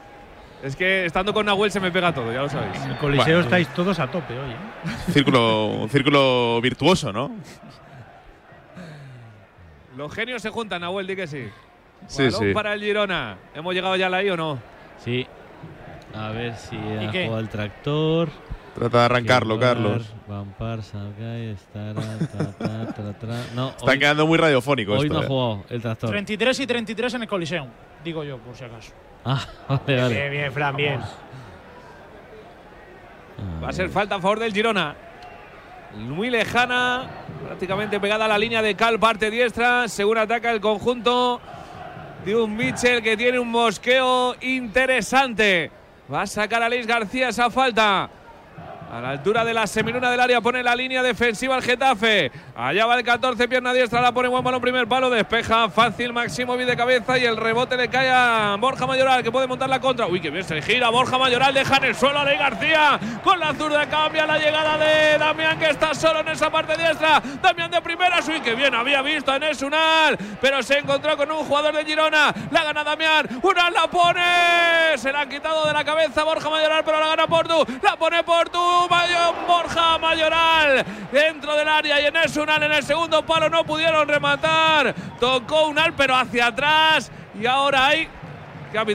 Es 0.63 0.77
que 0.77 1.05
estando 1.05 1.33
con 1.33 1.45
Nahuel 1.45 1.71
se 1.71 1.81
me 1.81 1.91
pega 1.91 2.13
todo, 2.13 2.31
ya 2.31 2.41
lo 2.41 2.47
sabéis. 2.47 2.81
En 2.85 2.91
el 2.91 2.97
Coliseo 2.97 3.25
Bueno. 3.25 3.39
estáis 3.41 3.67
todos 3.73 3.99
a 3.99 4.07
tope 4.09 4.33
hoy. 4.33 4.51
¿eh? 4.51 5.11
Círculo, 5.11 5.65
un 5.67 5.89
círculo 5.89 6.61
virtuoso, 6.61 7.11
¿no? 7.11 7.29
Los 9.97 10.13
genios 10.13 10.41
se 10.41 10.49
juntan, 10.49 10.81
Nahuel, 10.81 11.05
di 11.05 11.15
que 11.17 11.27
sí. 11.27 11.49
Sí, 12.07 12.23
Balón 12.25 12.39
sí. 12.39 12.53
para 12.53 12.73
el 12.73 12.81
Girona. 12.81 13.37
¿Hemos 13.53 13.73
llegado 13.73 13.95
ya 13.97 14.07
a 14.07 14.09
la 14.09 14.23
I 14.23 14.29
o 14.29 14.37
no? 14.37 14.57
Sí. 15.03 15.27
A 16.15 16.29
ver 16.29 16.55
si 16.55 16.77
ha 16.77 17.11
qué? 17.11 17.25
jugado 17.25 17.41
el 17.41 17.49
tractor. 17.49 18.29
Trata 18.75 18.99
de 18.99 19.05
arrancarlo, 19.05 19.59
Carlos. 19.59 20.11
Vampar, 20.27 20.81
Salgai, 20.81 21.49
Estara, 21.49 22.01
ta, 22.01 22.51
ta, 22.53 22.93
tra, 22.93 23.13
tra. 23.13 23.35
No, 23.53 23.69
Está 23.69 23.91
hoy, 23.91 23.99
quedando 23.99 24.25
muy 24.25 24.37
radiofónico 24.37 24.93
hoy 24.93 25.07
esto. 25.07 25.13
no 25.13 25.19
ha 25.19 25.23
eh. 25.23 25.27
jugado 25.27 25.63
el 25.69 25.81
tractor. 25.81 26.09
33 26.09 26.59
y 26.59 26.67
33 26.67 27.13
en 27.13 27.21
el 27.21 27.27
Coliseum, 27.27 27.67
digo 28.03 28.23
yo, 28.23 28.37
por 28.39 28.55
si 28.55 28.63
acaso. 28.63 28.91
Ah, 29.23 29.45
vale, 29.69 30.01
vale. 30.01 30.15
Bien, 30.15 30.31
bien, 30.31 30.51
Fran, 30.51 30.75
bien. 30.75 30.99
Va 33.63 33.69
a 33.69 33.73
ser 33.73 33.89
falta 33.89 34.15
a 34.15 34.21
favor 34.21 34.39
del 34.39 34.53
Girona. 34.53 34.95
Muy 35.95 36.31
lejana, 36.31 37.07
prácticamente 37.45 37.99
pegada 37.99 38.25
a 38.25 38.27
la 38.27 38.37
línea 38.39 38.63
de 38.63 38.73
Cal, 38.73 38.99
parte 38.99 39.29
diestra. 39.29 39.87
Según 39.87 40.17
ataca 40.17 40.51
el 40.51 40.59
conjunto 40.59 41.39
de 42.25 42.35
un 42.35 42.55
Mitchell 42.55 43.03
que 43.03 43.15
tiene 43.15 43.37
un 43.37 43.51
mosqueo 43.51 44.35
interesante. 44.41 45.69
Va 46.11 46.23
a 46.23 46.27
sacar 46.27 46.63
a 46.63 46.69
Luis 46.69 46.87
García 46.87 47.29
esa 47.29 47.51
falta. 47.51 48.09
A 48.93 49.01
la 49.01 49.09
altura 49.09 49.43
de 49.43 49.55
la 49.55 49.65
seminuna 49.65 50.11
del 50.11 50.19
área 50.19 50.39
pone 50.39 50.61
la 50.61 50.75
línea 50.75 51.01
defensiva 51.01 51.55
el 51.55 51.63
Getafe. 51.63 52.31
Allá 52.55 52.85
va 52.85 52.95
el 52.95 53.03
14, 53.03 53.47
pierna 53.47 53.73
diestra, 53.73 53.99
la 53.99 54.11
pone 54.11 54.27
buen 54.27 54.43
balón, 54.43 54.61
primer 54.61 54.87
palo, 54.87 55.09
despeja 55.09 55.67
fácil 55.67 56.13
Maximovic 56.13 56.67
de 56.67 56.77
cabeza 56.77 57.17
y 57.17 57.25
el 57.25 57.35
rebote 57.35 57.75
le 57.75 57.87
cae 57.87 58.11
a 58.11 58.55
Borja 58.59 58.85
Mayoral 58.85 59.23
que 59.23 59.31
puede 59.31 59.47
montar 59.47 59.67
la 59.67 59.79
contra. 59.79 60.05
Uy, 60.05 60.21
que 60.21 60.29
bien 60.29 60.43
se 60.43 60.61
gira 60.61 60.91
Borja 60.91 61.17
Mayoral, 61.17 61.55
deja 61.55 61.77
en 61.77 61.85
el 61.85 61.95
suelo 61.95 62.19
a 62.19 62.23
Ley 62.23 62.37
García. 62.37 62.99
Con 63.23 63.39
la 63.39 63.55
zurda 63.55 63.89
cambia 63.89 64.27
la 64.27 64.37
llegada 64.37 64.77
de 64.77 65.17
Damián 65.17 65.57
que 65.57 65.71
está 65.71 65.95
solo 65.95 66.19
en 66.19 66.27
esa 66.27 66.51
parte 66.51 66.77
diestra. 66.77 67.19
Damián 67.41 67.71
de 67.71 67.81
primeras, 67.81 68.27
uy, 68.27 68.41
que 68.41 68.53
bien 68.53 68.75
había 68.75 69.01
visto 69.01 69.31
a 69.31 69.37
Enes 69.37 69.59
Unal, 69.63 70.19
pero 70.39 70.61
se 70.61 70.77
encontró 70.77 71.17
con 71.17 71.31
un 71.31 71.43
jugador 71.45 71.75
de 71.75 71.83
Girona. 71.83 72.31
La 72.51 72.63
gana 72.63 72.83
Damián, 72.83 73.27
Unal 73.41 73.73
la 73.73 73.87
pone. 73.87 74.97
Se 74.97 75.11
la 75.11 75.21
han 75.21 75.29
quitado 75.29 75.65
de 75.65 75.73
la 75.73 75.83
cabeza 75.83 76.23
Borja 76.23 76.47
Mayoral, 76.47 76.83
pero 76.85 76.99
la 76.99 77.07
gana 77.07 77.25
Portu. 77.25 77.65
La 77.81 77.95
pone 77.95 78.23
Portu, 78.23 78.82
Mayo- 78.89 79.33
Borja 79.47 79.97
Mayoral 79.97 80.85
dentro 81.11 81.55
del 81.55 81.67
área 81.67 81.99
y 82.01 82.05
Enes 82.05 82.35
Unal 82.37 82.63
en 82.63 82.71
el 82.71 82.83
segundo 82.83 83.25
palo 83.25 83.49
no 83.49 83.63
pudieron 83.63 84.07
rematar. 84.07 84.93
Tocó 85.19 85.67
Unal, 85.67 85.93
pero 85.93 86.15
hacia 86.15 86.47
atrás 86.47 87.11
y 87.39 87.45
ahora 87.45 87.87
hay. 87.87 88.07
¿Qué 88.73 88.79
ha? 88.79 88.85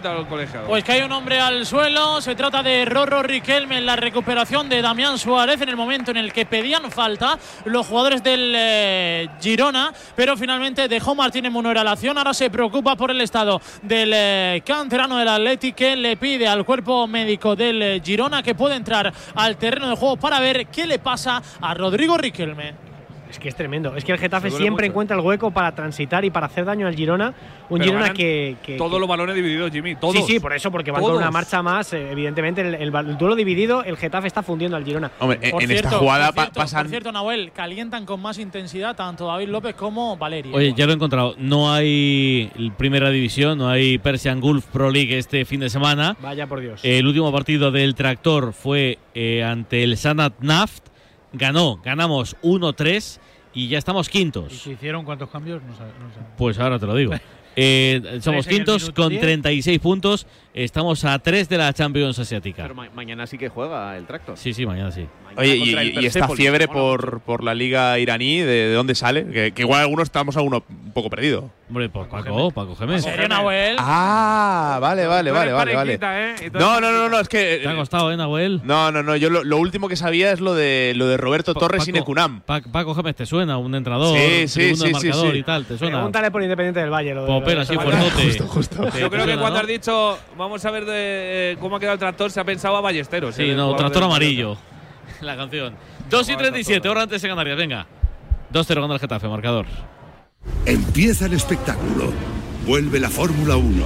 Pues 0.66 0.82
que 0.82 0.90
hay 0.90 1.02
un 1.02 1.12
hombre 1.12 1.38
al 1.38 1.64
suelo. 1.64 2.20
Se 2.20 2.34
trata 2.34 2.64
de 2.64 2.84
Rorro 2.84 3.22
Riquelme 3.22 3.78
en 3.78 3.86
la 3.86 3.94
recuperación 3.94 4.68
de 4.68 4.82
Damián 4.82 5.18
Suárez 5.18 5.60
en 5.60 5.68
el 5.68 5.76
momento 5.76 6.10
en 6.10 6.16
el 6.16 6.32
que 6.32 6.46
pedían 6.46 6.90
falta 6.90 7.38
los 7.64 7.86
jugadores 7.86 8.20
del 8.24 8.54
eh, 8.56 9.28
Girona, 9.40 9.92
pero 10.16 10.36
finalmente 10.36 10.88
dejó 10.88 11.14
Martínez 11.14 11.52
Munera 11.52 11.84
la 11.84 11.92
acción. 11.92 12.18
Ahora 12.18 12.34
se 12.34 12.50
preocupa 12.50 12.96
por 12.96 13.12
el 13.12 13.20
estado 13.20 13.60
del 13.80 14.10
eh, 14.12 14.62
canterano 14.66 15.16
del 15.16 15.28
Athletic 15.28 15.76
que 15.76 15.94
le 15.94 16.16
pide 16.16 16.48
al 16.48 16.64
cuerpo 16.64 17.06
médico 17.06 17.54
del 17.54 17.80
eh, 17.80 18.02
Girona 18.04 18.42
que 18.42 18.56
puede 18.56 18.74
entrar 18.74 19.12
al 19.36 19.56
terreno 19.58 19.90
de 19.90 19.94
juego 19.94 20.16
para 20.16 20.40
ver 20.40 20.66
qué 20.66 20.88
le 20.88 20.98
pasa 20.98 21.40
a 21.60 21.72
Rodrigo 21.74 22.18
Riquelme. 22.18 22.87
Es 23.30 23.38
que 23.38 23.48
es 23.48 23.54
tremendo. 23.54 23.94
Es 23.94 24.04
que 24.04 24.12
el 24.12 24.18
Getafe 24.18 24.50
siempre 24.50 24.86
mucho. 24.86 24.92
encuentra 24.92 25.16
el 25.16 25.22
hueco 25.22 25.50
para 25.50 25.74
transitar 25.74 26.24
y 26.24 26.30
para 26.30 26.46
hacer 26.46 26.64
daño 26.64 26.86
al 26.86 26.94
Girona. 26.94 27.34
Un 27.68 27.78
Pero 27.78 27.84
Girona 27.92 28.12
que, 28.14 28.56
que- 28.62 28.76
Todos 28.78 28.92
que- 28.94 28.98
los 29.00 29.08
balones 29.08 29.34
divididos, 29.34 29.70
Jimmy. 29.70 29.94
Todos. 29.96 30.14
Sí, 30.16 30.22
sí, 30.26 30.40
por 30.40 30.52
eso, 30.54 30.70
porque 30.70 30.90
van 30.90 31.02
con 31.02 31.10
Todos. 31.10 31.20
una 31.22 31.30
marcha 31.30 31.62
más. 31.62 31.92
eh, 31.92 32.10
Evidentemente, 32.10 32.62
el, 32.62 32.74
el- 32.74 32.94
el 32.94 33.18
duelo 33.18 33.36
dividido, 33.36 33.84
el 33.84 33.96
Getafe 33.98 34.26
está 34.26 34.42
fundiendo 34.42 34.76
al 34.76 34.84
Girona. 34.84 35.10
Hombre, 35.18 35.38
en, 35.42 35.50
Por 35.50 35.62
en 35.62 35.68
cierto, 35.68 35.88
esta 35.88 35.98
jugada 35.98 36.26
por 36.28 36.34
pa- 36.34 36.42
cierto, 36.44 36.60
pasan. 36.60 36.82
Por 36.84 36.90
cierto, 36.90 37.12
Nahuel, 37.12 37.52
calientan 37.52 38.06
con 38.06 38.20
más 38.20 38.38
intensidad 38.38 38.96
tanto 38.96 39.26
David 39.26 39.48
López 39.48 39.74
como 39.74 40.16
Valeria. 40.16 40.56
Oye, 40.56 40.72
ya 40.74 40.86
lo 40.86 40.92
he 40.92 40.94
encontrado. 40.94 41.34
No 41.38 41.72
hay 41.72 42.50
primera 42.78 43.10
división, 43.10 43.58
no 43.58 43.68
hay 43.68 43.98
Persian 43.98 44.40
Gulf 44.40 44.64
Pro 44.66 44.90
League 44.90 45.16
este 45.18 45.44
fin 45.44 45.60
de 45.60 45.68
semana. 45.68 46.16
Vaya 46.22 46.46
por 46.46 46.60
Dios. 46.60 46.80
El 46.82 47.06
último 47.06 47.30
partido 47.32 47.70
del 47.70 47.94
tractor 47.94 48.52
fue 48.54 48.98
eh, 49.14 49.44
ante 49.44 49.82
el 49.84 49.96
Sanat 49.96 50.32
Naft. 50.40 50.87
Ganó, 51.32 51.80
ganamos 51.84 52.36
1-3 52.42 53.18
y 53.54 53.68
ya 53.68 53.78
estamos 53.78 54.08
¿Y 54.08 54.10
quintos. 54.12 54.52
se 54.52 54.72
hicieron 54.72 55.04
cuántos 55.04 55.30
cambios? 55.30 55.62
No. 55.62 55.68
No. 55.72 55.76
Pues 56.36 56.58
ahora 56.58 56.78
te 56.78 56.86
lo 56.86 56.94
digo. 56.94 57.12
Eh, 57.60 58.20
somos 58.22 58.46
quintos 58.46 58.90
con 58.90 59.08
10. 59.08 59.20
36 59.20 59.80
puntos. 59.80 60.28
Estamos 60.64 61.04
a 61.04 61.18
3 61.20 61.48
de 61.48 61.56
la 61.56 61.72
Champions 61.72 62.18
Asiática. 62.18 62.62
Pero 62.64 62.74
ma- 62.74 62.88
mañana 62.94 63.26
sí 63.28 63.38
que 63.38 63.48
juega 63.48 63.96
el 63.96 64.06
tractor. 64.06 64.36
Sí, 64.36 64.52
sí, 64.52 64.66
mañana 64.66 64.90
sí. 64.90 65.06
Mañana 65.24 65.40
Oye, 65.40 65.56
y, 65.56 65.74
y- 65.76 65.98
y 66.00 66.06
esta 66.06 66.28
fiebre 66.28 66.66
por, 66.66 67.20
por 67.20 67.44
la 67.44 67.54
liga 67.54 67.96
iraní, 67.98 68.38
¿de, 68.40 68.46
de 68.46 68.74
dónde 68.74 68.94
sale? 68.96 69.26
Que, 69.26 69.52
que 69.52 69.62
igual 69.62 69.82
algunos 69.82 70.04
estamos 70.04 70.36
a 70.36 70.40
uno 70.42 70.64
un 70.68 70.92
poco 70.92 71.10
perdido. 71.10 71.50
Hombre, 71.68 71.88
por 71.90 72.08
Paco, 72.08 72.50
Paco 72.50 72.74
Gémez. 72.76 73.04
¿En 73.06 73.12
serio, 73.12 73.28
Nahuel? 73.28 73.76
Ah, 73.78 74.78
vale, 74.80 75.06
vale, 75.06 75.30
vale, 75.30 75.52
vale, 75.52 75.74
vale. 75.76 75.98
¿eh? 76.02 76.34
Y 76.46 76.50
No, 76.58 76.80
no, 76.80 76.90
no, 76.90 77.08
no, 77.10 77.20
es 77.20 77.28
que. 77.28 77.60
Te 77.62 77.68
ha 77.68 77.76
costado, 77.76 78.10
¿eh, 78.10 78.16
Nahuel? 78.16 78.62
No, 78.64 78.90
no, 78.90 79.02
no. 79.02 79.14
Yo 79.16 79.28
lo, 79.28 79.44
lo 79.44 79.58
último 79.58 79.86
que 79.88 79.94
sabía 79.96 80.32
es 80.32 80.40
lo 80.40 80.54
de 80.54 80.94
lo 80.96 81.06
de 81.06 81.18
Roberto 81.18 81.52
Pa- 81.54 81.60
Torres 81.60 81.86
y 81.86 81.92
Paco- 81.92 81.98
Necunam. 82.00 82.40
Pa- 82.40 82.62
Paco 82.62 82.94
Gémez, 82.94 83.14
¿te 83.16 83.26
suena? 83.26 83.58
Un 83.58 83.74
entrenador, 83.74 84.16
Sí, 84.16 84.48
sí, 84.48 84.74
segundo 84.74 84.86
sí, 84.86 84.88
sí, 84.88 84.92
marcador 85.08 85.32
sí. 85.32 85.38
y 85.38 85.42
tal, 85.42 85.64
¿te 85.66 85.76
suena? 85.78 85.96
Pregúntale 85.98 86.30
por 86.30 86.42
Independiente 86.42 86.80
del 86.80 86.90
Valle. 86.90 87.14
Lo 87.14 87.22
de- 87.22 87.28
Popera, 87.28 87.64
sí, 87.66 87.74
fuertote. 87.74 88.24
Justo, 88.24 88.46
justo. 88.46 88.84
¿Te- 88.90 89.00
Yo 89.00 89.10
creo 89.10 89.26
que 89.26 89.36
cuando 89.36 89.58
has 89.60 89.66
dicho, 89.66 90.18
vamos 90.48 90.64
a 90.64 90.70
ver 90.70 90.86
de, 90.86 91.52
eh, 91.52 91.56
cómo 91.60 91.76
ha 91.76 91.80
quedado 91.80 91.94
el 91.94 92.00
tractor, 92.00 92.30
se 92.30 92.40
ha 92.40 92.44
pensado 92.44 92.76
a 92.76 92.80
Ballesteros. 92.80 93.34
Sí, 93.34 93.50
¿eh? 93.50 93.54
no, 93.54 93.76
tractor 93.76 94.04
amarillo. 94.04 94.56
La 95.20 95.36
canción. 95.36 95.74
2 96.08 96.28
y 96.30 96.36
37, 96.36 96.88
hora 96.88 97.02
antes 97.02 97.22
en 97.22 97.30
Canarias, 97.30 97.56
venga. 97.56 97.86
2-0 98.52 98.80
gana 98.80 98.94
el 98.94 99.00
Getafe, 99.00 99.28
marcador. 99.28 99.66
Empieza 100.64 101.26
el 101.26 101.34
espectáculo. 101.34 102.12
Vuelve 102.66 102.98
la 102.98 103.10
Fórmula 103.10 103.56
1. 103.56 103.84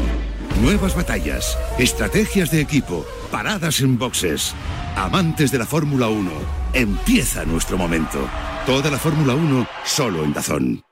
Nuevas 0.62 0.94
batallas, 0.94 1.58
estrategias 1.78 2.52
de 2.52 2.60
equipo, 2.60 3.04
paradas 3.32 3.80
en 3.80 3.98
boxes. 3.98 4.54
Amantes 4.94 5.50
de 5.50 5.58
la 5.58 5.66
Fórmula 5.66 6.08
1, 6.08 6.30
empieza 6.74 7.44
nuestro 7.44 7.76
momento. 7.76 8.28
Toda 8.66 8.90
la 8.90 8.98
Fórmula 8.98 9.34
1 9.34 9.66
solo 9.84 10.22
en 10.22 10.32
Dazón. 10.32 10.91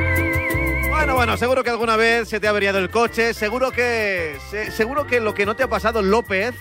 Bueno, 1.01 1.15
bueno, 1.15 1.35
seguro 1.35 1.63
que 1.63 1.71
alguna 1.71 1.95
vez 1.97 2.29
se 2.29 2.39
te 2.39 2.45
ha 2.45 2.51
averiado 2.51 2.77
el 2.77 2.91
coche. 2.91 3.33
Seguro 3.33 3.71
que, 3.71 4.35
se- 4.51 4.69
seguro 4.71 5.07
que 5.07 5.19
lo 5.19 5.33
que 5.33 5.47
no 5.47 5.55
te 5.55 5.63
ha 5.63 5.67
pasado, 5.67 6.03
López, 6.03 6.53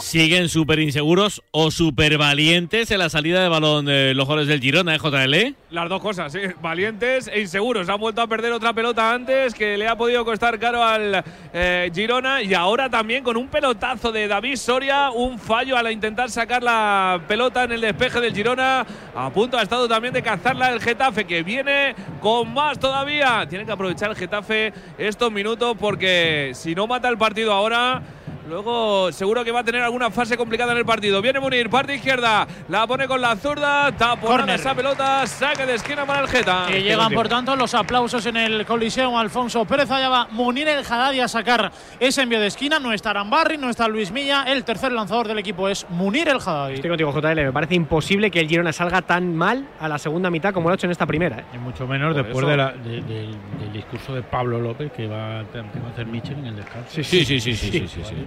Siguen 0.00 0.48
súper 0.48 0.80
inseguros 0.80 1.42
o 1.50 1.70
súper 1.70 2.18
valientes 2.18 2.90
en 2.90 2.98
la 2.98 3.08
salida 3.08 3.42
de 3.42 3.48
balón 3.48 3.86
de 3.86 4.12
los 4.14 4.26
goles 4.26 4.48
del 4.48 4.60
Girona, 4.60 4.94
¿eh, 4.94 4.98
JL? 4.98 5.56
Las 5.70 5.88
dos 5.88 6.02
cosas, 6.02 6.32
sí. 6.32 6.40
Valientes 6.60 7.28
e 7.28 7.40
inseguros. 7.40 7.88
Han 7.88 8.00
vuelto 8.00 8.20
a 8.20 8.26
perder 8.26 8.52
otra 8.52 8.72
pelota 8.72 9.12
antes 9.12 9.54
que 9.54 9.78
le 9.78 9.88
ha 9.88 9.96
podido 9.96 10.24
costar 10.24 10.58
caro 10.58 10.84
al 10.84 11.24
eh, 11.52 11.90
Girona. 11.94 12.42
Y 12.42 12.54
ahora 12.54 12.90
también 12.90 13.24
con 13.24 13.36
un 13.36 13.48
pelotazo 13.48 14.12
de 14.12 14.28
David 14.28 14.56
Soria. 14.56 15.10
Un 15.10 15.38
fallo 15.38 15.76
al 15.76 15.90
intentar 15.90 16.30
sacar 16.30 16.62
la 16.62 17.22
pelota 17.26 17.64
en 17.64 17.72
el 17.72 17.80
despeje 17.80 18.20
del 18.20 18.34
Girona. 18.34 18.84
A 19.14 19.30
punto 19.30 19.58
ha 19.58 19.62
estado 19.62 19.88
también 19.88 20.12
de 20.12 20.22
cazarla 20.22 20.70
el 20.70 20.80
Getafe, 20.80 21.24
que 21.24 21.42
viene 21.42 21.94
con 22.20 22.52
más 22.52 22.78
todavía. 22.78 23.46
Tiene 23.48 23.64
que 23.64 23.72
aprovechar 23.72 24.10
el 24.10 24.16
Getafe 24.16 24.72
estos 24.98 25.32
minutos 25.32 25.76
porque 25.80 26.50
si 26.54 26.74
no 26.74 26.86
mata 26.86 27.08
el 27.08 27.16
partido 27.16 27.52
ahora. 27.52 28.02
Luego 28.48 29.10
seguro 29.10 29.42
que 29.42 29.50
va 29.52 29.60
a 29.60 29.64
tener 29.64 29.82
alguna 29.82 30.10
fase 30.10 30.36
complicada 30.36 30.72
en 30.72 30.78
el 30.78 30.84
partido. 30.84 31.22
Viene 31.22 31.40
Munir, 31.40 31.70
parte 31.70 31.94
izquierda, 31.94 32.46
la 32.68 32.86
pone 32.86 33.06
con 33.08 33.20
la 33.20 33.36
zurda, 33.36 33.90
taponada 33.92 34.54
esa 34.54 34.74
pelota, 34.74 35.26
saque 35.26 35.64
de 35.64 35.74
esquina 35.74 36.04
para 36.04 36.20
el 36.20 36.28
Geta. 36.28 36.66
Que 36.68 36.82
llegan, 36.82 37.12
por 37.12 37.26
tanto, 37.28 37.56
los 37.56 37.72
aplausos 37.74 38.24
en 38.26 38.36
el 38.36 38.66
Coliseo. 38.66 39.18
Alfonso 39.18 39.64
Pérez 39.64 39.90
allá 39.90 40.08
va 40.08 40.28
Munir 40.30 40.68
el 40.68 40.84
Haddadi 40.84 41.20
a 41.20 41.28
sacar 41.28 41.72
ese 41.98 42.22
envío 42.22 42.38
de 42.40 42.48
esquina. 42.48 42.78
No 42.78 42.92
está 42.92 43.10
Arambarri, 43.10 43.56
no 43.56 43.70
está 43.70 43.88
Luis 43.88 44.10
Milla. 44.12 44.44
El 44.44 44.62
tercer 44.64 44.92
lanzador 44.92 45.26
del 45.26 45.38
equipo 45.38 45.68
es 45.68 45.86
Munir 45.88 46.28
el 46.28 46.36
Haddadi. 46.36 46.74
Estoy 46.74 46.90
contigo, 46.90 47.12
JL. 47.12 47.44
Me 47.44 47.52
parece 47.52 47.74
imposible 47.74 48.30
que 48.30 48.40
el 48.40 48.48
Girona 48.48 48.72
salga 48.72 49.00
tan 49.02 49.34
mal 49.34 49.66
a 49.80 49.88
la 49.88 49.98
segunda 49.98 50.28
mitad 50.30 50.52
como 50.52 50.68
lo 50.68 50.72
ha 50.72 50.74
hecho 50.76 50.86
en 50.86 50.92
esta 50.92 51.06
primera. 51.06 51.38
¿eh? 51.38 51.44
Y 51.54 51.58
mucho 51.58 51.86
menos 51.86 52.14
Por 52.14 52.22
después 52.24 52.42
eso. 52.42 52.50
de 52.50 52.56
la- 52.56 52.72
de- 52.72 53.00
del- 53.00 53.36
del 53.58 53.72
discurso 53.72 54.14
de 54.14 54.22
Pablo 54.22 54.60
López 54.60 54.92
que 54.92 55.06
va, 55.06 55.40
a- 55.40 55.44
que 55.44 55.58
va 55.80 55.88
a 55.88 55.92
hacer 55.92 56.06
Michel 56.06 56.38
en 56.38 56.46
el 56.46 56.56
descanso. 56.56 56.88
Sí, 56.90 57.02
sí, 57.04 57.24
sí, 57.24 57.40
sí, 57.40 57.54
sí, 57.56 57.70
sí, 57.70 57.88
sí, 57.88 58.02
sí. 58.04 58.26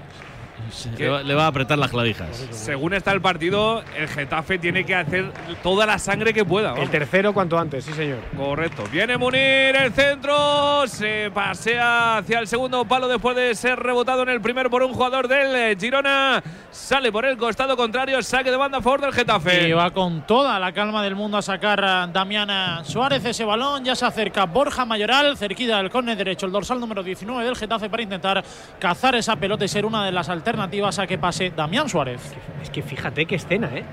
Le 0.97 1.09
va, 1.09 1.23
le 1.23 1.33
va 1.35 1.45
a 1.45 1.47
apretar 1.47 1.77
las 1.77 1.91
clavijas. 1.91 2.47
Según 2.51 2.93
está 2.93 3.11
el 3.11 3.21
partido, 3.21 3.83
el 3.97 4.07
Getafe 4.07 4.57
tiene 4.57 4.85
que 4.85 4.95
hacer 4.95 5.31
toda 5.61 5.85
la 5.85 5.99
sangre 5.99 6.33
que 6.33 6.45
pueda. 6.45 6.73
El 6.75 6.89
tercero 6.89 7.33
cuanto 7.33 7.57
antes, 7.57 7.83
sí, 7.83 7.93
señor. 7.93 8.19
Correcto. 8.35 8.83
Viene 8.91 9.17
Munir, 9.17 9.75
el 9.75 9.91
centro. 9.93 10.87
Se 10.87 11.29
pasea 11.33 12.17
hacia 12.17 12.39
el 12.39 12.47
segundo 12.47 12.85
palo 12.85 13.07
después 13.07 13.35
de 13.35 13.53
ser 13.55 13.79
rebotado 13.79 14.23
en 14.23 14.29
el 14.29 14.41
primer 14.41 14.69
por 14.69 14.83
un 14.83 14.93
jugador 14.93 15.27
del 15.27 15.55
eh, 15.55 15.77
Girona. 15.79 16.41
Sale 16.71 17.11
por 17.11 17.25
el 17.25 17.37
costado 17.37 17.75
contrario. 17.75 18.21
Saque 18.21 18.51
de 18.51 18.57
banda 18.57 18.77
a 18.77 18.81
favor 18.81 19.01
del 19.01 19.13
Getafe. 19.13 19.67
Y 19.67 19.73
va 19.73 19.91
con 19.91 20.25
toda 20.25 20.57
la 20.59 20.71
calma 20.71 21.03
del 21.03 21.15
mundo 21.15 21.37
a 21.37 21.41
sacar 21.41 21.83
a 21.83 22.07
Damián 22.07 22.85
Suárez 22.85 23.25
ese 23.25 23.43
balón. 23.43 23.83
Ya 23.83 23.95
se 23.95 24.05
acerca 24.05 24.45
Borja 24.45 24.85
Mayoral, 24.85 25.37
cerquita 25.37 25.77
del 25.77 25.89
córner 25.89 26.17
derecho, 26.17 26.45
el 26.45 26.51
dorsal 26.51 26.79
número 26.79 27.03
19 27.03 27.43
del 27.43 27.55
Getafe 27.55 27.89
para 27.89 28.03
intentar 28.03 28.43
cazar 28.79 29.15
esa 29.15 29.35
pelota 29.35 29.65
y 29.65 29.67
ser 29.67 29.85
una 29.85 30.05
de 30.05 30.11
las 30.11 30.29
alternativas 30.29 30.60
a 30.61 31.07
que 31.07 31.17
pase 31.17 31.51
Damián 31.55 31.89
Suárez. 31.89 32.21
Es 32.61 32.69
que 32.69 32.81
fíjate 32.81 33.25
qué 33.25 33.35
escena, 33.35 33.69
¿eh? 33.73 33.83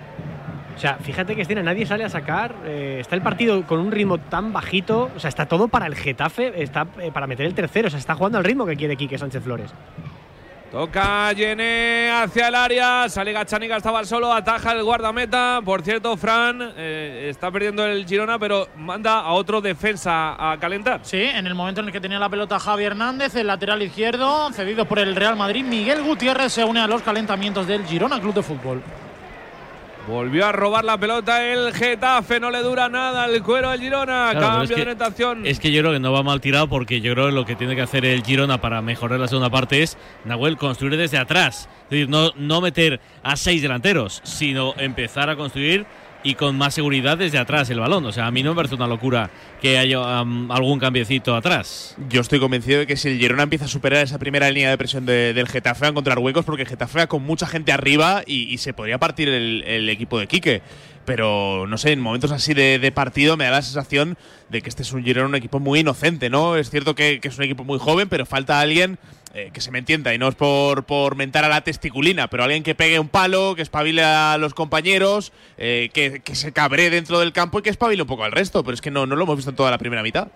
O 0.76 0.80
sea, 0.80 0.94
fíjate 0.94 1.34
qué 1.34 1.42
escena, 1.42 1.62
nadie 1.62 1.86
sale 1.86 2.04
a 2.04 2.08
sacar. 2.08 2.54
eh, 2.64 2.98
está 3.00 3.16
el 3.16 3.22
partido 3.22 3.66
con 3.66 3.80
un 3.80 3.90
ritmo 3.90 4.18
tan 4.18 4.52
bajito. 4.52 5.10
O 5.16 5.18
sea, 5.18 5.28
está 5.28 5.46
todo 5.46 5.66
para 5.66 5.86
el 5.86 5.96
Getafe, 5.96 6.62
está 6.62 6.86
eh, 7.00 7.10
para 7.12 7.26
meter 7.26 7.46
el 7.46 7.54
tercero. 7.54 7.88
O 7.88 7.90
sea, 7.90 7.98
está 7.98 8.14
jugando 8.14 8.38
al 8.38 8.44
ritmo 8.44 8.64
que 8.64 8.76
quiere 8.76 8.96
Quique 8.96 9.18
Sánchez 9.18 9.42
Flores. 9.42 9.74
Toca 10.70 11.32
Yené 11.32 12.10
hacia 12.10 12.48
el 12.48 12.54
área. 12.54 13.08
Sale 13.08 13.32
Gachanica, 13.32 13.78
estaba 13.78 14.04
solo. 14.04 14.32
Ataja 14.32 14.72
el 14.72 14.84
guardameta. 14.84 15.60
Por 15.64 15.82
cierto, 15.82 16.16
Fran 16.18 16.74
eh, 16.76 17.28
está 17.30 17.50
perdiendo 17.50 17.86
el 17.86 18.04
Girona, 18.06 18.38
pero 18.38 18.68
manda 18.76 19.20
a 19.20 19.32
otro 19.32 19.62
defensa 19.62 20.36
a 20.38 20.58
calentar. 20.58 21.00
Sí, 21.04 21.22
en 21.22 21.46
el 21.46 21.54
momento 21.54 21.80
en 21.80 21.86
el 21.86 21.92
que 21.92 22.00
tenía 22.00 22.18
la 22.18 22.28
pelota 22.28 22.58
Javi 22.58 22.84
Hernández, 22.84 23.34
el 23.34 23.46
lateral 23.46 23.80
izquierdo, 23.82 24.52
cedido 24.52 24.84
por 24.84 24.98
el 24.98 25.16
Real 25.16 25.36
Madrid, 25.36 25.64
Miguel 25.64 26.02
Gutiérrez 26.02 26.52
se 26.52 26.64
une 26.64 26.80
a 26.80 26.86
los 26.86 27.00
calentamientos 27.00 27.66
del 27.66 27.86
Girona 27.86 28.20
Club 28.20 28.34
de 28.34 28.42
Fútbol. 28.42 28.82
Volvió 30.08 30.46
a 30.46 30.52
robar 30.52 30.86
la 30.86 30.96
pelota 30.96 31.44
el 31.44 31.72
Getafe. 31.74 32.40
No 32.40 32.50
le 32.50 32.62
dura 32.62 32.88
nada 32.88 33.26
el 33.26 33.42
cuero 33.42 33.68
al 33.68 33.78
Girona. 33.78 34.30
Claro, 34.30 34.40
Cambio 34.46 34.62
es 34.62 34.68
que- 34.70 34.76
de 34.76 34.82
orientación. 34.82 35.46
Es 35.46 35.60
que 35.60 35.70
yo 35.70 35.82
creo 35.82 35.92
que 35.92 36.00
no 36.00 36.12
va 36.12 36.22
mal 36.22 36.40
tirado 36.40 36.66
porque 36.66 37.02
yo 37.02 37.12
creo 37.12 37.26
que 37.26 37.32
lo 37.32 37.44
que 37.44 37.56
tiene 37.56 37.76
que 37.76 37.82
hacer 37.82 38.06
el 38.06 38.22
Girona 38.22 38.58
para 38.58 38.80
mejorar 38.80 39.20
la 39.20 39.28
segunda 39.28 39.50
parte 39.50 39.82
es, 39.82 39.98
Nahuel, 40.24 40.56
construir 40.56 40.96
desde 40.96 41.18
atrás. 41.18 41.68
Es 41.84 41.90
decir, 41.90 42.08
no, 42.08 42.30
no 42.36 42.62
meter 42.62 43.00
a 43.22 43.36
seis 43.36 43.60
delanteros, 43.60 44.22
sino 44.24 44.72
empezar 44.78 45.28
a 45.28 45.36
construir 45.36 45.84
y 46.24 46.34
con 46.34 46.56
más 46.56 46.74
seguridad 46.74 47.16
desde 47.16 47.38
atrás 47.38 47.70
el 47.70 47.80
balón. 47.80 48.04
O 48.04 48.12
sea, 48.12 48.26
a 48.26 48.30
mí 48.30 48.42
no 48.42 48.50
me 48.50 48.56
parece 48.56 48.74
una 48.74 48.86
locura 48.86 49.30
que 49.62 49.78
haya 49.78 50.22
um, 50.22 50.50
algún 50.50 50.78
cambiecito 50.78 51.34
atrás. 51.36 51.96
Yo 52.08 52.20
estoy 52.20 52.40
convencido 52.40 52.80
de 52.80 52.86
que 52.86 52.96
si 52.96 53.08
el 53.08 53.18
Girona 53.18 53.44
empieza 53.44 53.66
a 53.66 53.68
superar 53.68 54.02
esa 54.04 54.18
primera 54.18 54.50
línea 54.50 54.70
de 54.70 54.78
presión 54.78 55.06
de- 55.06 55.32
del 55.32 55.48
Getafe 55.48 55.86
a 55.86 55.88
encontrar 55.90 56.18
huecos 56.18 56.44
porque 56.44 56.62
el 56.62 56.68
Getafe 56.68 57.06
con 57.06 57.22
mucha 57.22 57.46
gente 57.46 57.70
arriba 57.72 58.22
y, 58.26 58.52
y 58.52 58.58
se 58.58 58.72
podría 58.72 58.98
partir 58.98 59.28
el, 59.28 59.62
el 59.66 59.88
equipo 59.88 60.18
de 60.18 60.26
Quique. 60.26 60.62
Pero 61.04 61.66
no 61.66 61.78
sé, 61.78 61.92
en 61.92 62.00
momentos 62.00 62.32
así 62.32 62.52
de, 62.52 62.78
de 62.78 62.92
partido 62.92 63.36
me 63.38 63.44
da 63.44 63.52
la 63.52 63.62
sensación 63.62 64.18
de 64.50 64.60
que 64.60 64.68
este 64.68 64.82
es 64.82 64.92
un 64.92 65.02
Girona 65.04 65.28
un 65.28 65.34
equipo 65.36 65.58
muy 65.58 65.80
inocente, 65.80 66.28
¿no? 66.28 66.56
Es 66.56 66.68
cierto 66.68 66.94
que, 66.94 67.20
que 67.20 67.28
es 67.28 67.38
un 67.38 67.44
equipo 67.44 67.64
muy 67.64 67.78
joven, 67.78 68.08
pero 68.10 68.26
falta 68.26 68.60
alguien 68.60 68.98
eh, 69.34 69.50
que 69.52 69.60
se 69.60 69.70
me 69.70 69.78
entienda 69.78 70.14
y 70.14 70.18
no 70.18 70.28
es 70.28 70.34
por, 70.34 70.84
por 70.84 71.16
mentar 71.16 71.44
a 71.44 71.48
la 71.48 71.62
testiculina, 71.62 72.28
pero 72.28 72.44
alguien 72.44 72.62
que 72.62 72.74
pegue 72.74 72.98
un 72.98 73.08
palo, 73.08 73.54
que 73.54 73.62
espabile 73.62 74.02
a 74.02 74.36
los 74.38 74.54
compañeros, 74.54 75.32
eh, 75.56 75.90
que, 75.92 76.20
que 76.20 76.34
se 76.34 76.52
cabre 76.52 76.90
dentro 76.90 77.20
del 77.20 77.32
campo 77.32 77.58
y 77.58 77.62
que 77.62 77.70
espabile 77.70 78.02
un 78.02 78.08
poco 78.08 78.24
al 78.24 78.32
resto. 78.32 78.64
Pero 78.64 78.74
es 78.74 78.80
que 78.80 78.90
no, 78.90 79.06
no 79.06 79.16
lo 79.16 79.24
hemos 79.24 79.36
visto 79.36 79.50
en 79.50 79.56
toda 79.56 79.70
la 79.70 79.78
primera 79.78 80.02
mitad. 80.02 80.28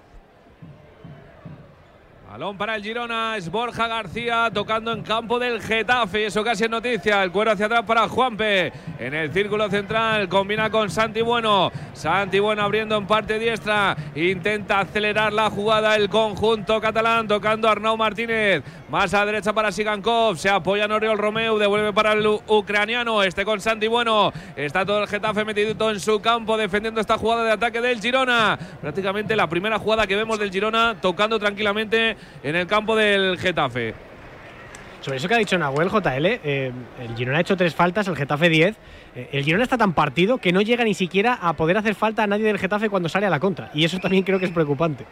Balón 2.42 2.58
para 2.58 2.74
el 2.74 2.82
Girona, 2.82 3.36
es 3.36 3.48
Borja 3.48 3.86
García 3.86 4.50
tocando 4.52 4.90
en 4.90 5.02
campo 5.02 5.38
del 5.38 5.62
Getafe. 5.62 6.26
Eso 6.26 6.42
casi 6.42 6.64
es 6.64 6.70
noticia. 6.70 7.22
El 7.22 7.30
cuero 7.30 7.52
hacia 7.52 7.66
atrás 7.66 7.84
para 7.86 8.08
Juanpe. 8.08 8.72
En 8.98 9.14
el 9.14 9.32
círculo 9.32 9.70
central 9.70 10.28
combina 10.28 10.68
con 10.68 10.90
Santi 10.90 11.22
Bueno. 11.22 11.70
Santi 11.92 12.40
Bueno 12.40 12.62
abriendo 12.62 12.96
en 12.96 13.06
parte 13.06 13.38
diestra. 13.38 13.96
Intenta 14.16 14.80
acelerar 14.80 15.32
la 15.32 15.50
jugada 15.50 15.94
el 15.94 16.08
conjunto 16.08 16.80
catalán 16.80 17.28
tocando 17.28 17.68
Arnau 17.68 17.96
Martínez. 17.96 18.64
Más 18.90 19.14
a 19.14 19.24
derecha 19.24 19.52
para 19.52 19.70
Sigankov. 19.70 20.36
Se 20.36 20.48
apoya 20.48 20.86
en 20.86 20.90
Oriol 20.90 21.18
Romeu. 21.18 21.58
Devuelve 21.58 21.92
para 21.92 22.14
el 22.14 22.26
ucraniano. 22.26 23.22
Este 23.22 23.44
con 23.44 23.60
Santi 23.60 23.86
Bueno. 23.86 24.32
Está 24.56 24.84
todo 24.84 25.00
el 25.00 25.06
Getafe 25.06 25.44
metidito 25.44 25.88
en 25.92 26.00
su 26.00 26.20
campo 26.20 26.56
defendiendo 26.56 27.00
esta 27.00 27.16
jugada 27.16 27.44
de 27.44 27.52
ataque 27.52 27.80
del 27.80 28.00
Girona. 28.00 28.58
Prácticamente 28.80 29.36
la 29.36 29.48
primera 29.48 29.78
jugada 29.78 30.08
que 30.08 30.16
vemos 30.16 30.40
del 30.40 30.50
Girona 30.50 30.96
tocando 31.00 31.38
tranquilamente 31.38 32.16
en 32.42 32.56
el 32.56 32.66
campo 32.66 32.96
del 32.96 33.38
Getafe. 33.38 33.94
Sobre 35.00 35.16
eso 35.16 35.26
que 35.26 35.34
ha 35.34 35.38
dicho 35.38 35.58
Nahuel 35.58 35.90
JL, 35.90 36.26
eh, 36.26 36.72
el 37.00 37.16
Girona 37.16 37.38
ha 37.38 37.40
hecho 37.40 37.56
tres 37.56 37.74
faltas, 37.74 38.06
el 38.06 38.16
Getafe 38.16 38.48
10. 38.48 38.76
Eh, 39.16 39.28
el 39.32 39.42
Girona 39.42 39.64
está 39.64 39.76
tan 39.76 39.94
partido 39.94 40.38
que 40.38 40.52
no 40.52 40.60
llega 40.62 40.84
ni 40.84 40.94
siquiera 40.94 41.34
a 41.34 41.54
poder 41.54 41.76
hacer 41.76 41.96
falta 41.96 42.22
a 42.22 42.26
nadie 42.28 42.44
del 42.44 42.58
Getafe 42.58 42.88
cuando 42.88 43.08
sale 43.08 43.26
a 43.26 43.30
la 43.30 43.40
contra. 43.40 43.70
Y 43.74 43.84
eso 43.84 43.98
también 43.98 44.22
creo 44.22 44.38
que 44.38 44.44
es 44.44 44.52
preocupante. 44.52 45.04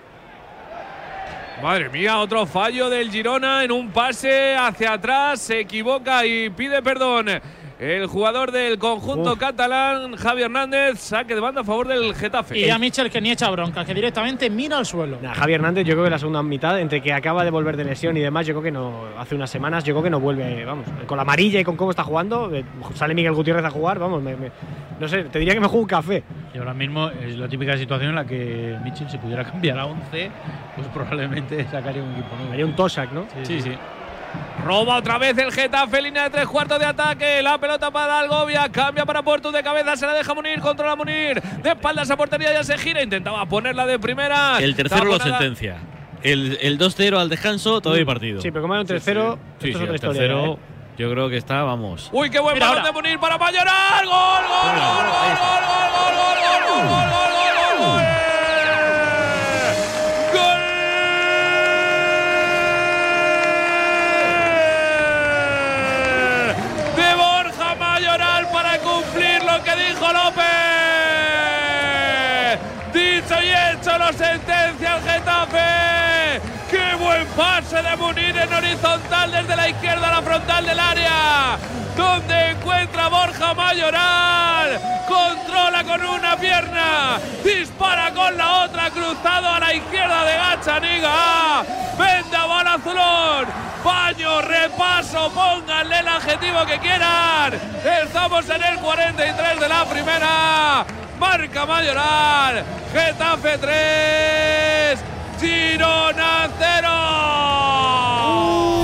Madre 1.61 1.91
mía, 1.91 2.19
otro 2.19 2.47
fallo 2.47 2.89
del 2.89 3.11
Girona 3.11 3.65
en 3.65 3.73
un 3.73 3.91
pase 3.91 4.55
hacia 4.55 4.93
atrás. 4.93 5.41
Se 5.41 5.59
equivoca 5.59 6.25
y 6.25 6.51
pide 6.51 6.81
perdón. 6.83 7.27
El 7.81 8.07
jugador 8.09 8.53
del 8.53 8.79
conjunto 8.79 9.33
Uf. 9.33 9.39
catalán, 9.39 10.15
Javi 10.15 10.43
Hernández, 10.43 10.99
saque 11.01 11.35
de 11.35 11.41
banda 11.41 11.63
a 11.63 11.65
favor 11.65 11.89
del 11.89 12.15
Getafe. 12.15 12.59
Y 12.59 12.69
a 12.69 12.77
Michel 12.79 13.09
que 13.11 13.23
ni 13.23 13.31
echa 13.31 13.49
bronca, 13.49 13.87
que 13.87 13.95
directamente 13.95 14.51
mira 14.51 14.77
al 14.77 14.85
suelo. 14.85 15.17
Nah, 15.23 15.33
Javi 15.33 15.55
Hernández, 15.55 15.87
yo 15.87 15.95
creo 15.95 16.05
que 16.05 16.11
la 16.11 16.19
segunda 16.19 16.43
mitad, 16.43 16.79
entre 16.79 17.01
que 17.01 17.11
acaba 17.11 17.43
de 17.43 17.51
volver 17.51 17.79
de 17.79 17.85
lesión 17.85 18.15
y 18.19 18.21
demás, 18.21 18.47
yo 18.47 18.53
creo 18.53 18.65
que 18.65 18.71
no, 18.71 19.05
hace 19.19 19.35
unas 19.35 19.49
semanas, 19.49 19.83
yo 19.85 19.95
creo 19.95 20.03
que 20.03 20.11
no 20.11 20.21
vuelve, 20.21 20.63
vamos, 20.67 20.85
con 21.07 21.17
la 21.17 21.23
amarilla 21.23 21.59
y 21.59 21.65
con 21.65 21.77
cómo 21.77 21.89
está 21.91 22.05
jugando, 22.05 22.55
eh, 22.55 22.63
sale 22.95 23.15
Miguel 23.15 23.33
Gutiérrez 23.33 23.65
a 23.65 23.71
jugar, 23.71 23.99
vamos, 23.99 24.23
me- 24.23 24.37
me- 24.37 24.51
no 25.01 25.09
sé, 25.09 25.25
te 25.25 25.39
diría 25.39 25.55
que 25.55 25.61
me 25.61 25.67
juego 25.67 25.81
un 25.81 25.89
café. 25.89 26.23
Y 26.53 26.59
ahora 26.59 26.75
mismo 26.75 27.09
es 27.09 27.39
la 27.39 27.49
típica 27.49 27.79
situación 27.79 28.11
en 28.11 28.17
la 28.17 28.27
que 28.27 28.77
Mitchell 28.85 29.09
se 29.09 29.17
pudiera 29.17 29.43
cambiar 29.51 29.79
a 29.79 29.87
11, 29.87 30.31
pues 30.77 30.87
probablemente 30.89 31.65
sacaría 31.71 32.03
un 32.03 32.13
equipo 32.13 32.37
nuevo. 32.37 32.53
Haría 32.53 32.67
un 32.67 32.77
Tosak, 32.77 33.11
¿no? 33.13 33.25
Sí, 33.45 33.63
sí. 33.63 33.73
Roba 34.65 34.97
otra 34.97 35.17
vez 35.19 35.37
el 35.39 35.51
Getafe, 35.53 36.03
línea 36.03 36.25
de 36.25 36.31
tres 36.31 36.47
cuartos 36.47 36.79
de 36.79 36.85
ataque. 36.85 37.43
La 37.43 37.59
pelota 37.59 37.91
para 37.91 38.19
Algovia, 38.21 38.69
cambia 38.71 39.07
para 39.07 39.23
Porto 39.23 39.51
de 39.51 39.63
cabeza, 39.63 39.97
se 39.97 40.07
la 40.07 40.13
deja 40.13 40.35
Munir, 40.35 40.61
controla 40.61 40.95
Munir. 40.97 41.41
De 41.63 41.71
espaldas 41.71 42.11
a 42.11 42.17
portería, 42.17 42.53
ya 42.53 42.63
se 42.63 42.77
gira, 42.79 43.03
intentaba 43.03 43.47
ponerla 43.47 43.87
de 43.87 43.99
primera. 43.99 44.59
El 44.59 44.75
tercero 44.77 45.05
lo 45.05 45.19
sentencia. 45.19 45.79
El, 46.23 46.59
el 46.61 46.79
2-0 46.79 47.17
al 47.19 47.31
descanso, 47.31 47.81
todo 47.81 47.95
hay 47.95 48.05
partido. 48.05 48.43
Sí, 48.43 48.51
pero 48.51 48.61
como 48.63 48.75
era 48.75 48.83
un 48.83 48.87
tercero, 48.87 49.39
Sí, 49.61 49.69
esto 49.71 49.71
sí, 49.71 49.71
es 49.71 49.77
otra 49.77 49.89
el 49.89 49.95
historia. 49.95 50.21
tercero, 50.21 50.53
¿eh? 50.55 50.59
yo 50.99 51.11
creo 51.11 51.29
que 51.31 51.39
está, 51.39 51.63
vamos. 51.63 52.11
Uy, 52.13 52.29
qué 52.29 52.39
buen 52.41 52.53
Mira 52.55 52.67
balón 52.69 52.83
ahora. 52.85 52.93
de 52.93 53.01
Munir 53.03 53.19
para 53.19 53.39
Mayoral. 53.39 54.05
¡Gol, 54.05 54.13
gol, 54.13 54.43
gol, 54.51 54.75
gol, 54.77 54.85
gol, 54.85 55.31
gol, 55.31 55.31
gol, 55.31 55.71
gol, 55.81 56.07
gol, 56.07 56.29
gol, 56.29 56.87
gol, 56.87 56.89
gol, 56.89 57.09
gol, 57.09 57.31
gol, 57.33 57.79
gol! 57.79 58.03
¡Gol! 58.05 58.10
López. 70.13 70.50
Pase 77.41 77.81
de 77.83 77.97
Munir 77.97 78.37
en 78.37 78.53
horizontal 78.53 79.33
desde 79.33 79.57
la 79.57 79.67
izquierda 79.71 80.09
a 80.09 80.21
la 80.21 80.23
frontal 80.23 80.67
del 80.67 80.79
área. 80.79 81.57
Donde 81.97 82.51
encuentra 82.51 83.09
Borja 83.09 83.55
Mayoral. 83.55 84.79
Controla 85.09 85.83
con 85.85 86.05
una 86.05 86.37
pierna. 86.37 87.19
Dispara 87.43 88.13
con 88.13 88.37
la 88.37 88.65
otra. 88.65 88.91
Cruzado 88.91 89.49
a 89.49 89.59
la 89.59 89.73
izquierda 89.73 90.23
de 90.25 90.35
Gachaniga. 90.37 91.63
Venda 91.99 92.45
bola 92.45 92.75
azulón. 92.75 93.47
Baño, 93.83 94.43
repaso. 94.43 95.31
Pónganle 95.31 95.99
el 95.99 96.09
adjetivo 96.09 96.67
que 96.67 96.79
quieran. 96.79 97.55
Estamos 98.05 98.51
en 98.51 98.63
el 98.63 98.79
43 98.81 99.61
de 99.61 99.69
la 99.69 99.85
primera. 99.87 100.85
Marca 101.19 101.65
Mayoral. 101.65 102.65
Getafe 102.93 103.57
3. 103.57 105.20
Girona 105.41 106.49
0. 106.59 106.89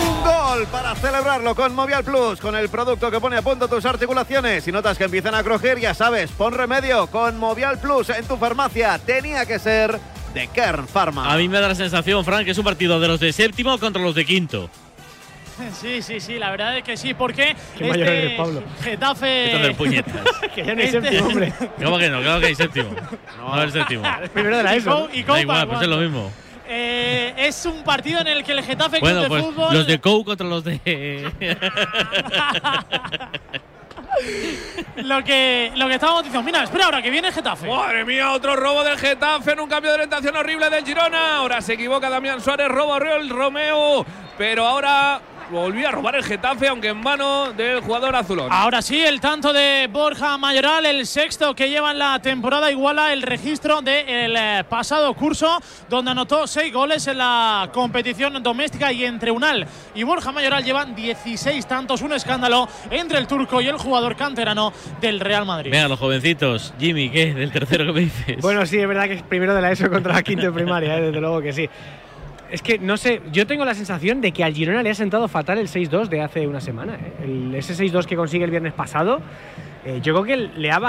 Un 0.09 0.22
gol 0.24 0.66
para 0.72 0.94
celebrarlo 0.94 1.54
con 1.54 1.74
Movial 1.74 2.02
Plus, 2.04 2.40
con 2.40 2.57
el 2.57 2.68
producto 2.68 3.11
que 3.11 3.20
pone 3.20 3.36
a 3.36 3.42
punto 3.42 3.68
tus 3.68 3.84
articulaciones. 3.84 4.64
Si 4.64 4.72
notas 4.72 4.96
que 4.98 5.04
empiezan 5.04 5.34
a 5.34 5.42
crujir, 5.42 5.78
ya 5.78 5.94
sabes, 5.94 6.30
pon 6.32 6.54
remedio 6.54 7.07
con 7.09 7.38
Movial 7.38 7.78
Plus 7.78 8.11
en 8.11 8.24
tu 8.26 8.36
farmacia. 8.36 8.98
Tenía 8.98 9.44
que 9.46 9.59
ser 9.59 9.98
de 10.34 10.48
Kern 10.48 10.86
Pharma. 10.88 11.32
A 11.32 11.36
mí 11.36 11.48
me 11.48 11.61
da 11.61 11.68
la 11.68 11.74
sensación, 11.74 12.24
Frank, 12.24 12.44
que 12.44 12.50
es 12.52 12.59
un 12.59 12.64
partido 12.64 12.98
de 13.00 13.09
los 13.09 13.20
de 13.20 13.32
séptimo 13.32 13.78
contra 13.78 14.02
los 14.02 14.14
de 14.14 14.24
quinto. 14.24 14.70
Sí, 15.80 16.02
sí, 16.02 16.20
sí, 16.20 16.38
la 16.38 16.50
verdad 16.50 16.76
es 16.76 16.84
que 16.84 16.98
sí, 16.98 17.14
porque 17.14 17.57
Qué 17.78 17.88
mayor 17.88 18.09
eres, 18.09 18.36
Pablo. 18.38 18.62
Getafe. 18.82 19.74
Puñetas. 19.74 20.14
que 20.54 20.62
ya 20.66 20.74
no 20.74 20.80
hay 20.82 20.86
Este- 20.88 21.00
séptimo, 21.00 21.26
hombre. 21.28 21.52
¿Cómo 21.82 21.96
que 21.98 22.11
no? 22.11 22.20
Claro 22.20 22.40
que 22.40 22.46
hay 22.46 22.54
séptimo. 22.54 22.90
No, 23.38 23.54
haber 23.54 23.72
séptimo. 23.72 24.02
Primero 24.34 24.59
de 24.59 24.62
la 24.62 24.74
Y 24.74 24.78
ESO. 24.78 25.09
Y 25.14 25.22
Da 25.22 25.40
igual, 25.40 25.59
para 25.61 25.66
pues 25.70 25.80
es 25.80 25.88
lo 25.88 25.96
mismo. 25.96 26.30
Eh, 26.69 27.35
es 27.37 27.64
un 27.67 27.83
partido 27.85 28.21
en 28.21 28.27
el 28.27 28.45
que 28.45 28.53
el 28.53 28.62
Getafe 28.62 28.99
Club 28.99 29.03
Bueno, 29.03 29.23
de 29.23 29.29
pues 29.29 29.45
Fútbol. 29.45 29.75
los 29.75 29.87
de 29.87 30.01
Kou 30.01 30.25
contra 30.25 30.47
los 30.47 30.64
de. 30.64 30.81
lo 34.97 35.23
que 35.23 35.73
lo 35.77 35.87
que 35.89 35.95
estábamos 35.95 36.25
diciendo. 36.25 36.45
Mira, 36.45 36.64
espera 36.64 36.87
ahora 36.87 37.03
que 37.03 37.11
viene 37.11 37.29
el 37.29 37.35
Getafe. 37.35 37.69
Madre 37.69 38.05
mía, 38.05 38.33
otro 38.33 38.57
robo 38.57 38.83
del 38.83 38.99
Getafe 38.99 39.53
en 39.53 39.61
un 39.61 39.69
cambio 39.69 39.91
de 39.91 39.97
orientación 39.97 40.37
horrible 40.37 40.71
del 40.71 40.85
Girona. 40.85 41.37
Ahora 41.37 41.61
se 41.61 41.75
equivoca 41.75 42.11
Damián 42.11 42.41
Suárez, 42.41 42.69
roba 42.69 42.99
el 43.17 43.29
Romeo. 43.29 44.05
Pero 44.37 44.67
ahora 44.67 45.21
volvió 45.51 45.88
a 45.88 45.92
robar 45.92 46.16
el 46.16 46.24
Getafe, 46.24 46.68
aunque 46.68 46.88
en 46.88 47.01
mano 47.01 47.53
del 47.53 47.80
jugador 47.80 48.14
azulón. 48.16 48.49
Ahora 48.51 48.82
sí, 48.82 49.01
el 49.01 49.20
tanto 49.20 49.53
de 49.53 49.88
Borja 49.90 50.36
Mayoral, 50.38 50.86
el 50.86 51.07
sexto 51.07 51.55
que 51.55 51.68
lleva 51.68 51.92
en 51.92 51.99
la 51.99 52.20
temporada, 52.20 52.70
iguala 52.70 53.12
el 53.12 53.22
registro 53.22 53.82
del 53.82 54.36
eh, 54.36 54.64
pasado 54.68 55.14
curso, 55.14 55.61
donde 55.88 56.11
anotó 56.11 56.47
seis 56.47 56.72
goles 56.72 57.07
en 57.07 57.18
la 57.18 57.70
competición 57.72 58.42
doméstica 58.42 58.92
y 58.92 59.05
entre 59.05 59.30
Unal 59.30 59.66
y 59.94 60.03
Borja 60.03 60.32
Mayoral 60.32 60.64
llevan 60.64 60.94
16 60.94 61.66
tantos, 61.66 62.03
un 62.03 62.12
escándalo 62.12 62.68
entre 62.90 63.18
el 63.18 63.26
turco 63.26 63.61
y 63.61 63.68
el 63.68 63.76
jugador 63.76 64.16
canterano 64.16 64.72
del 65.01 65.20
Real 65.20 65.47
Madrid. 65.47 65.70
Venga, 65.70 65.88
los 65.88 65.99
jovencitos. 65.99 66.74
Jimmy, 66.78 67.11
¿qué? 67.11 67.34
Del 67.34 67.51
tercero 67.51 67.86
que 67.86 67.92
me 67.92 68.01
dices. 68.01 68.36
Bueno, 68.40 68.66
sí, 68.66 68.78
es 68.78 68.86
verdad 68.86 69.05
que 69.05 69.14
es 69.14 69.22
primero 69.22 69.55
de 69.55 69.62
la 69.62 69.72
ESO 69.72 69.90
contra 69.90 70.14
la 70.14 70.22
quinta 70.22 70.47
de 70.47 70.53
primaria, 70.53 70.99
eh, 70.99 71.03
desde 71.03 71.20
luego 71.20 71.40
que 71.40 71.53
sí. 71.53 71.68
Es 72.51 72.62
que 72.62 72.78
no 72.78 72.97
sé, 72.97 73.22
yo 73.32 73.47
tengo 73.47 73.64
la 73.64 73.74
sensación 73.74 74.20
de 74.20 74.32
que 74.32 74.44
al 74.44 74.55
Girona 74.55 74.82
le 74.82 74.90
ha 74.90 74.94
sentado 74.94 75.26
fatal 75.26 75.59
el 75.59 75.68
6-2 75.68 76.09
de 76.09 76.20
hace 76.20 76.47
una 76.47 76.61
semana. 76.61 76.94
eh. 76.94 77.53
Ese 77.57 77.74
6-2 77.74 78.05
que 78.05 78.14
consigue 78.14 78.44
el 78.44 78.51
viernes 78.51 78.72
pasado, 78.72 79.20
eh, 79.84 80.01
yo 80.03 80.14
creo 80.14 80.24
que 80.24 80.36
le 80.59 80.70
ha 80.70 80.80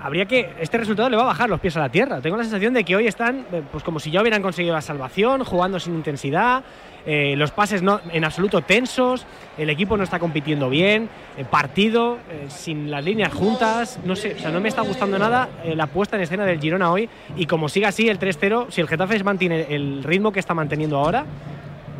habría 0.00 0.26
que. 0.26 0.50
Este 0.60 0.78
resultado 0.78 1.10
le 1.10 1.16
va 1.16 1.22
a 1.22 1.26
bajar 1.26 1.50
los 1.50 1.60
pies 1.60 1.76
a 1.76 1.80
la 1.80 1.88
tierra. 1.88 2.20
Tengo 2.20 2.36
la 2.36 2.44
sensación 2.44 2.74
de 2.74 2.84
que 2.84 2.94
hoy 2.94 3.06
están, 3.06 3.46
eh, 3.52 3.62
pues 3.70 3.82
como 3.82 3.98
si 3.98 4.10
ya 4.10 4.20
hubieran 4.20 4.42
conseguido 4.42 4.74
la 4.74 4.80
salvación, 4.80 5.44
jugando 5.44 5.80
sin 5.80 5.94
intensidad, 5.94 6.62
eh, 7.06 7.34
los 7.36 7.50
pases 7.50 7.82
no, 7.82 8.00
en 8.12 8.24
absoluto 8.24 8.62
tensos, 8.62 9.26
el 9.56 9.70
equipo 9.70 9.96
no 9.96 10.04
está 10.04 10.18
compitiendo 10.18 10.68
bien, 10.68 11.08
el 11.36 11.46
partido 11.46 12.18
eh, 12.30 12.46
sin 12.48 12.90
las 12.90 13.04
líneas 13.04 13.32
juntas, 13.32 13.98
no 14.04 14.16
sé, 14.16 14.34
o 14.34 14.38
sea, 14.38 14.50
no 14.50 14.60
me 14.60 14.68
está 14.68 14.82
gustando 14.82 15.18
nada 15.18 15.48
eh, 15.64 15.74
la 15.74 15.86
puesta 15.86 16.16
en 16.16 16.22
escena 16.22 16.44
del 16.44 16.60
Girona 16.60 16.90
hoy 16.90 17.08
y 17.36 17.46
como 17.46 17.68
siga 17.68 17.88
así 17.88 18.08
el 18.08 18.18
3-0, 18.18 18.70
si 18.70 18.80
el 18.80 18.88
Getafe 18.88 19.22
mantiene 19.24 19.66
el 19.70 20.02
ritmo 20.04 20.32
que 20.32 20.40
está 20.40 20.54
manteniendo 20.54 20.98
ahora, 20.98 21.24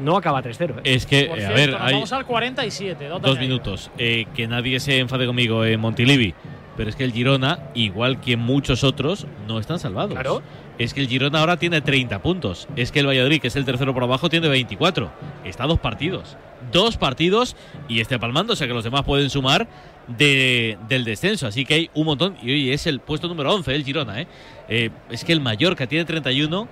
no 0.03 0.17
acaba 0.17 0.43
3-0. 0.43 0.79
¿eh? 0.79 0.81
Es 0.85 1.07
que, 1.07 1.25
Por 1.25 1.39
eh, 1.39 1.47
a 1.47 1.55
cierto, 1.55 1.55
ver, 1.55 1.71
nos 1.73 1.81
hay 1.81 1.95
vamos 1.95 2.13
al 2.13 2.27
47. 2.27 3.09
dos 3.21 3.39
minutos. 3.39 3.91
Eh, 3.99 4.27
que 4.35 4.47
nadie 4.47 4.81
se 4.81 4.99
enfade 4.99 5.27
conmigo 5.27 5.65
en 5.65 5.81
Montilivi. 5.81 6.35
Pero 6.77 6.91
es 6.91 6.97
que 6.97 7.03
el 7.03 7.13
Girona, 7.13 7.59
igual 7.75 8.21
que 8.21 8.37
muchos 8.37 8.85
otros, 8.85 9.27
no 9.49 9.59
están 9.59 9.81
salvados. 9.81 10.13
Claro. 10.13 10.43
Es 10.79 10.95
que 10.95 11.01
el 11.01 11.09
Girona 11.09 11.41
ahora 11.41 11.57
tiene 11.57 11.81
30 11.81 12.23
puntos. 12.23 12.69
Es 12.77 12.93
que 12.93 13.01
el 13.01 13.07
Valladolid, 13.09 13.41
que 13.41 13.49
es 13.49 13.57
el 13.57 13.65
tercero 13.65 13.93
por 13.95 14.05
abajo, 14.05 14.29
tiene 14.31 14.49
24. 14.49 15.11
Está 15.45 15.67
dos 15.67 15.79
partidos. 15.81 16.37
Dos 16.73 16.97
partidos 16.97 17.57
y 17.89 18.01
este 18.01 18.19
palmando, 18.19 18.53
o 18.53 18.57
sea 18.57 18.67
que 18.69 18.75
los 18.75 18.85
demás 18.85 19.03
pueden 19.03 19.29
sumar 19.29 19.67
de- 20.07 20.79
del 20.89 21.05
descenso. 21.05 21.47
Así 21.49 21.65
que 21.65 21.75
hay 21.75 21.91
un 21.95 22.05
montón. 22.07 22.37
Y 22.43 22.51
hoy 22.53 22.71
es 22.73 22.87
el 22.87 23.01
puesto 23.01 23.27
número 23.27 23.53
11, 23.55 23.75
el 23.75 23.85
Girona. 23.85 24.21
¿eh? 24.21 24.27
Eh, 24.69 24.91
es 25.11 25.25
que 25.25 25.33
el 25.33 25.41
Mallorca 25.41 25.87
tiene 25.89 26.05
31 26.05 26.69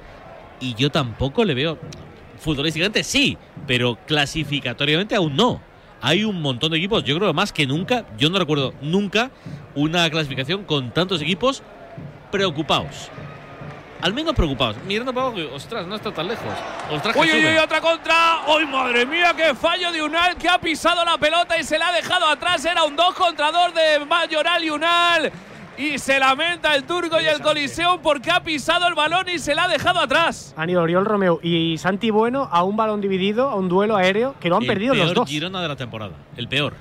y 0.60 0.74
yo 0.74 0.90
tampoco 0.90 1.44
le 1.44 1.54
veo. 1.54 1.78
Futbolísticamente 2.38 3.02
sí, 3.02 3.36
pero 3.66 3.98
clasificatoriamente 4.06 5.16
aún 5.16 5.34
no. 5.34 5.60
Hay 6.02 6.22
un 6.24 6.40
montón 6.42 6.70
de 6.70 6.76
equipos, 6.78 7.02
yo 7.02 7.18
creo 7.18 7.32
más 7.32 7.52
que 7.52 7.66
nunca, 7.66 8.04
yo 8.18 8.28
no 8.28 8.38
recuerdo 8.38 8.74
nunca 8.82 9.30
una 9.74 10.08
clasificación 10.10 10.62
con 10.64 10.92
tantos 10.92 11.22
equipos 11.22 11.62
preocupados. 12.30 13.10
Al 14.06 14.14
menos 14.14 14.36
preocupados. 14.36 14.76
Mirando 14.86 15.12
para 15.12 15.26
abajo, 15.26 15.40
ostras, 15.52 15.84
no 15.84 15.96
está 15.96 16.12
tan 16.14 16.28
lejos. 16.28 16.46
Ostras, 16.92 17.16
Uy, 17.16 17.28
uy, 17.28 17.44
uy, 17.44 17.58
otra 17.58 17.80
contra. 17.80 18.14
¡Uy, 18.56 18.64
madre 18.64 19.04
mía! 19.04 19.34
¡Qué 19.36 19.52
fallo 19.52 19.90
de 19.90 20.00
Unal 20.00 20.36
que 20.36 20.48
ha 20.48 20.60
pisado 20.60 21.04
la 21.04 21.18
pelota 21.18 21.58
y 21.58 21.64
se 21.64 21.76
la 21.76 21.88
ha 21.88 21.92
dejado 21.92 22.24
atrás! 22.28 22.64
Era 22.64 22.84
un 22.84 22.94
2 22.94 23.14
contra 23.16 23.50
2 23.50 23.74
de 23.74 24.04
Mayoral 24.04 24.62
y 24.62 24.70
Unal. 24.70 25.32
Y 25.76 25.98
se 25.98 26.20
lamenta 26.20 26.76
el 26.76 26.84
turco 26.84 27.20
y 27.20 27.26
el 27.26 27.40
Coliseo 27.40 28.00
porque 28.00 28.30
ha 28.30 28.44
pisado 28.44 28.86
el 28.86 28.94
balón 28.94 29.28
y 29.28 29.40
se 29.40 29.56
la 29.56 29.64
ha 29.64 29.68
dejado 29.68 29.98
atrás. 29.98 30.54
Han 30.56 30.70
ido 30.70 30.82
Oriol 30.82 31.04
Romeo 31.04 31.40
y 31.42 31.76
Santi 31.76 32.10
Bueno 32.10 32.48
a 32.52 32.62
un 32.62 32.76
balón 32.76 33.00
dividido, 33.00 33.50
a 33.50 33.56
un 33.56 33.68
duelo 33.68 33.96
aéreo, 33.96 34.36
que 34.38 34.48
lo 34.48 34.56
han 34.58 34.62
El 34.62 34.68
perdido 34.68 34.94
los 34.94 35.06
peor 35.06 35.16
dos. 35.16 35.28
Girona 35.28 35.60
de 35.60 35.66
la 35.66 35.74
temporada. 35.74 36.12
El 36.36 36.46
peor. 36.46 36.74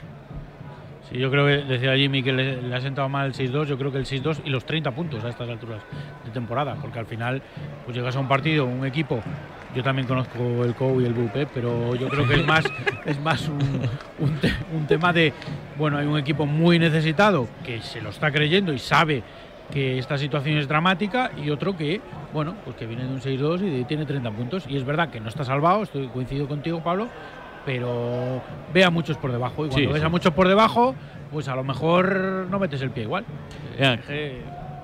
Sí, 1.09 1.19
yo 1.19 1.29
creo 1.29 1.45
que 1.45 1.63
decía 1.71 1.95
Jimmy 1.95 2.23
que 2.23 2.33
le, 2.33 2.61
le 2.61 2.75
ha 2.75 2.81
sentado 2.81 3.07
mal 3.09 3.27
el 3.27 3.33
6-2, 3.33 3.65
yo 3.67 3.77
creo 3.77 3.91
que 3.91 3.99
el 3.99 4.05
6-2 4.05 4.39
y 4.45 4.49
los 4.49 4.65
30 4.65 4.91
puntos 4.91 5.23
a 5.23 5.29
estas 5.29 5.47
alturas 5.49 5.81
de 6.25 6.31
temporada, 6.31 6.75
porque 6.81 6.97
al 6.97 7.05
final 7.05 7.41
pues 7.85 7.95
llegas 7.95 8.15
a 8.15 8.19
un 8.19 8.27
partido, 8.27 8.65
un 8.65 8.85
equipo, 8.85 9.21
yo 9.75 9.83
también 9.83 10.07
conozco 10.07 10.63
el 10.63 10.73
COU 10.73 11.01
y 11.01 11.05
el 11.05 11.13
BUP, 11.13 11.47
pero 11.53 11.93
yo 11.95 12.07
creo 12.09 12.27
que 12.27 12.35
es 12.35 12.47
más, 12.47 12.65
es 13.05 13.19
más 13.19 13.47
un, 13.47 13.59
un 14.19 14.35
te- 14.39 14.53
un 14.73 14.87
tema 14.87 15.13
de, 15.13 15.31
bueno, 15.77 15.97
hay 15.97 16.07
un 16.07 16.17
equipo 16.17 16.47
muy 16.47 16.79
necesitado 16.79 17.47
que 17.63 17.81
se 17.81 18.01
lo 18.01 18.09
está 18.09 18.31
creyendo 18.31 18.73
y 18.73 18.79
sabe 18.79 19.21
que 19.71 19.99
esta 19.99 20.17
situación 20.17 20.57
es 20.57 20.67
dramática 20.67 21.31
y 21.43 21.49
otro 21.51 21.75
que, 21.77 22.01
bueno, 22.33 22.55
pues 22.63 22.75
que 22.77 22.85
viene 22.87 23.03
de 23.03 23.09
un 23.13 23.21
6-2 23.21 23.61
y 23.61 23.69
de- 23.79 23.83
tiene 23.85 24.05
30 24.05 24.31
puntos. 24.31 24.63
Y 24.67 24.77
es 24.77 24.85
verdad 24.85 25.09
que 25.09 25.19
no 25.19 25.27
está 25.29 25.43
salvado, 25.43 25.83
estoy 25.83 26.07
coincido 26.07 26.47
contigo, 26.47 26.81
Pablo, 26.83 27.09
pero 27.65 28.41
ve 28.73 28.83
a 28.83 28.89
muchos 28.89 29.17
por 29.17 29.31
debajo. 29.31 29.65
Y 29.65 29.69
cuando 29.69 29.77
Sí, 29.77 29.85
ves 29.87 29.99
sí. 30.01 30.05
a 30.05 30.09
muchos 30.09 30.33
por 30.33 30.47
debajo, 30.47 30.95
pues 31.31 31.47
a 31.47 31.55
lo 31.55 31.63
mejor 31.63 32.47
no 32.49 32.59
metes 32.59 32.81
el 32.81 32.91
pie 32.91 33.03
igual. 33.03 33.25
Ya. 33.79 33.93
Eh, 34.09 34.41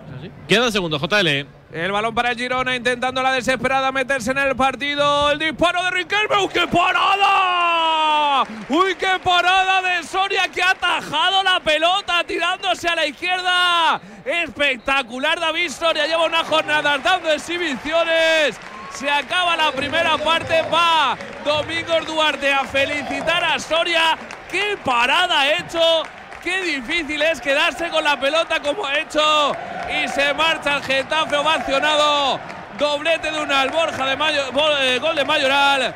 es 0.10 0.18
así. 0.20 0.32
Queda 0.48 0.72
segundo, 0.72 0.98
JL. 1.00 1.46
El 1.74 1.92
balón 1.94 2.14
para 2.14 2.32
el 2.32 2.38
Girona 2.38 2.76
intentando 2.76 3.24
la 3.24 3.32
desesperada 3.32 3.94
meterse 3.94 4.32
en 4.32 4.40
el 4.40 4.56
partido. 4.58 5.32
El 5.32 5.40
disparo 5.40 5.82
de 5.84 5.92
Riquelme. 5.92 6.36
¡Uy, 6.44 6.50
qué 6.54 6.68
parada! 6.68 8.44
¡Uy, 8.68 8.96
qué 8.96 9.20
parada 9.24 9.82
de 9.82 10.04
Soria 10.04 10.50
que 10.54 10.62
ha 10.62 10.72
atajado 10.72 11.42
la 11.44 11.62
pelota 11.62 12.24
tirándose 12.28 12.90
a 12.90 12.96
la 12.96 13.06
izquierda! 13.06 14.02
Espectacular 14.26 15.40
David 15.40 15.70
Soria. 15.70 16.08
Lleva 16.08 16.26
una 16.26 16.44
jornada 16.44 16.98
dando 16.98 17.32
exhibiciones. 17.32 18.60
Se 18.94 19.10
acaba 19.10 19.56
la 19.56 19.72
primera 19.72 20.18
parte. 20.18 20.62
Va 20.64 21.18
Domingos 21.44 22.06
Duarte 22.06 22.52
a 22.52 22.66
felicitar 22.66 23.44
a 23.44 23.60
Soria. 23.60 24.18
¡Qué 24.50 24.78
parada 24.84 25.42
ha 25.42 25.58
hecho! 25.58 26.04
Qué 26.44 26.62
difícil 26.62 27.22
es 27.22 27.40
quedarse 27.40 27.90
con 27.90 28.04
la 28.04 28.20
pelota 28.20 28.60
como 28.60 28.86
ha 28.86 29.00
hecho. 29.00 29.56
Y 29.90 30.08
se 30.08 30.34
marcha 30.34 30.78
el 30.78 30.84
Getafe 30.84 31.36
ovacionado. 31.36 32.40
Doblete 32.78 33.32
de 33.32 33.40
una 33.40 33.66
Borja 33.68 34.06
de 34.08 34.16
Mayo, 34.16 34.44
eh, 34.80 34.98
gol 35.00 35.16
de 35.16 35.24
Mayoral. 35.24 35.96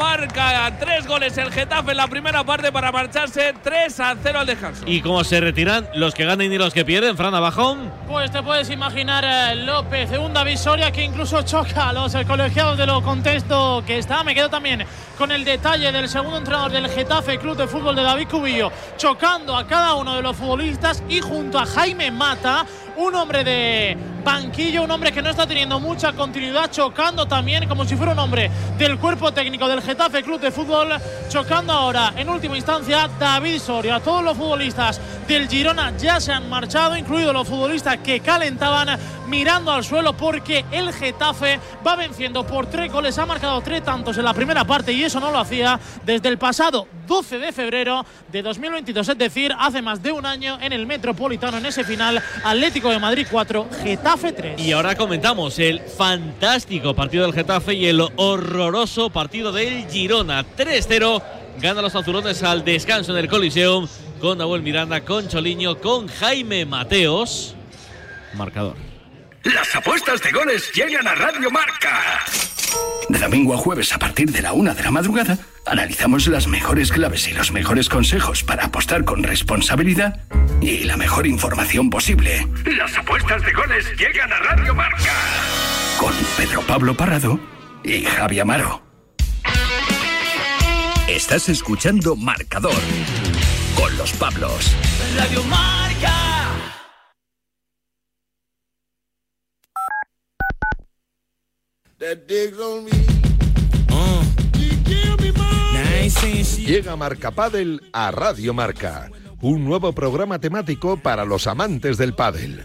Marca 0.00 0.72
tres 0.80 1.06
goles 1.06 1.36
el 1.36 1.52
Getafe 1.52 1.90
en 1.90 1.98
la 1.98 2.08
primera 2.08 2.42
parte 2.42 2.72
para 2.72 2.90
marcharse 2.90 3.52
3 3.62 4.00
a 4.00 4.16
0 4.22 4.38
al 4.38 4.46
descanso. 4.46 4.84
¿Y 4.86 5.02
cómo 5.02 5.22
se 5.24 5.40
retiran 5.40 5.86
los 5.94 6.14
que 6.14 6.24
ganan 6.24 6.50
y 6.50 6.56
los 6.56 6.72
que 6.72 6.86
pierden? 6.86 7.18
Fran 7.18 7.34
Abajón. 7.34 7.92
Pues 8.08 8.30
te 8.30 8.42
puedes 8.42 8.70
imaginar 8.70 9.24
eh, 9.26 9.56
López, 9.56 10.10
un 10.18 10.32
David 10.32 10.56
Soria 10.56 10.90
que 10.90 11.04
incluso 11.04 11.42
choca 11.42 11.90
a 11.90 11.92
los 11.92 12.14
eh, 12.14 12.24
colegiados 12.24 12.78
de 12.78 12.86
lo 12.86 13.02
contexto 13.02 13.84
que 13.86 13.98
está. 13.98 14.24
Me 14.24 14.34
quedo 14.34 14.48
también 14.48 14.86
con 15.18 15.30
el 15.32 15.44
detalle 15.44 15.92
del 15.92 16.08
segundo 16.08 16.38
entrenador 16.38 16.72
del 16.72 16.88
Getafe 16.88 17.38
Club 17.38 17.58
de 17.58 17.66
Fútbol 17.66 17.94
de 17.94 18.02
David 18.02 18.28
Cubillo, 18.28 18.72
chocando 18.96 19.54
a 19.54 19.66
cada 19.66 19.96
uno 19.96 20.16
de 20.16 20.22
los 20.22 20.34
futbolistas 20.34 21.02
y 21.10 21.20
junto 21.20 21.58
a 21.58 21.66
Jaime 21.66 22.10
Mata, 22.10 22.64
un 23.00 23.14
hombre 23.14 23.42
de 23.42 23.96
banquillo, 24.22 24.82
un 24.82 24.90
hombre 24.90 25.10
que 25.10 25.22
no 25.22 25.30
está 25.30 25.46
teniendo 25.46 25.80
mucha 25.80 26.12
continuidad, 26.12 26.70
chocando 26.70 27.26
también 27.26 27.66
como 27.66 27.86
si 27.86 27.96
fuera 27.96 28.12
un 28.12 28.18
hombre 28.18 28.50
del 28.76 28.98
cuerpo 28.98 29.32
técnico 29.32 29.66
del 29.68 29.80
Getafe 29.80 30.22
Club 30.22 30.38
de 30.38 30.50
Fútbol, 30.50 30.90
chocando 31.30 31.72
ahora 31.72 32.12
en 32.16 32.28
última 32.28 32.56
instancia 32.56 33.08
David 33.18 33.58
Soria. 33.58 34.00
Todos 34.00 34.22
los 34.22 34.36
futbolistas 34.36 35.00
del 35.26 35.48
Girona 35.48 35.96
ya 35.96 36.20
se 36.20 36.32
han 36.32 36.50
marchado, 36.50 36.94
incluidos 36.94 37.32
los 37.32 37.48
futbolistas 37.48 37.96
que 37.98 38.20
calentaban 38.20 38.98
mirando 39.30 39.70
al 39.70 39.84
suelo 39.84 40.12
porque 40.12 40.64
el 40.72 40.92
Getafe 40.92 41.60
va 41.86 41.94
venciendo 41.94 42.44
por 42.44 42.66
tres 42.66 42.92
goles, 42.92 43.16
ha 43.16 43.24
marcado 43.24 43.60
tres 43.60 43.84
tantos 43.84 44.18
en 44.18 44.24
la 44.24 44.34
primera 44.34 44.64
parte 44.64 44.92
y 44.92 45.04
eso 45.04 45.20
no 45.20 45.30
lo 45.30 45.38
hacía 45.38 45.78
desde 46.04 46.28
el 46.28 46.36
pasado 46.36 46.88
12 47.06 47.38
de 47.38 47.52
febrero 47.52 48.04
de 48.30 48.42
2022, 48.42 49.08
es 49.08 49.18
decir, 49.18 49.52
hace 49.58 49.80
más 49.82 50.02
de 50.02 50.10
un 50.12 50.26
año 50.26 50.58
en 50.60 50.72
el 50.72 50.86
Metropolitano 50.86 51.58
en 51.58 51.66
ese 51.66 51.84
final 51.84 52.20
Atlético 52.44 52.90
de 52.90 52.98
Madrid 52.98 53.26
4, 53.30 53.68
Getafe 53.82 54.32
3. 54.32 54.60
Y 54.60 54.72
ahora 54.72 54.96
comentamos 54.96 55.58
el 55.60 55.80
fantástico 55.80 56.94
partido 56.94 57.24
del 57.24 57.32
Getafe 57.32 57.74
y 57.74 57.86
el 57.86 58.00
horroroso 58.16 59.10
partido 59.10 59.52
del 59.52 59.88
Girona. 59.88 60.44
3-0 60.44 61.22
gana 61.60 61.82
los 61.82 61.94
azulones 61.94 62.42
al 62.42 62.64
descanso 62.64 63.12
en 63.12 63.18
el 63.18 63.28
Coliseum 63.28 63.86
con 64.20 64.38
Nahuel 64.38 64.62
Miranda, 64.62 65.00
con 65.02 65.28
Choliño, 65.28 65.78
con 65.78 66.08
Jaime 66.08 66.66
Mateos. 66.66 67.54
Marcador. 68.34 68.89
Las 69.44 69.74
apuestas 69.74 70.20
de 70.22 70.32
goles 70.32 70.70
llegan 70.74 71.08
a 71.08 71.14
Radio 71.14 71.50
Marca. 71.50 72.20
De 73.08 73.18
domingo 73.18 73.54
a 73.54 73.56
jueves 73.56 73.92
a 73.94 73.98
partir 73.98 74.30
de 74.30 74.42
la 74.42 74.52
una 74.52 74.74
de 74.74 74.82
la 74.82 74.90
madrugada, 74.90 75.38
analizamos 75.64 76.26
las 76.26 76.46
mejores 76.46 76.92
claves 76.92 77.26
y 77.26 77.32
los 77.32 77.50
mejores 77.50 77.88
consejos 77.88 78.44
para 78.44 78.66
apostar 78.66 79.04
con 79.04 79.22
responsabilidad 79.22 80.20
y 80.60 80.84
la 80.84 80.98
mejor 80.98 81.26
información 81.26 81.88
posible. 81.88 82.46
Las 82.66 82.96
apuestas 82.98 83.42
de 83.42 83.52
goles 83.52 83.86
llegan 83.96 84.30
a 84.30 84.38
Radio 84.40 84.74
Marca. 84.74 85.12
Con 85.98 86.12
Pedro 86.36 86.60
Pablo 86.62 86.94
Parrado 86.94 87.40
y 87.82 88.04
Javi 88.04 88.40
Amaro. 88.40 88.82
Estás 91.08 91.48
escuchando 91.48 92.14
Marcador 92.14 92.80
con 93.74 93.96
los 93.96 94.12
Pablos. 94.12 94.76
Radio 95.16 95.42
Marca. 95.44 96.29
Llega 106.64 106.96
Marca 106.96 107.30
Padel 107.30 107.82
a 107.92 108.10
Radio 108.10 108.54
Marca, 108.54 109.10
un 109.42 109.66
nuevo 109.66 109.92
programa 109.92 110.38
temático 110.38 110.96
para 110.96 111.26
los 111.26 111.46
amantes 111.46 111.98
del 111.98 112.14
pádel. 112.14 112.64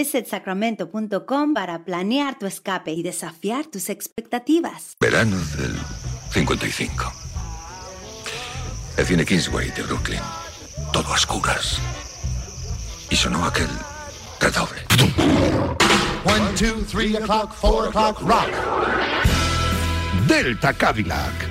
visitsacramento.com 0.01 1.53
para 1.53 1.85
planear 1.85 2.39
tu 2.39 2.47
escape 2.47 2.91
y 2.91 3.03
desafiar 3.03 3.67
tus 3.67 3.89
expectativas. 3.89 4.95
Verano 4.99 5.37
del 5.57 5.75
55. 6.31 7.13
El 8.97 9.05
cine 9.05 9.25
Kingsway 9.25 9.69
de 9.71 9.83
Brooklyn. 9.83 10.21
Todo 10.91 11.07
a 11.09 11.15
oscuras. 11.15 11.79
Y 13.09 13.15
sonó 13.15 13.45
aquel 13.45 13.69
redoble. 14.39 14.81
One, 16.25 16.55
two, 16.57 16.83
three 16.85 17.15
o'clock, 17.15 17.53
four 17.53 17.87
o'clock, 17.87 18.21
rock. 18.21 18.51
Delta 20.27 20.73
Cadillac. 20.73 21.50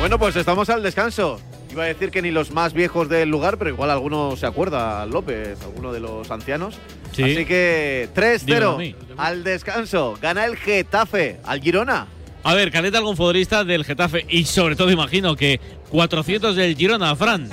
Bueno, 0.00 0.18
pues 0.18 0.34
estamos 0.36 0.70
al 0.70 0.82
descanso. 0.82 1.38
Iba 1.70 1.84
a 1.84 1.86
decir 1.86 2.10
que 2.10 2.22
ni 2.22 2.30
los 2.30 2.50
más 2.52 2.72
viejos 2.72 3.08
del 3.10 3.28
lugar, 3.28 3.58
pero 3.58 3.70
igual 3.70 3.90
alguno 3.90 4.34
se 4.34 4.46
acuerda, 4.46 5.04
López, 5.06 5.60
alguno 5.62 5.92
de 5.92 6.00
los 6.00 6.30
ancianos. 6.30 6.76
Sí. 7.12 7.22
Así 7.22 7.44
que 7.44 8.08
Dímelo 8.46 8.70
a 8.70 8.74
3-0 8.74 8.78
mí. 8.78 8.94
al 9.18 9.44
descanso. 9.44 10.16
Gana 10.20 10.46
el 10.46 10.56
Getafe 10.56 11.38
al 11.44 11.60
Girona. 11.60 12.06
A 12.42 12.54
ver, 12.54 12.72
caleta 12.72 12.96
algún 12.96 13.16
futbolista 13.16 13.62
del 13.62 13.84
Getafe 13.84 14.24
y 14.28 14.44
sobre 14.46 14.74
todo 14.74 14.90
imagino 14.90 15.36
que 15.36 15.60
400 15.90 16.56
del 16.56 16.74
Girona, 16.76 17.14
Fran. 17.14 17.50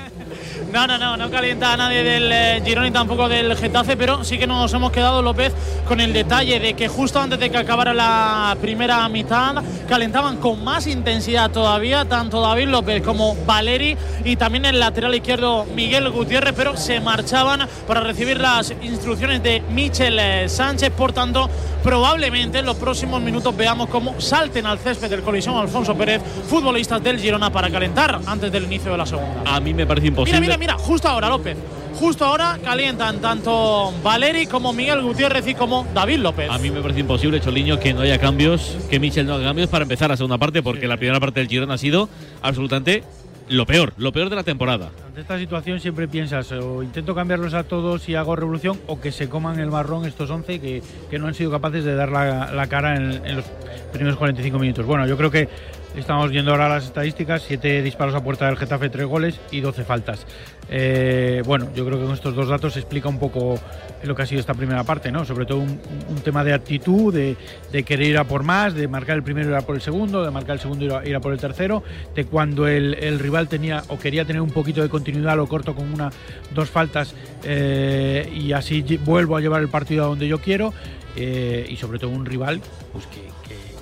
No, 0.77 0.85
no, 0.85 0.99
no, 0.99 1.17
no 1.17 1.31
calienta 1.31 1.73
a 1.73 1.77
nadie 1.77 2.03
del 2.03 2.31
eh, 2.31 2.61
Girona 2.63 2.87
y 2.87 2.91
tampoco 2.91 3.27
del 3.27 3.57
Getafe, 3.57 3.97
pero 3.97 4.23
sí 4.23 4.37
que 4.37 4.45
nos 4.45 4.71
hemos 4.75 4.91
quedado, 4.91 5.23
López, 5.23 5.51
con 5.87 5.99
el 5.99 6.13
detalle 6.13 6.59
de 6.59 6.75
que 6.75 6.87
justo 6.87 7.19
antes 7.19 7.39
de 7.39 7.49
que 7.49 7.57
acabara 7.57 7.95
la 7.95 8.55
primera 8.61 9.09
mitad, 9.09 9.55
calentaban 9.89 10.37
con 10.37 10.63
más 10.63 10.85
intensidad 10.85 11.49
todavía, 11.49 12.05
tanto 12.05 12.41
David 12.41 12.67
López 12.67 13.01
como 13.01 13.35
Valeri 13.47 13.97
y 14.23 14.35
también 14.35 14.65
el 14.65 14.79
lateral 14.79 15.15
izquierdo 15.15 15.65
Miguel 15.73 16.11
Gutiérrez, 16.11 16.53
pero 16.55 16.77
se 16.77 16.99
marchaban 16.99 17.67
para 17.87 18.01
recibir 18.01 18.39
las 18.39 18.71
instrucciones 18.83 19.41
de 19.41 19.63
Michel 19.71 20.19
eh, 20.19 20.47
Sánchez, 20.47 20.91
por 20.91 21.11
tanto, 21.11 21.49
probablemente 21.81 22.59
en 22.59 22.67
los 22.67 22.75
próximos 22.75 23.19
minutos 23.19 23.57
veamos 23.57 23.89
cómo 23.89 24.21
salten 24.21 24.67
al 24.67 24.77
césped 24.77 25.09
del 25.09 25.21
colisión 25.21 25.55
Alfonso 25.57 25.95
Pérez, 25.95 26.21
futbolistas 26.47 27.01
del 27.01 27.19
Girona, 27.19 27.51
para 27.51 27.71
calentar 27.71 28.19
antes 28.27 28.51
del 28.51 28.65
inicio 28.65 28.91
de 28.91 28.97
la 28.99 29.07
segunda. 29.07 29.41
A 29.45 29.59
mí 29.59 29.73
me 29.73 29.87
parece 29.87 30.07
imposible. 30.07 30.39
Mira, 30.39 30.57
mira, 30.57 30.66
mira, 30.66 30.66
justo 30.73 31.07
ahora, 31.07 31.29
López. 31.29 31.57
Justo 31.95 32.25
ahora 32.25 32.59
calientan 32.63 33.19
tanto 33.19 33.91
Valeri 34.03 34.45
como 34.45 34.71
Miguel 34.71 35.01
Gutiérrez 35.01 35.47
y 35.47 35.55
como 35.55 35.87
David 35.95 36.19
López. 36.19 36.49
A 36.49 36.59
mí 36.59 36.69
me 36.69 36.81
parece 36.81 36.99
imposible, 36.99 37.41
Choliño, 37.41 37.79
que 37.79 37.93
no 37.93 38.01
haya 38.01 38.19
cambios, 38.19 38.77
que 38.89 38.99
Michel 38.99 39.25
no 39.25 39.33
haga 39.33 39.45
cambios 39.45 39.69
para 39.69 39.83
empezar 39.83 40.09
la 40.09 40.17
segunda 40.17 40.37
parte, 40.37 40.61
porque 40.61 40.87
la 40.87 40.97
primera 40.97 41.19
parte 41.19 41.39
del 41.39 41.49
Girona 41.49 41.73
ha 41.73 41.77
sido 41.77 42.07
absolutamente 42.43 43.03
lo 43.49 43.65
peor, 43.65 43.93
lo 43.97 44.11
peor 44.11 44.29
de 44.29 44.35
la 44.35 44.43
temporada. 44.43 44.91
Ante 45.07 45.21
esta 45.21 45.39
situación 45.39 45.79
siempre 45.79 46.07
piensas 46.07 46.51
o 46.51 46.83
intento 46.83 47.15
cambiarlos 47.15 47.53
a 47.53 47.63
todos 47.63 48.07
y 48.09 48.15
hago 48.15 48.35
revolución 48.35 48.79
o 48.87 48.99
que 48.99 49.11
se 49.11 49.27
coman 49.29 49.59
el 49.59 49.71
marrón 49.71 50.05
estos 50.05 50.29
11 50.29 50.59
que, 50.59 50.83
que 51.09 51.17
no 51.17 51.27
han 51.27 51.33
sido 51.33 51.49
capaces 51.49 51.83
de 51.83 51.95
dar 51.95 52.11
la, 52.11 52.51
la 52.51 52.67
cara 52.67 52.95
en, 52.95 53.25
en 53.25 53.37
los 53.37 53.45
primeros 53.91 54.17
45 54.17 54.59
minutos. 54.59 54.85
Bueno, 54.85 55.07
yo 55.07 55.17
creo 55.17 55.31
que 55.31 55.49
Estamos 55.97 56.29
viendo 56.29 56.51
ahora 56.51 56.69
las 56.69 56.85
estadísticas, 56.85 57.41
7 57.47 57.81
disparos 57.81 58.13
a 58.13 58.23
puerta 58.23 58.45
del 58.45 58.55
Getafe, 58.55 58.89
3 58.89 59.07
goles 59.07 59.39
y 59.49 59.61
12 59.61 59.83
faltas. 59.83 60.27
Eh, 60.69 61.41
bueno, 61.45 61.69
yo 61.75 61.85
creo 61.85 61.97
que 61.97 62.05
con 62.05 62.13
estos 62.13 62.35
dos 62.35 62.49
datos 62.49 62.73
se 62.73 62.79
explica 62.79 63.07
un 63.07 63.19
poco 63.19 63.59
lo 64.03 64.15
que 64.15 64.21
ha 64.21 64.25
sido 64.25 64.41
esta 64.41 64.53
primera 64.53 64.83
parte, 64.83 65.11
¿no? 65.11 65.25
Sobre 65.25 65.45
todo 65.45 65.59
un, 65.59 65.79
tema 66.23 66.43
de 66.43 66.53
actitud, 66.53 67.13
de, 67.13 67.35
querer 67.83 68.07
ir 68.07 68.17
a 68.17 68.25
por 68.25 68.43
más, 68.43 68.73
de 68.73 68.87
marcar 68.87 69.15
el 69.15 69.23
primero 69.23 69.47
y 69.47 69.51
ir 69.51 69.57
a 69.57 69.61
por 69.61 69.75
el 69.75 69.81
segundo, 69.81 70.23
de 70.23 70.31
marcar 70.31 70.55
el 70.55 70.59
segundo 70.59 71.01
y 71.03 71.09
ir 71.09 71.15
a, 71.15 71.19
por 71.19 71.33
el 71.33 71.39
tercero, 71.39 71.83
de 72.15 72.25
cuando 72.25 72.67
el, 72.67 73.19
rival 73.19 73.47
tenía 73.47 73.83
o 73.87 73.97
quería 73.97 74.25
tener 74.25 74.41
un 74.41 74.51
poquito 74.51 74.81
de 74.81 74.89
continuidad, 74.89 75.37
lo 75.37 75.47
corto 75.47 75.73
con 75.73 75.91
una, 75.91 76.11
dos 76.53 76.69
faltas 76.69 77.15
eh, 77.43 78.29
y 78.33 78.51
así 78.51 78.83
vuelvo 79.03 79.37
a 79.37 79.41
llevar 79.41 79.61
el 79.61 79.69
partido 79.69 80.03
a 80.03 80.07
donde 80.07 80.27
yo 80.27 80.39
quiero. 80.39 80.73
Eh, 81.19 81.65
y 81.67 81.75
sobre 81.77 81.97
todo 81.97 82.11
un 82.11 82.27
rival 82.27 82.61
pues 82.93 83.07
que, 83.07 83.21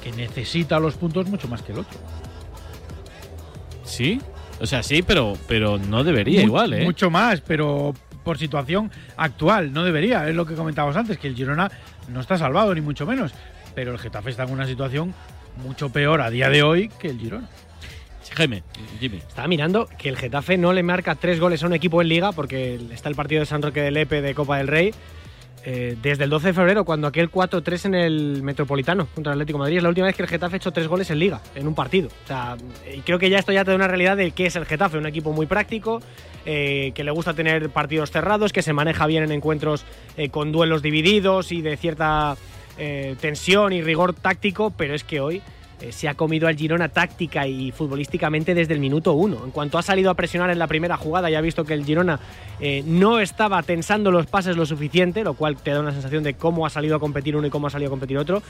que 0.01 0.15
necesita 0.15 0.79
los 0.79 0.93
puntos 0.93 1.27
mucho 1.27 1.49
más 1.49 1.61
que 1.61 1.73
el 1.73 1.79
otro. 1.79 1.99
Sí, 3.83 4.21
o 4.60 4.66
sea, 4.66 4.84
sí, 4.84 5.01
pero, 5.01 5.34
pero 5.47 5.78
no 5.78 6.03
debería 6.03 6.41
Mu- 6.41 6.47
igual, 6.47 6.74
¿eh? 6.74 6.84
Mucho 6.84 7.10
más, 7.10 7.41
pero 7.41 7.93
por 8.24 8.38
situación 8.38 8.91
actual, 9.18 9.72
no 9.74 9.84
debería. 9.84 10.28
Es 10.28 10.36
lo 10.36 10.45
que 10.45 10.56
comentábamos 10.56 10.95
antes, 10.95 11.18
que 11.18 11.28
el 11.28 11.36
Girona 11.36 11.72
no 12.08 12.22
está 12.22 12.38
salvado, 12.38 12.74
ni 12.74 12.82
mucho 12.82 13.06
menos. 13.06 13.34
Pero 13.76 13.91
el 13.91 13.99
Getafe 13.99 14.30
está 14.30 14.43
en 14.43 14.51
una 14.51 14.66
situación 14.66 15.14
mucho 15.64 15.89
peor 15.89 16.22
a 16.22 16.30
día 16.30 16.49
de 16.49 16.64
hoy 16.64 16.89
que 16.99 17.10
el 17.10 17.20
Girona. 17.20 17.47
Jaime, 18.36 18.64
Jimmy. 18.99 19.18
Estaba 19.18 19.47
mirando 19.47 19.88
que 19.97 20.10
el 20.10 20.18
Getafe 20.18 20.58
no 20.58 20.74
le 20.74 20.82
marca 20.84 21.14
tres 21.16 21.39
goles 21.39 21.62
a 21.64 21.68
un 21.68 21.74
equipo 21.74 22.01
en 22.01 22.10
Liga 22.10 22.32
porque 22.32 22.80
está 22.91 23.08
el 23.10 23.16
partido 23.16 23.41
de 23.41 23.45
San 23.45 23.62
Roque 23.62 23.82
de 23.82 23.91
Lepe 23.91 24.22
de 24.22 24.34
Copa 24.34 24.58
del 24.58 24.68
Rey. 24.68 24.93
Eh, 25.68 25.97
desde 25.99 26.26
el 26.26 26.30
12 26.30 26.47
de 26.47 26.53
febrero, 26.53 26.86
cuando 26.86 27.07
aquel 27.07 27.32
4-3 27.32 27.86
en 27.86 27.95
el 27.95 28.43
Metropolitano 28.43 29.07
contra 29.16 29.34
el 29.34 29.38
Atlético 29.38 29.57
Madrid. 29.57 29.78
Es 29.78 29.84
la 29.84 29.89
última 29.89 30.05
vez 30.05 30.16
que 30.16 30.22
el 30.22 30.30
Getafe 30.30 30.55
ha 30.55 30.57
hecho 30.57 30.72
tres 30.72 30.88
goles 30.88 31.09
en 31.09 31.18
Liga, 31.18 31.41
en 31.55 31.68
un 31.68 31.74
partido. 31.74 32.09
O 32.24 32.28
sea, 32.28 32.55
creo 33.03 33.18
que 33.18 33.32
ya 33.32 33.39
esto 33.39 33.51
ya 33.51 33.66
te 33.66 33.72
da 33.72 33.76
una 33.76 33.88
realidad 33.88 34.16
de 34.16 34.30
qué 34.30 34.45
es 34.45 34.55
el 34.55 34.66
Getafe. 34.66 34.99
Un 34.99 35.07
equipo 35.07 35.34
muy 35.34 35.47
práctico, 35.47 36.03
eh, 36.45 36.91
que 36.93 37.03
le 37.03 37.09
gusta 37.09 37.34
tener 37.34 37.72
partidos 37.72 38.11
cerrados, 38.11 38.53
que 38.53 38.61
se 38.61 38.74
maneja 38.74 39.07
bien 39.07 39.24
en 39.24 39.32
encuentros 39.32 39.86
eh, 40.18 40.30
con 40.30 40.51
duelos 40.51 40.84
divididos 40.84 41.51
y 41.51 41.63
de 41.63 41.78
cierta 41.78 42.38
tensión 43.22 43.72
y 43.72 43.82
rigor 43.82 44.13
táctico, 44.13 44.70
pero 44.70 44.95
es 44.95 45.05
que 45.05 45.22
hoy 45.22 45.41
eh, 45.86 45.91
se 45.91 46.07
ha 46.07 46.15
comido 46.15 46.47
al 46.47 46.55
Girona 46.55 46.89
táctica 46.89 47.47
y 47.47 47.71
futbolísticamente 47.71 48.53
desde 48.53 48.73
el 48.73 48.79
minuto 48.79 49.13
uno. 49.13 49.43
En 49.43 49.51
cuanto 49.51 49.77
ha 49.77 49.83
salido 49.83 50.09
a 50.09 50.15
presionar 50.15 50.49
en 50.49 50.59
la 50.59 50.67
primera 50.67 50.97
jugada 50.97 51.29
y 51.29 51.36
ha 51.36 51.41
visto 51.41 51.63
que 51.63 51.73
el 51.73 51.86
Girona 51.86 52.19
eh, 52.59 52.83
no 52.86 53.19
estaba 53.19 53.61
tensando 53.63 54.11
los 54.11 54.25
pases 54.25 54.57
lo 54.57 54.65
suficiente, 54.65 55.23
lo 55.23 55.36
cual 55.36 55.57
te 55.57 55.71
da 55.71 55.81
una 55.81 55.91
sensación 55.91 56.23
de 56.23 56.33
cómo 56.33 56.65
ha 56.65 56.69
salido 56.69 56.95
a 56.95 56.99
competir 56.99 57.36
uno 57.36 57.47
y 57.47 57.49
cómo 57.49 57.67
ha 57.67 57.69
salido 57.69 57.89
a 57.89 57.91
competir 57.91 58.17
otro. 58.17 58.41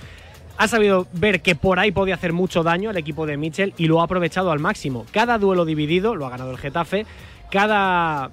Ha 0.58 0.68
sabido 0.68 1.08
ver 1.12 1.42
que 1.42 1.56
por 1.56 1.80
ahí 1.80 1.92
podía 1.92 2.16
hacer 2.16 2.32
mucho 2.32 2.64
daño 2.64 2.90
al 2.90 2.98
equipo 2.98 3.26
de 3.26 3.36
Mitchell 3.36 3.74
y 3.78 3.88
lo 3.88 4.00
ha 4.00 4.06
aprovechado 4.06 4.52
al 4.52 4.60
máximo. 4.60 5.06
Cada 5.12 5.38
duelo 5.38 5.66
dividido 5.66 6.16
lo 6.16 6.26
ha 6.26 6.30
ganado 6.30 6.52
el 6.52 6.58
Getafe, 6.58 7.06
cada 7.52 8.32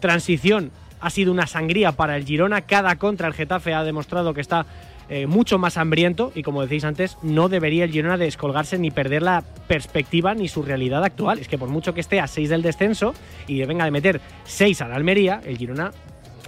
transición 0.00 0.70
ha 1.00 1.10
sido 1.10 1.32
una 1.32 1.46
sangría 1.46 1.92
para 1.92 2.16
el 2.16 2.24
Girona, 2.24 2.62
cada 2.62 2.96
contra 2.96 3.26
el 3.26 3.34
Getafe 3.34 3.74
ha 3.74 3.82
demostrado 3.82 4.32
que 4.34 4.40
está 4.40 4.66
eh, 5.08 5.26
mucho 5.26 5.58
más 5.58 5.76
hambriento 5.76 6.32
y 6.34 6.42
como 6.42 6.62
decéis 6.62 6.84
antes, 6.84 7.18
no 7.22 7.48
debería 7.48 7.84
el 7.84 7.92
Girona 7.92 8.16
descolgarse 8.16 8.78
ni 8.78 8.90
perder 8.90 9.22
la 9.22 9.42
perspectiva 9.68 10.34
ni 10.34 10.48
su 10.48 10.62
realidad 10.62 11.04
actual. 11.04 11.38
Es 11.38 11.48
que 11.48 11.58
por 11.58 11.68
mucho 11.68 11.94
que 11.94 12.00
esté 12.00 12.20
a 12.20 12.26
6 12.26 12.48
del 12.48 12.62
descenso 12.62 13.14
y 13.46 13.64
venga 13.64 13.84
de 13.84 13.90
meter 13.90 14.20
6 14.44 14.80
a 14.82 14.88
la 14.88 14.96
Almería, 14.96 15.40
el 15.44 15.58
Girona 15.58 15.92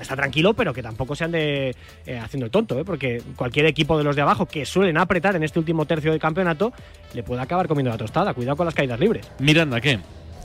está 0.01 0.17
tranquilo, 0.17 0.55
pero 0.55 0.73
que 0.73 0.83
tampoco 0.83 1.15
se 1.15 1.25
ande 1.25 1.75
eh, 2.07 2.19
haciendo 2.19 2.47
el 2.47 2.51
tonto, 2.51 2.79
¿eh? 2.79 2.85
porque 2.85 3.23
cualquier 3.37 3.67
equipo 3.67 3.99
de 3.99 4.05
los 4.05 4.17
de 4.17 4.23
abajo 4.23 4.47
que 4.47 4.65
suelen 4.65 4.97
apretar 4.99 5.37
en 5.37 5.43
este 5.43 5.59
último 5.59 5.87
tercio 5.87 6.11
del 6.11 6.21
campeonato 6.21 6.73
le 7.15 7.23
puede 7.23 7.43
acabar 7.43 7.69
comiendo 7.69 7.91
la 7.91 7.99
tostada. 7.99 8.35
Cuidado 8.35 8.57
con 8.57 8.67
las 8.67 8.75
caídas 8.75 8.99
libres. 9.01 9.31
Miranda, 9.39 9.81
¿qué? 9.81 9.99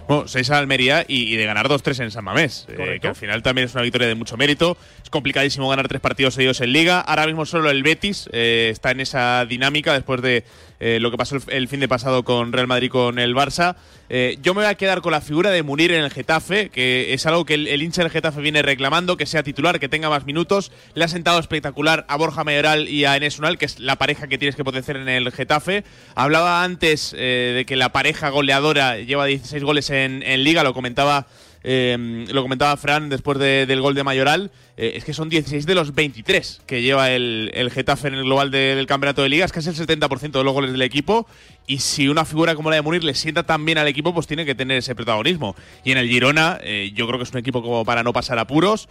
Bueno, 0.08 0.28
6 0.28 0.50
a 0.52 0.58
Almería 0.58 1.06
y, 1.08 1.34
y 1.34 1.36
de 1.38 1.46
ganar 1.46 1.68
2-3 1.68 2.04
en 2.04 2.12
San 2.12 2.24
Mamés. 2.24 2.68
eh, 2.70 3.00
que 3.02 3.08
al 3.08 3.16
final 3.16 3.42
también 3.42 3.66
es 3.68 3.74
una 3.74 3.84
victoria 3.84 4.08
de 4.08 4.16
mucho 4.16 4.38
mérito. 4.38 4.78
Es 5.04 5.10
complicadísimo 5.10 5.70
ganar 5.70 5.88
tres 5.88 6.02
partidos 6.02 6.34
seguidos 6.34 6.62
en 6.62 6.72
Liga. 6.74 7.00
Ahora 7.00 7.26
mismo 7.26 7.46
solo 7.46 7.70
el 7.70 7.84
Betis 7.84 8.30
eh, 8.34 8.70
está 8.72 8.92
en 8.92 9.00
esa 9.00 9.46
dinámica 9.46 9.94
después 9.94 10.22
de 10.22 10.44
eh, 10.80 11.00
lo 11.00 11.12
que 11.12 11.18
pasó 11.18 11.38
el, 11.48 11.68
fin 11.68 11.80
de 11.80 11.88
pasado 11.88 12.24
con 12.24 12.52
Real 12.52 12.68
Madrid 12.68 12.90
con 12.90 13.20
el 13.20 13.36
Barça. 13.36 13.76
Eh, 14.10 14.38
yo 14.42 14.54
me 14.54 14.62
voy 14.62 14.70
a 14.70 14.76
quedar 14.76 15.02
con 15.02 15.12
la 15.12 15.22
figura 15.22 15.50
de 15.50 15.64
Munir 15.64 15.92
en 15.92 16.04
el 16.04 16.12
Getafe, 16.12 16.70
que 16.70 17.14
es 17.14 17.26
algo 17.26 17.46
que 17.46 17.54
el, 17.54 17.82
hincha 17.82 18.02
del 18.02 18.12
Getafe 18.12 18.42
viene 18.42 18.62
reclamando, 18.62 19.18
que 19.18 19.26
sea 19.26 19.44
titular, 19.44 19.80
que 19.80 19.90
tenga 19.90 20.10
más 20.10 20.26
minutos. 20.26 20.72
Le 20.94 21.04
ha 21.04 21.08
sentado 21.08 21.40
espectacular 21.40 22.06
a 22.08 22.18
Borja 22.18 22.44
Mayoral 22.44 22.90
y 22.90 23.06
a 23.06 23.16
Enes 23.16 23.40
Unal, 23.40 23.58
que 23.58 23.66
es 23.66 23.80
la 23.80 23.96
pareja 23.96 24.28
que 24.28 24.38
tienes 24.38 24.56
que 24.56 24.64
potenciar 24.64 24.98
en 24.98 25.10
el 25.10 25.32
Getafe. 25.32 25.84
Hablaba 26.16 26.64
antes 26.64 27.16
eh, 27.18 27.54
de 27.56 27.66
que 27.66 27.76
la 27.76 27.92
pareja 27.92 28.30
goleadora 28.30 28.98
lleva 28.98 29.26
16 29.26 29.64
goles 29.64 29.90
en 29.90 30.22
Liga, 30.44 30.64
lo 30.64 30.74
comentaba 30.74 31.28
eh, 31.64 32.26
lo 32.30 32.42
comentaba 32.42 32.76
Fran 32.78 33.10
después 33.10 33.38
de- 33.40 33.66
del 33.66 33.82
gol 33.82 33.96
de 33.96 34.04
Mayoral, 34.04 34.52
eh, 34.76 34.94
es 34.96 35.06
que 35.06 35.14
son 35.14 35.30
16 35.30 35.66
de 35.66 35.76
los 35.76 35.96
23 35.96 36.62
que 36.66 36.82
lleva 36.82 37.12
el, 37.12 37.52
Getafe 37.74 38.10
en 38.10 38.16
el 38.16 38.24
global 38.24 38.52
de- 38.52 38.76
del 38.76 38.86
campeonato 38.86 39.22
de 39.22 39.30
ligas, 39.30 39.56
es 39.56 39.68
el 39.68 39.76
70% 39.76 40.40
de 40.40 40.44
los 40.44 40.54
goles 40.54 40.72
del 40.72 40.82
equipo. 40.82 41.28
Y 41.66 41.80
si 41.80 42.08
una 42.10 42.26
figura 42.26 42.56
como 42.56 42.70
la 42.70 42.76
de 42.76 42.82
Munir 42.82 43.04
le 43.04 43.14
sienta 43.14 43.44
tan 43.44 43.64
bien 43.66 43.78
al 43.78 43.88
equipo, 43.88 44.14
pues 44.14 44.28
tiene 44.28 44.46
que 44.46 44.56
tener 44.56 44.78
ese 44.78 44.96
protagonismo. 44.96 45.56
Y 45.86 45.92
en 45.94 45.98
el 45.98 46.10
Girona, 46.10 46.60
eh, 46.62 46.92
yo 46.94 47.08
creo 47.08 47.18
que 47.20 47.24
es 47.24 47.32
un 47.32 47.38
equipo 47.38 47.62
como 47.62 47.86
para 47.86 48.04
no 48.04 48.12
pasar 48.12 48.38
apuros. 48.40 48.90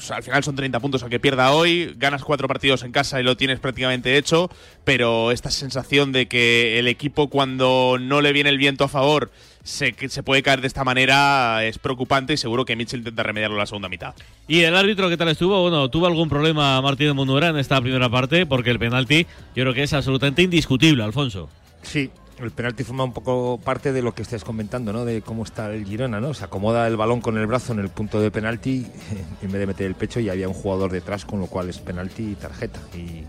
Sea, 0.00 0.16
al 0.16 0.22
final 0.22 0.44
son 0.44 0.54
30 0.54 0.80
puntos 0.80 1.02
al 1.02 1.08
que 1.08 1.18
pierda 1.18 1.50
hoy, 1.52 1.94
ganas 1.96 2.22
cuatro 2.22 2.46
partidos 2.46 2.82
en 2.82 2.92
casa 2.92 3.20
y 3.20 3.24
lo 3.24 3.38
tienes 3.38 3.58
prácticamente 3.58 4.18
hecho, 4.18 4.50
pero 4.84 5.32
esta 5.32 5.50
sensación 5.50 6.12
de 6.12 6.28
que 6.28 6.78
el 6.78 6.88
equipo 6.88 7.28
cuando 7.30 7.96
no 7.98 8.20
le 8.20 8.32
viene 8.32 8.50
el 8.50 8.58
viento 8.58 8.84
a 8.84 8.88
favor 8.88 9.30
se, 9.68 9.94
se 10.08 10.22
puede 10.22 10.42
caer 10.42 10.62
de 10.62 10.66
esta 10.66 10.82
manera 10.82 11.62
es 11.62 11.78
preocupante 11.78 12.32
y 12.32 12.36
seguro 12.38 12.64
que 12.64 12.74
Mitchell 12.74 13.00
intenta 13.00 13.22
remediarlo 13.22 13.56
en 13.56 13.60
la 13.60 13.66
segunda 13.66 13.88
mitad. 13.90 14.14
¿Y 14.46 14.62
el 14.62 14.74
árbitro 14.74 15.10
qué 15.10 15.18
tal 15.18 15.28
estuvo? 15.28 15.60
Bueno, 15.60 15.90
tuvo 15.90 16.06
algún 16.06 16.28
problema 16.30 16.80
Martínez 16.80 17.14
Munduera 17.14 17.48
en 17.48 17.58
esta 17.58 17.78
primera 17.80 18.08
parte, 18.08 18.46
porque 18.46 18.70
el 18.70 18.78
penalti 18.78 19.26
yo 19.54 19.64
creo 19.64 19.74
que 19.74 19.82
es 19.82 19.92
absolutamente 19.92 20.42
indiscutible, 20.42 21.04
Alfonso. 21.04 21.50
Sí, 21.82 22.10
el 22.38 22.50
penalti 22.50 22.82
forma 22.82 23.04
un 23.04 23.12
poco 23.12 23.60
parte 23.62 23.92
de 23.92 24.00
lo 24.00 24.14
que 24.14 24.22
estáis 24.22 24.42
comentando, 24.42 24.90
¿no? 24.90 25.04
De 25.04 25.20
cómo 25.20 25.44
está 25.44 25.70
el 25.70 25.84
Girona, 25.84 26.18
¿no? 26.18 26.32
Se 26.32 26.44
acomoda 26.44 26.86
el 26.88 26.96
balón 26.96 27.20
con 27.20 27.36
el 27.36 27.46
brazo 27.46 27.74
en 27.74 27.80
el 27.80 27.90
punto 27.90 28.20
de 28.20 28.30
penalti 28.30 28.86
en 29.42 29.52
vez 29.52 29.60
de 29.60 29.66
meter 29.66 29.86
el 29.86 29.94
pecho 29.94 30.18
y 30.18 30.30
había 30.30 30.48
un 30.48 30.54
jugador 30.54 30.90
detrás, 30.90 31.26
con 31.26 31.40
lo 31.40 31.46
cual 31.46 31.68
es 31.68 31.78
penalti 31.78 32.22
y 32.22 32.34
tarjeta. 32.36 32.80
Y, 32.94 33.24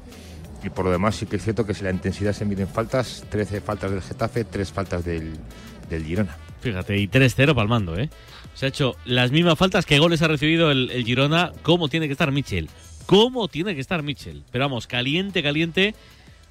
y 0.65 0.69
por 0.69 0.85
lo 0.85 0.91
demás 0.91 1.17
sí 1.17 1.25
que 1.25 1.35
es 1.35 1.43
cierto 1.43 1.65
que 1.65 1.73
si 1.73 1.83
la 1.83 1.91
intensidad 1.91 2.31
se 2.31 2.45
mide 2.45 2.61
en 2.61 2.69
faltas, 2.69 3.25
13 3.29 3.59
faltas 3.59 3.91
del 3.91 4.01
Getafe, 4.01 4.45
3 4.45 4.71
faltas 4.71 5.03
del, 5.03 5.33
del 5.89 6.05
Girona. 6.05 6.37
Fíjate, 6.61 6.97
y 6.97 7.07
3-0 7.07 7.55
palmando, 7.55 7.97
¿eh? 7.97 8.09
Se 8.53 8.65
ha 8.65 8.69
hecho 8.69 8.95
las 9.05 9.31
mismas 9.31 9.57
faltas 9.57 9.85
que 9.85 9.99
goles 9.99 10.21
ha 10.21 10.27
recibido 10.27 10.71
el, 10.71 10.91
el 10.91 11.05
Girona. 11.05 11.51
¿Cómo 11.61 11.87
tiene 11.87 12.07
que 12.07 12.11
estar 12.13 12.31
Michel? 12.31 12.69
¿Cómo 13.05 13.47
tiene 13.47 13.73
que 13.73 13.81
estar 13.81 14.03
Michel? 14.03 14.43
Pero 14.51 14.65
vamos, 14.65 14.85
caliente, 14.85 15.41
caliente, 15.41 15.95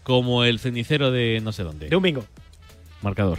como 0.02 0.44
el 0.44 0.58
cenicero 0.58 1.10
de 1.10 1.40
no 1.42 1.52
sé 1.52 1.62
dónde. 1.62 1.88
De 1.88 1.96
un 1.96 2.02
bingo. 2.02 2.24
Marcador. 3.02 3.38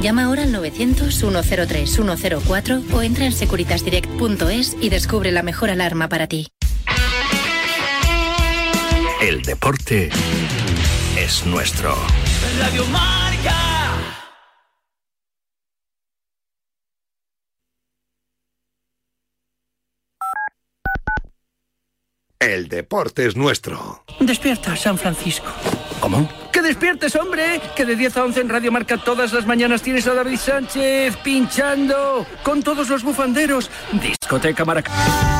Llama 0.00 0.24
ahora 0.24 0.42
al 0.44 0.54
900-103-104 0.54 2.92
o 2.92 3.02
entra 3.02 3.26
en 3.26 3.32
securitasdirect.es 3.32 4.78
y 4.80 4.88
descubre 4.88 5.30
la 5.30 5.42
mejor 5.42 5.68
alarma 5.68 6.08
para 6.08 6.26
ti. 6.26 6.48
El 9.20 9.42
deporte 9.42 10.08
es 11.18 11.44
nuestro. 11.44 11.94
Radio 12.58 12.86
Marca. 12.86 13.54
El 22.38 22.68
deporte 22.68 23.26
es 23.26 23.36
nuestro. 23.36 24.06
Despierta, 24.18 24.74
San 24.76 24.96
Francisco. 24.96 25.50
¿Cómo? 26.00 26.28
¡Que 26.52 26.62
despiertes, 26.62 27.14
hombre! 27.16 27.60
Que 27.76 27.84
de 27.84 27.94
10 27.94 28.16
a 28.16 28.24
11 28.24 28.40
en 28.40 28.48
Radio 28.48 28.72
Marca 28.72 28.96
todas 28.96 29.32
las 29.32 29.46
mañanas 29.46 29.82
tienes 29.82 30.06
a 30.06 30.14
David 30.14 30.38
Sánchez 30.38 31.16
pinchando 31.18 32.26
con 32.42 32.62
todos 32.62 32.88
los 32.88 33.02
bufanderos. 33.02 33.70
Discoteca 33.92 34.64
Maracay. 34.64 35.39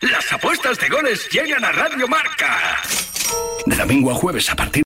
Las 0.00 0.32
apuestas 0.32 0.80
de 0.80 0.88
goles 0.88 1.28
llegan 1.30 1.64
a 1.64 1.70
Radio 1.70 2.08
Marca. 2.08 2.82
De 3.66 3.76
domingo 3.76 4.10
a 4.10 4.14
jueves 4.14 4.50
a 4.50 4.56
partir 4.56 4.82